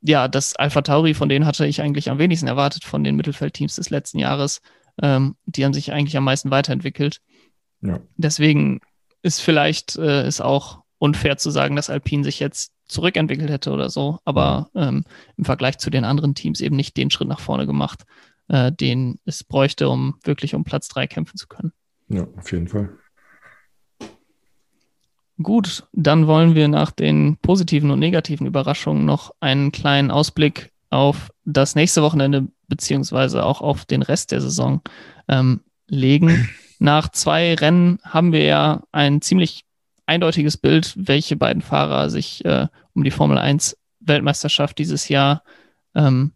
ja, 0.01 0.27
das 0.27 0.55
Alpha 0.55 0.81
Tauri, 0.81 1.13
von 1.13 1.29
denen 1.29 1.45
hatte 1.45 1.65
ich 1.65 1.81
eigentlich 1.81 2.09
am 2.09 2.19
wenigsten 2.19 2.47
erwartet, 2.47 2.83
von 2.83 3.03
den 3.03 3.15
Mittelfeldteams 3.15 3.75
des 3.75 3.89
letzten 3.89 4.19
Jahres. 4.19 4.61
Ähm, 5.01 5.35
die 5.45 5.65
haben 5.65 5.73
sich 5.73 5.91
eigentlich 5.91 6.17
am 6.17 6.23
meisten 6.23 6.51
weiterentwickelt. 6.51 7.19
Ja. 7.81 7.99
Deswegen 8.15 8.79
ist 9.23 9.41
vielleicht 9.41 9.97
äh, 9.97 10.27
ist 10.27 10.41
auch 10.41 10.81
unfair 10.99 11.37
zu 11.37 11.51
sagen, 11.51 11.75
dass 11.75 11.89
Alpine 11.89 12.23
sich 12.23 12.39
jetzt 12.39 12.71
zurückentwickelt 12.87 13.49
hätte 13.49 13.71
oder 13.71 13.89
so, 13.89 14.19
aber 14.25 14.69
ähm, 14.75 15.03
im 15.35 15.45
Vergleich 15.45 15.77
zu 15.77 15.89
den 15.89 16.05
anderen 16.05 16.35
Teams 16.35 16.61
eben 16.61 16.75
nicht 16.75 16.97
den 16.97 17.11
Schritt 17.11 17.27
nach 17.27 17.39
vorne 17.39 17.67
gemacht, 17.67 18.03
äh, 18.47 18.71
den 18.71 19.19
es 19.25 19.43
bräuchte, 19.43 19.89
um 19.89 20.15
wirklich 20.23 20.55
um 20.55 20.63
Platz 20.63 20.87
drei 20.87 21.07
kämpfen 21.07 21.37
zu 21.37 21.47
können. 21.47 21.73
Ja, 22.09 22.25
auf 22.37 22.51
jeden 22.51 22.67
Fall. 22.67 22.97
Gut, 25.41 25.87
dann 25.93 26.25
wollen 26.25 26.55
wir 26.55 26.67
nach 26.67 26.89
den 26.89 27.37
positiven 27.41 27.91
und 27.91 27.99
negativen 27.99 28.47
Überraschungen 28.47 29.05
noch 29.05 29.31
einen 29.39 29.71
kleinen 29.71 30.09
Ausblick 30.09 30.71
auf 30.89 31.29
das 31.45 31.75
nächste 31.75 32.01
Wochenende 32.01 32.47
beziehungsweise 32.67 33.45
auch 33.45 33.61
auf 33.61 33.85
den 33.85 34.01
Rest 34.01 34.31
der 34.31 34.41
Saison 34.41 34.81
ähm, 35.27 35.61
legen. 35.87 36.49
Nach 36.79 37.09
zwei 37.09 37.53
Rennen 37.55 37.99
haben 38.03 38.31
wir 38.31 38.43
ja 38.43 38.83
ein 38.91 39.21
ziemlich 39.21 39.63
eindeutiges 40.07 40.57
Bild, 40.57 40.93
welche 40.97 41.35
beiden 41.35 41.61
Fahrer 41.61 42.09
sich 42.09 42.43
äh, 42.45 42.67
um 42.93 43.03
die 43.03 43.11
Formel 43.11 43.37
1 43.37 43.77
Weltmeisterschaft 43.99 44.77
dieses 44.77 45.09
Jahr 45.09 45.43
ähm, 45.95 46.31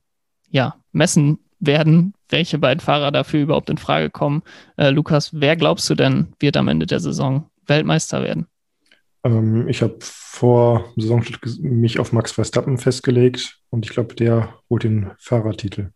ja, 0.49 0.75
messen 0.91 1.39
werden, 1.59 2.13
welche 2.29 2.57
beiden 2.57 2.81
Fahrer 2.81 3.11
dafür 3.11 3.41
überhaupt 3.41 3.69
in 3.69 3.77
Frage 3.77 4.09
kommen. 4.09 4.43
Äh, 4.77 4.89
Lukas, 4.89 5.31
wer 5.33 5.55
glaubst 5.55 5.89
du 5.89 5.95
denn 5.95 6.33
wird 6.39 6.57
am 6.57 6.67
Ende 6.67 6.85
der 6.85 6.99
Saison 6.99 7.49
Weltmeister 7.65 8.23
werden? 8.23 8.47
Ähm, 9.23 9.67
ich 9.67 9.81
habe 9.81 9.97
vor 10.01 10.91
Saisonstart 10.97 11.59
mich 11.59 11.99
auf 11.99 12.11
Max 12.11 12.31
Verstappen 12.31 12.77
festgelegt 12.77 13.59
und 13.69 13.85
ich 13.85 13.91
glaube, 13.91 14.15
der 14.15 14.55
holt 14.69 14.83
den 14.83 15.11
Fahrertitel. 15.17 15.91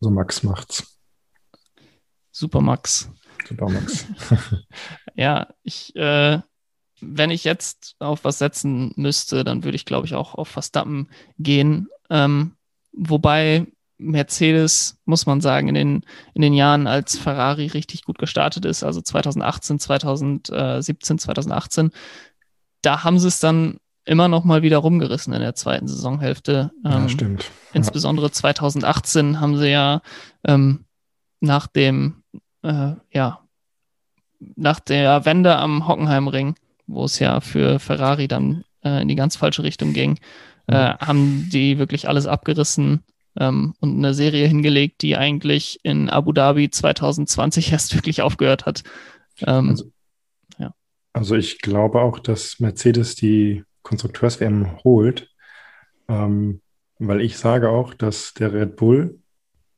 Also 0.00 0.10
Max 0.10 0.42
macht's. 0.42 0.98
Super 2.30 2.60
Max. 2.60 3.10
Super 3.50 3.68
Max. 3.68 4.06
ja, 5.16 5.48
ich, 5.64 5.94
äh, 5.96 6.38
wenn 7.00 7.30
ich 7.30 7.44
jetzt 7.44 7.96
auf 7.98 8.24
was 8.24 8.38
setzen 8.38 8.92
müsste, 8.96 9.42
dann 9.44 9.64
würde 9.64 9.76
ich, 9.76 9.84
glaube 9.84 10.06
ich, 10.06 10.14
auch 10.14 10.34
auf 10.34 10.48
Verstappen 10.48 11.08
gehen. 11.38 11.88
Ähm, 12.10 12.52
wobei 12.92 13.66
Mercedes, 13.98 14.98
muss 15.04 15.26
man 15.26 15.40
sagen, 15.40 15.68
in 15.68 15.74
den, 15.74 16.04
in 16.32 16.42
den 16.42 16.54
Jahren, 16.54 16.86
als 16.86 17.18
Ferrari 17.18 17.66
richtig 17.66 18.04
gut 18.04 18.18
gestartet 18.18 18.64
ist, 18.64 18.84
also 18.84 19.00
2018, 19.00 19.80
2017, 19.80 21.18
2018, 21.18 21.90
da 22.82 23.04
haben 23.04 23.18
sie 23.18 23.28
es 23.28 23.40
dann 23.40 23.78
immer 24.04 24.28
noch 24.28 24.44
mal 24.44 24.62
wieder 24.62 24.78
rumgerissen 24.78 25.34
in 25.34 25.40
der 25.40 25.54
zweiten 25.54 25.86
Saisonhälfte. 25.86 26.70
Ähm, 26.84 27.02
ja, 27.02 27.08
stimmt. 27.08 27.42
Ja. 27.42 27.48
Insbesondere 27.74 28.30
2018 28.30 29.40
haben 29.40 29.58
sie 29.58 29.70
ja 29.70 30.02
ähm, 30.44 30.84
nach 31.40 31.66
dem, 31.66 32.19
äh, 32.62 32.92
ja, 33.12 33.40
nach 34.56 34.80
der 34.80 35.24
Wende 35.24 35.56
am 35.56 35.86
Hockenheimring, 35.86 36.54
wo 36.86 37.04
es 37.04 37.18
ja 37.18 37.40
für 37.40 37.78
Ferrari 37.78 38.28
dann 38.28 38.64
äh, 38.84 39.02
in 39.02 39.08
die 39.08 39.16
ganz 39.16 39.36
falsche 39.36 39.62
Richtung 39.62 39.92
ging, 39.92 40.18
äh, 40.66 40.94
haben 40.98 41.48
die 41.52 41.78
wirklich 41.78 42.08
alles 42.08 42.26
abgerissen 42.26 43.04
ähm, 43.38 43.74
und 43.80 43.96
eine 43.96 44.14
Serie 44.14 44.46
hingelegt, 44.46 45.02
die 45.02 45.16
eigentlich 45.16 45.80
in 45.82 46.08
Abu 46.08 46.32
Dhabi 46.32 46.70
2020 46.70 47.72
erst 47.72 47.94
wirklich 47.94 48.22
aufgehört 48.22 48.66
hat. 48.66 48.82
Ähm, 49.46 49.70
also, 49.70 49.84
ja. 50.58 50.74
also 51.12 51.36
ich 51.36 51.60
glaube 51.60 52.00
auch, 52.00 52.18
dass 52.18 52.60
Mercedes 52.60 53.14
die 53.14 53.64
Konstrukteurs-WM 53.82 54.82
holt, 54.84 55.30
ähm, 56.08 56.60
weil 56.98 57.20
ich 57.20 57.38
sage 57.38 57.70
auch, 57.70 57.94
dass 57.94 58.34
der 58.34 58.52
Red 58.52 58.76
Bull 58.76 59.20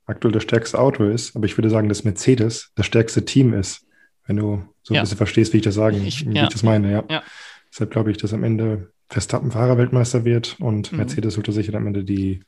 aktuell 0.07 0.33
das 0.33 0.43
stärkste 0.43 0.79
Auto 0.79 1.05
ist, 1.05 1.37
aber 1.37 1.47
ich 1.47 1.57
würde 1.57 1.71
sagen, 1.71 1.89
dass 1.89 2.05
Mercedes 2.05 2.73
das 2.75 2.87
stärkste 2.87 3.25
Team 3.25 3.55
ist, 3.55 3.87
wenn 4.27 4.37
du 4.37 4.65
so 4.83 4.95
ein 4.95 4.97
ja. 4.97 5.03
bisschen 5.03 5.17
verstehst, 5.17 5.53
wie 5.53 5.59
ich 5.59 5.63
das 5.65 5.75
sagen, 5.75 6.05
ich, 6.05 6.29
wie 6.29 6.35
ja. 6.35 6.45
ich 6.45 6.49
das 6.51 6.63
meine, 6.63 6.91
ja. 6.91 7.05
ja. 7.09 7.23
Deshalb 7.71 7.91
glaube 7.91 8.11
ich, 8.11 8.19
dass 8.19 8.33
am 8.35 8.45
Ende 8.45 8.93
Verstappen 9.09 9.51
Fahrerweltmeister 9.51 10.25
wird 10.25 10.57
und 10.61 10.91
mhm. 10.91 10.99
Mercedes 10.99 11.37
holt 11.37 11.53
sicher 11.53 11.75
am 11.75 11.87
Ende 11.87 12.05
die 12.05 12.41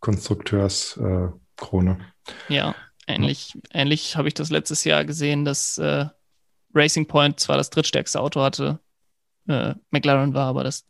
Konstrukteurskrone. 0.00 1.98
Äh, 2.48 2.54
ja, 2.54 2.74
ähnlich, 3.06 3.58
ähnlich 3.72 4.16
habe 4.16 4.28
ich 4.28 4.34
das 4.34 4.50
letztes 4.50 4.84
Jahr 4.84 5.04
gesehen, 5.04 5.44
dass 5.44 5.78
äh, 5.78 6.06
Racing 6.74 7.06
Point 7.06 7.40
zwar 7.40 7.56
das 7.56 7.70
drittstärkste 7.70 8.20
Auto 8.20 8.42
hatte, 8.42 8.80
äh, 9.48 9.74
McLaren 9.90 10.34
war 10.34 10.46
aber 10.46 10.62
das 10.62 10.84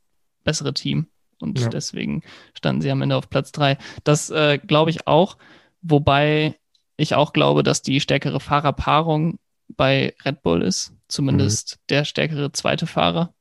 bessere 0.44 0.74
Team 0.74 1.06
und 1.40 1.72
deswegen 1.72 2.22
standen 2.54 2.82
sie 2.82 2.90
am 2.90 3.02
Ende 3.02 3.16
auf 3.16 3.30
Platz 3.30 3.52
drei. 3.52 3.78
Das 4.04 4.30
äh, 4.30 4.58
glaube 4.58 4.90
ich 4.90 5.06
auch, 5.06 5.36
wobei 5.82 6.58
ich 6.96 7.14
auch 7.14 7.32
glaube, 7.32 7.62
dass 7.62 7.82
die 7.82 8.00
stärkere 8.00 8.40
Fahrerpaarung 8.40 9.38
bei 9.68 10.14
Red 10.24 10.42
Bull 10.42 10.62
ist, 10.62 10.92
zumindest 11.08 11.76
mhm. 11.76 11.80
der 11.88 12.04
stärkere 12.04 12.52
zweite 12.52 12.86
Fahrer. 12.86 13.34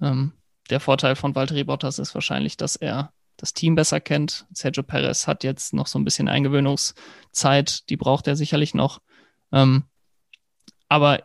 Ähm, 0.00 0.32
der 0.70 0.80
Vorteil 0.80 1.16
von 1.16 1.34
Valtteri 1.34 1.64
Bottas 1.64 1.98
ist 1.98 2.14
wahrscheinlich, 2.14 2.56
dass 2.56 2.76
er 2.76 3.12
das 3.36 3.54
Team 3.54 3.74
besser 3.74 4.00
kennt. 4.00 4.46
Sergio 4.52 4.82
Perez 4.82 5.26
hat 5.26 5.42
jetzt 5.44 5.74
noch 5.74 5.86
so 5.86 5.98
ein 5.98 6.04
bisschen 6.04 6.28
Eingewöhnungszeit, 6.28 7.88
die 7.88 7.96
braucht 7.96 8.28
er 8.28 8.36
sicherlich 8.36 8.74
noch. 8.74 9.00
Ähm, 9.50 9.84
aber 10.88 11.24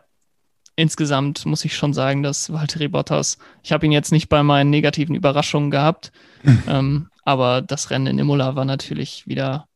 insgesamt 0.74 1.46
muss 1.46 1.64
ich 1.64 1.76
schon 1.76 1.92
sagen, 1.92 2.22
dass 2.22 2.52
Valtteri 2.52 2.88
Bottas, 2.88 3.38
ich 3.62 3.72
habe 3.72 3.86
ihn 3.86 3.92
jetzt 3.92 4.12
nicht 4.12 4.28
bei 4.28 4.42
meinen 4.42 4.70
negativen 4.70 5.14
Überraschungen 5.14 5.70
gehabt, 5.70 6.12
ähm, 6.66 7.08
aber 7.24 7.62
das 7.62 7.90
Rennen 7.90 8.06
in 8.06 8.18
Imola 8.18 8.56
war 8.56 8.64
natürlich 8.64 9.26
wieder, 9.26 9.68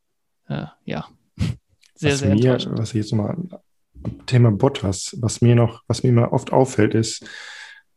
äh, 0.52 0.66
ja, 0.84 1.06
sehr, 1.94 2.12
was 2.12 2.18
sehr 2.20 2.34
mir, 2.34 2.58
Was 2.72 2.90
ich 2.90 2.96
jetzt 2.96 3.12
nochmal 3.12 3.36
Thema 4.26 4.50
Bottas, 4.50 5.16
was 5.20 5.40
mir 5.40 5.54
noch, 5.54 5.82
was 5.86 6.02
mir 6.02 6.10
immer 6.10 6.32
oft 6.32 6.52
auffällt, 6.52 6.94
ist, 6.94 7.24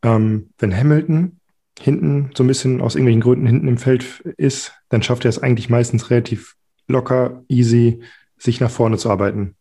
ähm, 0.02 0.50
wenn 0.58 0.76
Hamilton 0.76 1.40
hinten 1.78 2.30
so 2.34 2.44
ein 2.44 2.46
bisschen 2.46 2.80
aus 2.80 2.94
irgendwelchen 2.94 3.20
Gründen 3.20 3.46
hinten 3.46 3.68
im 3.68 3.78
Feld 3.78 4.20
ist, 4.36 4.72
dann 4.88 5.02
schafft 5.02 5.24
er 5.24 5.28
es 5.28 5.42
eigentlich 5.42 5.68
meistens 5.68 6.10
relativ 6.10 6.54
locker, 6.88 7.42
easy, 7.48 8.00
sich 8.38 8.60
nach 8.60 8.70
vorne 8.70 8.98
zu 8.98 9.10
arbeiten. 9.10 9.56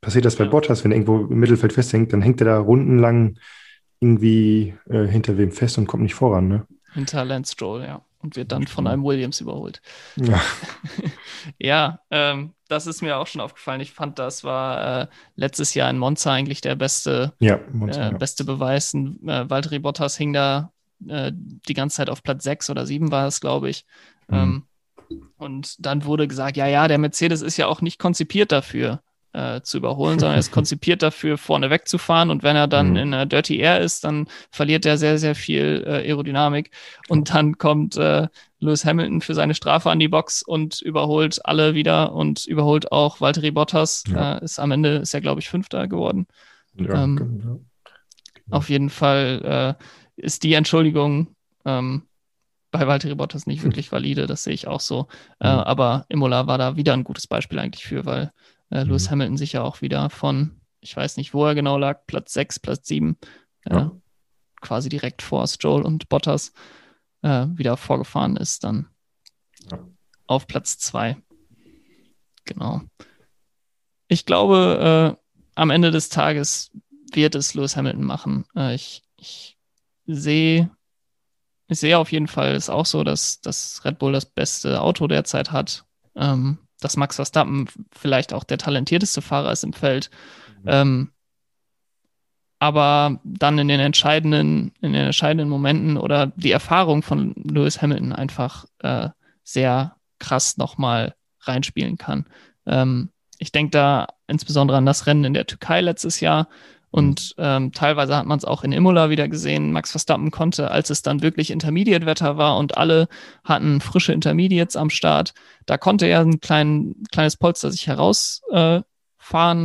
Passiert 0.00 0.24
das 0.24 0.36
bei 0.36 0.44
ja. 0.44 0.50
Bottas, 0.50 0.84
wenn 0.84 0.92
er 0.92 0.98
irgendwo 0.98 1.32
im 1.32 1.40
Mittelfeld 1.40 1.72
festhängt, 1.72 2.12
dann 2.12 2.22
hängt 2.22 2.40
er 2.40 2.44
da 2.46 2.58
rundenlang 2.58 3.38
irgendwie 4.00 4.74
äh, 4.88 5.06
hinter 5.06 5.38
wem 5.38 5.50
fest 5.50 5.78
und 5.78 5.86
kommt 5.86 6.04
nicht 6.04 6.14
voran, 6.14 6.48
ne? 6.48 6.66
Hinter 6.92 7.24
Lance 7.24 7.52
Stroll, 7.52 7.82
ja. 7.82 8.04
Und 8.28 8.36
wird 8.36 8.52
dann 8.52 8.66
von 8.66 8.86
einem 8.86 9.04
Williams 9.04 9.40
überholt. 9.40 9.80
Ja, 10.16 10.40
ja 11.58 12.00
ähm, 12.10 12.52
das 12.68 12.86
ist 12.86 13.00
mir 13.00 13.16
auch 13.16 13.26
schon 13.26 13.40
aufgefallen. 13.40 13.80
Ich 13.80 13.92
fand, 13.92 14.18
das 14.18 14.44
war 14.44 15.02
äh, 15.02 15.06
letztes 15.34 15.72
Jahr 15.72 15.88
in 15.88 15.96
Monza 15.96 16.32
eigentlich 16.32 16.60
der 16.60 16.74
beste, 16.74 17.32
ja, 17.38 17.58
Monza, 17.72 18.10
äh, 18.10 18.12
beste 18.12 18.44
Beweis. 18.44 18.92
Äh, 18.94 19.08
Valtteri 19.48 19.78
Bottas 19.78 20.16
hing 20.16 20.32
da 20.32 20.72
äh, 21.08 21.32
die 21.34 21.74
ganze 21.74 21.96
Zeit 21.96 22.10
auf 22.10 22.22
Platz 22.22 22.44
6 22.44 22.68
oder 22.70 22.84
7 22.84 23.10
war 23.10 23.26
es, 23.26 23.40
glaube 23.40 23.70
ich. 23.70 23.86
Mhm. 24.28 24.36
Ähm, 24.36 24.62
und 25.38 25.86
dann 25.86 26.04
wurde 26.04 26.28
gesagt, 26.28 26.58
ja, 26.58 26.66
ja, 26.66 26.86
der 26.86 26.98
Mercedes 26.98 27.40
ist 27.40 27.56
ja 27.56 27.66
auch 27.66 27.80
nicht 27.80 27.98
konzipiert 27.98 28.52
dafür 28.52 29.00
äh, 29.32 29.60
zu 29.60 29.78
überholen, 29.78 30.18
sondern 30.18 30.36
er 30.36 30.40
ist 30.40 30.50
konzipiert 30.52 31.02
dafür, 31.02 31.38
vorne 31.38 31.70
wegzufahren. 31.70 32.30
Und 32.30 32.42
wenn 32.42 32.56
er 32.56 32.66
dann 32.66 32.90
mhm. 32.90 32.96
in 32.96 33.14
einer 33.14 33.26
Dirty 33.26 33.58
Air 33.58 33.80
ist, 33.80 34.04
dann 34.04 34.28
verliert 34.50 34.86
er 34.86 34.98
sehr, 34.98 35.18
sehr 35.18 35.34
viel 35.34 35.84
äh, 35.86 36.08
Aerodynamik. 36.08 36.70
Und 37.08 37.34
dann 37.34 37.58
kommt 37.58 37.96
äh, 37.96 38.28
Lewis 38.60 38.84
Hamilton 38.84 39.20
für 39.20 39.34
seine 39.34 39.54
Strafe 39.54 39.90
an 39.90 39.98
die 39.98 40.08
Box 40.08 40.42
und 40.42 40.80
überholt 40.80 41.44
alle 41.44 41.74
wieder 41.74 42.12
und 42.12 42.46
überholt 42.46 42.90
auch 42.90 43.20
Valtteri 43.20 43.50
Bottas. 43.50 44.04
Ja. 44.08 44.38
Äh, 44.38 44.44
ist 44.44 44.58
am 44.58 44.70
Ende 44.70 44.96
ist 44.96 45.14
er, 45.14 45.20
glaube 45.20 45.40
ich, 45.40 45.48
Fünfter 45.48 45.88
geworden. 45.88 46.26
Ja, 46.74 47.04
ähm, 47.04 47.16
genau. 47.16 47.60
Auf 48.50 48.70
jeden 48.70 48.90
Fall 48.90 49.76
äh, 49.78 49.84
ist 50.16 50.42
die 50.42 50.54
Entschuldigung 50.54 51.28
ähm, 51.64 52.02
bei 52.70 52.86
Valtteri 52.86 53.14
Bottas 53.14 53.46
nicht 53.46 53.62
wirklich 53.62 53.92
valide, 53.92 54.26
das 54.26 54.44
sehe 54.44 54.54
ich 54.54 54.66
auch 54.66 54.80
so. 54.80 55.08
Äh, 55.40 55.52
mhm. 55.52 55.60
aber 55.60 56.06
Imola 56.08 56.46
war 56.46 56.58
da 56.58 56.76
wieder 56.76 56.92
ein 56.92 57.04
gutes 57.04 57.26
Beispiel 57.26 57.58
eigentlich 57.58 57.84
für, 57.84 58.04
weil 58.04 58.32
äh, 58.70 58.82
Lewis 58.82 59.06
mhm. 59.06 59.12
Hamilton 59.12 59.36
sich 59.36 59.52
ja 59.52 59.62
auch 59.62 59.80
wieder 59.80 60.10
von, 60.10 60.60
ich 60.80 60.96
weiß 60.96 61.16
nicht, 61.16 61.34
wo 61.34 61.44
er 61.44 61.54
genau 61.54 61.78
lag, 61.78 62.06
Platz 62.06 62.32
6, 62.32 62.60
Platz 62.60 62.88
7, 62.88 63.16
äh, 63.64 63.74
ja. 63.74 63.92
quasi 64.60 64.88
direkt 64.88 65.22
vor 65.22 65.46
Stroll 65.46 65.82
und 65.82 66.08
Bottas 66.08 66.52
äh, 67.22 67.46
wieder 67.52 67.76
vorgefahren 67.76 68.36
ist, 68.36 68.64
dann 68.64 68.88
ja. 69.70 69.78
auf 70.26 70.46
Platz 70.46 70.78
2. 70.78 71.16
Genau. 72.44 72.82
Ich 74.08 74.24
glaube, 74.24 75.16
äh, 75.18 75.50
am 75.54 75.70
Ende 75.70 75.90
des 75.90 76.08
Tages 76.08 76.70
wird 77.12 77.34
es 77.34 77.54
Lewis 77.54 77.76
Hamilton 77.76 78.04
machen. 78.04 78.44
Äh, 78.54 78.74
ich, 78.74 79.02
ich 79.16 79.58
sehe 80.06 80.70
ich 81.68 81.80
sehe 81.80 81.98
auf 81.98 82.10
jeden 82.12 82.28
Fall 82.28 82.54
ist 82.54 82.70
auch 82.70 82.86
so, 82.86 83.04
dass, 83.04 83.40
dass 83.40 83.84
Red 83.84 83.98
Bull 83.98 84.12
das 84.12 84.24
beste 84.24 84.80
Auto 84.80 85.06
derzeit 85.06 85.52
hat. 85.52 85.84
Ähm, 86.16 86.58
dass 86.80 86.96
Max 86.96 87.16
Verstappen 87.16 87.68
vielleicht 87.92 88.32
auch 88.32 88.44
der 88.44 88.58
talentierteste 88.58 89.22
Fahrer 89.22 89.52
ist 89.52 89.64
im 89.64 89.72
Feld. 89.72 90.10
Mhm. 90.62 90.68
Ähm, 90.68 91.10
aber 92.60 93.20
dann 93.24 93.58
in 93.58 93.68
den 93.68 93.80
entscheidenden, 93.80 94.72
in 94.80 94.92
den 94.92 95.06
entscheidenden 95.06 95.48
Momenten 95.48 95.96
oder 95.96 96.32
die 96.34 96.50
Erfahrung 96.50 97.02
von 97.02 97.34
Lewis 97.36 97.80
Hamilton 97.80 98.12
einfach 98.12 98.66
äh, 98.80 99.10
sehr 99.44 99.96
krass 100.18 100.56
nochmal 100.56 101.14
reinspielen 101.42 101.98
kann. 101.98 102.26
Ähm, 102.66 103.10
ich 103.38 103.52
denke 103.52 103.70
da 103.70 104.08
insbesondere 104.26 104.78
an 104.78 104.86
das 104.86 105.06
Rennen 105.06 105.24
in 105.24 105.34
der 105.34 105.46
Türkei 105.46 105.80
letztes 105.80 106.20
Jahr 106.20 106.48
und 106.90 107.34
ähm, 107.38 107.72
teilweise 107.72 108.16
hat 108.16 108.26
man 108.26 108.38
es 108.38 108.44
auch 108.44 108.64
in 108.64 108.72
Imola 108.72 109.10
wieder 109.10 109.28
gesehen. 109.28 109.72
Max 109.72 109.90
Verstappen 109.90 110.30
konnte, 110.30 110.70
als 110.70 110.90
es 110.90 111.02
dann 111.02 111.22
wirklich 111.22 111.50
Intermediate-Wetter 111.50 112.38
war 112.38 112.56
und 112.56 112.78
alle 112.78 113.08
hatten 113.44 113.80
frische 113.80 114.12
Intermediates 114.12 114.76
am 114.76 114.90
Start, 114.90 115.34
da 115.66 115.76
konnte 115.76 116.06
er 116.06 116.20
ein 116.20 116.40
klein, 116.40 116.94
kleines 117.12 117.36
Polster 117.36 117.70
sich 117.70 117.86
herausfahren 117.86 118.84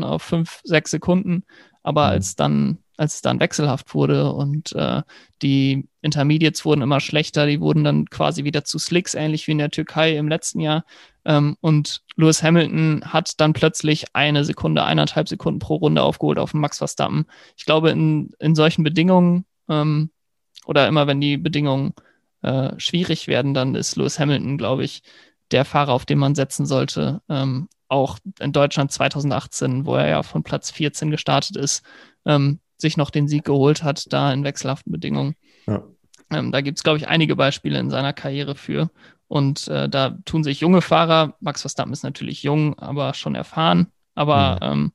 äh, 0.04 0.06
auf 0.06 0.22
fünf, 0.22 0.60
sechs 0.64 0.92
Sekunden. 0.92 1.44
Aber 1.82 2.06
mhm. 2.08 2.12
als 2.12 2.36
dann 2.36 2.78
als 2.98 3.16
es 3.16 3.22
dann 3.22 3.40
wechselhaft 3.40 3.96
wurde 3.96 4.32
und 4.34 4.74
äh, 4.74 5.02
die 5.42 5.88
Intermediates 6.02 6.64
wurden 6.64 6.82
immer 6.82 7.00
schlechter, 7.00 7.48
die 7.48 7.60
wurden 7.60 7.84
dann 7.84 8.06
quasi 8.06 8.44
wieder 8.44 8.64
zu 8.64 8.78
Slicks, 8.78 9.16
ähnlich 9.16 9.48
wie 9.48 9.54
in 9.54 9.58
der 9.58 9.72
Türkei 9.72 10.16
im 10.16 10.28
letzten 10.28 10.60
Jahr. 10.60 10.86
Ähm, 11.26 11.58
und 11.62 12.04
Lewis 12.16 12.44
Hamilton 12.44 13.04
hat 13.06 13.40
dann 13.40 13.54
plötzlich 13.54 14.06
eine 14.14 14.44
Sekunde, 14.44 14.84
eineinhalb 14.84 15.28
Sekunden 15.28 15.60
pro 15.60 15.76
Runde 15.76 16.02
aufgeholt 16.02 16.38
auf 16.38 16.54
Max 16.54 16.78
Verstappen. 16.80 17.26
Ich 17.58 17.66
glaube, 17.66 17.92
in, 17.92 18.32
in 18.40 18.56
solchen 18.56 18.84
Bedingungen 18.84 19.46
ähm, 19.70 20.10
oder 20.66 20.88
immer 20.88 21.08
wenn 21.08 21.22
die 21.22 21.38
Bedingungen 21.38 21.94
äh, 22.42 22.78
schwierig 22.78 23.28
werden, 23.28 23.54
dann 23.54 23.76
ist 23.76 23.96
Lewis 23.96 24.20
Hamilton, 24.20 24.58
glaube 24.58 24.84
ich, 24.84 25.02
der 25.52 25.66
Fahrer, 25.66 25.94
auf 25.94 26.06
den 26.06 26.20
man 26.20 26.36
setzen 26.36 26.66
sollte. 26.66 27.22
Ähm, 27.30 27.70
auch 27.88 28.18
in 28.40 28.52
Deutschland 28.52 28.92
2018, 28.92 29.86
wo 29.86 29.96
er 29.96 30.08
ja 30.08 30.24
von 30.24 30.44
Platz 30.44 30.72
14 30.72 31.12
gestartet 31.12 31.56
ist. 31.56 31.84
Ähm, 32.26 32.60
sich 32.78 32.98
noch 32.98 33.12
den 33.12 33.28
Sieg 33.28 33.46
geholt 33.46 33.84
hat, 33.84 34.12
da 34.12 34.34
in 34.34 34.44
wechselhaften 34.44 34.92
Bedingungen. 34.92 35.36
Ja. 35.68 35.84
Ähm, 36.32 36.52
da 36.52 36.62
gibt 36.62 36.80
es, 36.80 36.84
glaube 36.84 36.98
ich, 36.98 37.08
einige 37.08 37.36
Beispiele 37.36 37.80
in 37.80 37.90
seiner 37.90 38.14
Karriere 38.14 38.56
für. 38.56 38.90
Und 39.34 39.68
äh, 39.68 39.90
da 39.90 40.12
tun 40.26 40.44
sich 40.44 40.60
junge 40.60 40.84
Fahrer, 40.84 41.34
Max 41.40 41.62
Verstappen 41.62 41.92
ist 41.92 42.04
natürlich 42.04 42.44
jung, 42.44 42.78
aber 42.78 43.16
schon 43.16 43.34
erfahren. 43.34 43.88
Aber 44.14 44.60
ja. 44.62 44.72
ähm, 44.72 44.92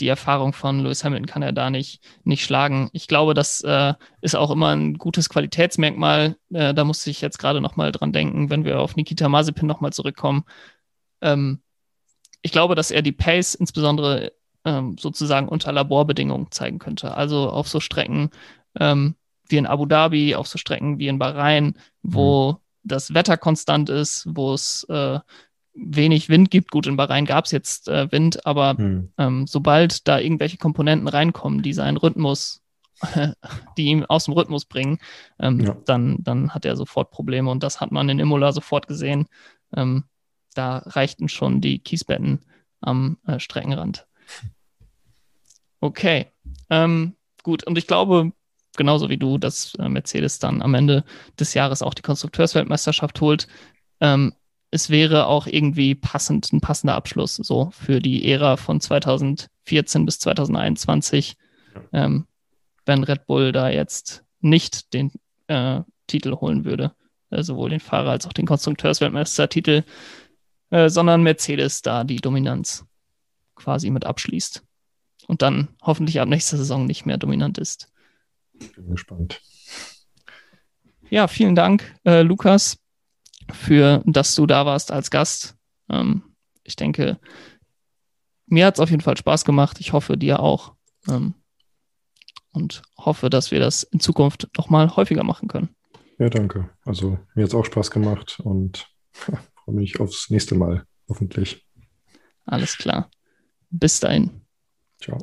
die 0.00 0.08
Erfahrung 0.08 0.54
von 0.54 0.80
Lewis 0.80 1.04
Hamilton 1.04 1.26
kann 1.26 1.42
er 1.42 1.52
da 1.52 1.68
nicht, 1.68 2.02
nicht 2.24 2.42
schlagen. 2.42 2.88
Ich 2.94 3.06
glaube, 3.06 3.34
das 3.34 3.60
äh, 3.64 3.92
ist 4.22 4.34
auch 4.34 4.50
immer 4.50 4.74
ein 4.74 4.94
gutes 4.94 5.28
Qualitätsmerkmal. 5.28 6.38
Äh, 6.54 6.72
da 6.72 6.84
musste 6.84 7.10
ich 7.10 7.20
jetzt 7.20 7.38
gerade 7.38 7.60
nochmal 7.60 7.92
dran 7.92 8.12
denken, 8.12 8.48
wenn 8.48 8.64
wir 8.64 8.80
auf 8.80 8.96
Nikita 8.96 9.28
Mazepin 9.28 9.66
nochmal 9.66 9.92
zurückkommen. 9.92 10.44
Ähm, 11.20 11.60
ich 12.40 12.52
glaube, 12.52 12.76
dass 12.76 12.90
er 12.90 13.02
die 13.02 13.12
Pace 13.12 13.54
insbesondere 13.54 14.32
ähm, 14.64 14.96
sozusagen 14.96 15.48
unter 15.48 15.70
Laborbedingungen 15.70 16.50
zeigen 16.50 16.78
könnte. 16.78 17.14
Also 17.14 17.50
auf 17.50 17.68
so 17.68 17.80
Strecken 17.80 18.30
ähm, 18.80 19.16
wie 19.50 19.58
in 19.58 19.66
Abu 19.66 19.84
Dhabi, 19.84 20.34
auf 20.34 20.46
so 20.46 20.56
Strecken 20.56 20.98
wie 20.98 21.08
in 21.08 21.18
Bahrain, 21.18 21.76
wo 22.02 22.52
mhm. 22.52 22.65
Das 22.86 23.14
Wetter 23.14 23.36
konstant 23.36 23.88
ist, 23.88 24.26
wo 24.28 24.52
es 24.52 24.84
äh, 24.88 25.18
wenig 25.74 26.28
Wind 26.28 26.50
gibt. 26.50 26.70
Gut, 26.70 26.86
in 26.86 26.96
Bahrain 26.96 27.26
gab 27.26 27.44
es 27.44 27.50
jetzt 27.50 27.88
äh, 27.88 28.10
Wind, 28.10 28.46
aber 28.46 28.74
mhm. 28.74 29.12
ähm, 29.18 29.46
sobald 29.46 30.08
da 30.08 30.18
irgendwelche 30.18 30.56
Komponenten 30.56 31.08
reinkommen, 31.08 31.62
die 31.62 31.72
seinen 31.72 31.96
Rhythmus, 31.96 32.62
die 33.76 33.86
ihn 33.86 34.04
aus 34.04 34.24
dem 34.24 34.34
Rhythmus 34.34 34.64
bringen, 34.64 34.98
ähm, 35.38 35.60
ja. 35.60 35.76
dann, 35.84 36.18
dann 36.20 36.54
hat 36.54 36.64
er 36.64 36.76
sofort 36.76 37.10
Probleme 37.10 37.50
und 37.50 37.62
das 37.62 37.80
hat 37.80 37.92
man 37.92 38.08
in 38.08 38.18
Imola 38.18 38.52
sofort 38.52 38.88
gesehen. 38.88 39.26
Ähm, 39.74 40.04
da 40.54 40.78
reichten 40.78 41.28
schon 41.28 41.60
die 41.60 41.78
Kiesbetten 41.78 42.40
am 42.80 43.18
äh, 43.26 43.38
Streckenrand. 43.38 44.06
Okay. 45.80 46.26
Ähm, 46.70 47.16
gut, 47.42 47.66
und 47.66 47.76
ich 47.76 47.86
glaube, 47.86 48.32
genauso 48.76 49.08
wie 49.08 49.16
du, 49.16 49.38
dass 49.38 49.74
äh, 49.76 49.88
Mercedes 49.88 50.38
dann 50.38 50.62
am 50.62 50.74
Ende 50.74 51.04
des 51.38 51.54
Jahres 51.54 51.82
auch 51.82 51.94
die 51.94 52.02
Konstrukteursweltmeisterschaft 52.02 53.20
holt. 53.20 53.46
Ähm, 54.00 54.34
es 54.70 54.90
wäre 54.90 55.26
auch 55.26 55.46
irgendwie 55.46 55.94
passend, 55.94 56.52
ein 56.52 56.60
passender 56.60 56.94
Abschluss 56.94 57.36
so 57.36 57.70
für 57.70 58.00
die 58.00 58.30
Ära 58.30 58.56
von 58.56 58.80
2014 58.80 60.04
bis 60.04 60.18
2021, 60.18 61.36
ähm, 61.92 62.26
wenn 62.84 63.04
Red 63.04 63.26
Bull 63.26 63.52
da 63.52 63.68
jetzt 63.68 64.24
nicht 64.40 64.92
den 64.92 65.12
äh, 65.46 65.80
Titel 66.06 66.34
holen 66.34 66.64
würde, 66.64 66.92
äh, 67.30 67.42
sowohl 67.42 67.70
den 67.70 67.80
Fahrer 67.80 68.10
als 68.10 68.26
auch 68.26 68.32
den 68.32 68.46
Konstrukteursweltmeistertitel, 68.46 69.84
äh, 70.70 70.88
sondern 70.88 71.22
Mercedes 71.22 71.82
da 71.82 72.04
die 72.04 72.16
Dominanz 72.16 72.84
quasi 73.54 73.90
mit 73.90 74.04
abschließt 74.04 74.62
und 75.26 75.42
dann 75.42 75.68
hoffentlich 75.82 76.20
ab 76.20 76.28
nächster 76.28 76.56
Saison 76.56 76.86
nicht 76.86 77.06
mehr 77.06 77.18
dominant 77.18 77.58
ist. 77.58 77.92
Bin 78.74 78.90
gespannt. 78.90 79.40
Ja, 81.08 81.28
vielen 81.28 81.54
Dank, 81.54 81.94
äh, 82.04 82.22
Lukas, 82.22 82.78
für 83.52 84.02
dass 84.06 84.34
du 84.34 84.46
da 84.46 84.66
warst 84.66 84.90
als 84.90 85.10
Gast. 85.10 85.56
Ähm, 85.88 86.22
ich 86.64 86.76
denke, 86.76 87.18
mir 88.46 88.66
hat 88.66 88.74
es 88.74 88.80
auf 88.80 88.90
jeden 88.90 89.02
Fall 89.02 89.16
Spaß 89.16 89.44
gemacht. 89.44 89.78
Ich 89.80 89.92
hoffe, 89.92 90.16
dir 90.16 90.40
auch. 90.40 90.74
Ähm, 91.08 91.34
und 92.52 92.82
hoffe, 92.96 93.28
dass 93.28 93.50
wir 93.50 93.60
das 93.60 93.82
in 93.82 94.00
Zukunft 94.00 94.48
noch 94.56 94.70
mal 94.70 94.96
häufiger 94.96 95.22
machen 95.22 95.46
können. 95.46 95.68
Ja, 96.18 96.30
danke. 96.30 96.70
Also 96.84 97.18
mir 97.34 97.42
hat 97.42 97.50
es 97.50 97.54
auch 97.54 97.66
Spaß 97.66 97.90
gemacht 97.90 98.40
und 98.40 98.88
freue 99.12 99.74
mich 99.74 100.00
aufs 100.00 100.30
nächste 100.30 100.54
Mal, 100.54 100.86
hoffentlich. 101.08 101.66
Alles 102.46 102.78
klar. 102.78 103.10
Bis 103.70 104.00
dahin. 104.00 104.46
Ciao. 105.00 105.18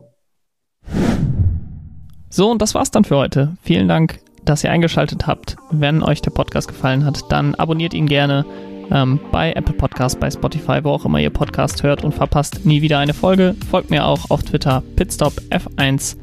So, 2.36 2.50
und 2.50 2.64
das 2.64 2.74
war's 2.74 2.90
dann 2.90 3.04
für 3.04 3.16
heute. 3.16 3.58
Vielen 3.62 3.88
Dank, 3.88 4.20
dass 4.44 4.64
ihr 4.64 4.72
eingeschaltet 4.72 5.28
habt. 5.28 5.56
Wenn 5.70 6.02
euch 6.02 6.20
der 6.20 6.32
Podcast 6.32 6.68
gefallen 6.68 7.06
hat, 7.06 7.32
dann 7.32 7.54
abonniert 7.54 7.94
ihn 7.94 8.08
gerne 8.08 8.44
ähm, 8.90 9.20
bei 9.32 9.54
Apple 9.54 9.76
Podcast, 9.76 10.20
bei 10.20 10.32
Spotify, 10.32 10.80
wo 10.82 10.90
auch 10.90 11.06
immer 11.06 11.20
ihr 11.20 11.30
Podcast 11.30 11.84
hört 11.84 12.04
und 12.04 12.12
verpasst 12.12 12.66
nie 12.66 12.82
wieder 12.82 12.98
eine 12.98 13.14
Folge. 13.14 13.56
Folgt 13.70 13.92
mir 13.92 14.08
auch 14.08 14.32
auf 14.32 14.42
Twitter 14.42 14.82
pitstop 14.96 15.34
F1 15.52 16.18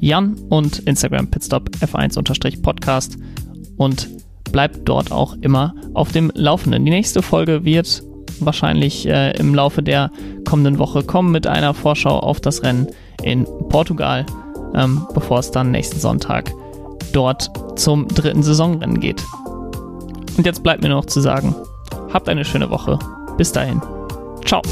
Jan 0.00 0.34
und 0.48 0.80
Instagram 0.80 1.30
pitstop 1.30 1.70
F1 1.76 2.60
Podcast 2.60 3.16
und 3.76 4.08
bleibt 4.50 4.80
dort 4.88 5.12
auch 5.12 5.36
immer 5.40 5.76
auf 5.94 6.10
dem 6.10 6.32
Laufenden. 6.34 6.84
Die 6.84 6.90
nächste 6.90 7.22
Folge 7.22 7.64
wird 7.64 8.02
wahrscheinlich 8.40 9.06
äh, 9.06 9.30
im 9.38 9.54
Laufe 9.54 9.84
der 9.84 10.10
kommenden 10.44 10.80
Woche 10.80 11.04
kommen 11.04 11.30
mit 11.30 11.46
einer 11.46 11.74
Vorschau 11.74 12.18
auf 12.18 12.40
das 12.40 12.64
Rennen 12.64 12.88
in 13.22 13.46
Portugal, 13.68 14.26
ähm, 14.74 15.06
bevor 15.14 15.38
es 15.38 15.50
dann 15.50 15.70
nächsten 15.70 16.00
Sonntag 16.00 16.52
dort 17.12 17.50
zum 17.76 18.08
dritten 18.08 18.42
Saisonrennen 18.42 19.00
geht. 19.00 19.24
Und 20.36 20.46
jetzt 20.46 20.62
bleibt 20.62 20.82
mir 20.82 20.88
noch 20.88 21.06
zu 21.06 21.20
sagen, 21.20 21.54
habt 22.12 22.28
eine 22.28 22.44
schöne 22.44 22.70
Woche. 22.70 22.98
Bis 23.36 23.52
dahin. 23.52 23.80
Ciao. 24.44 24.62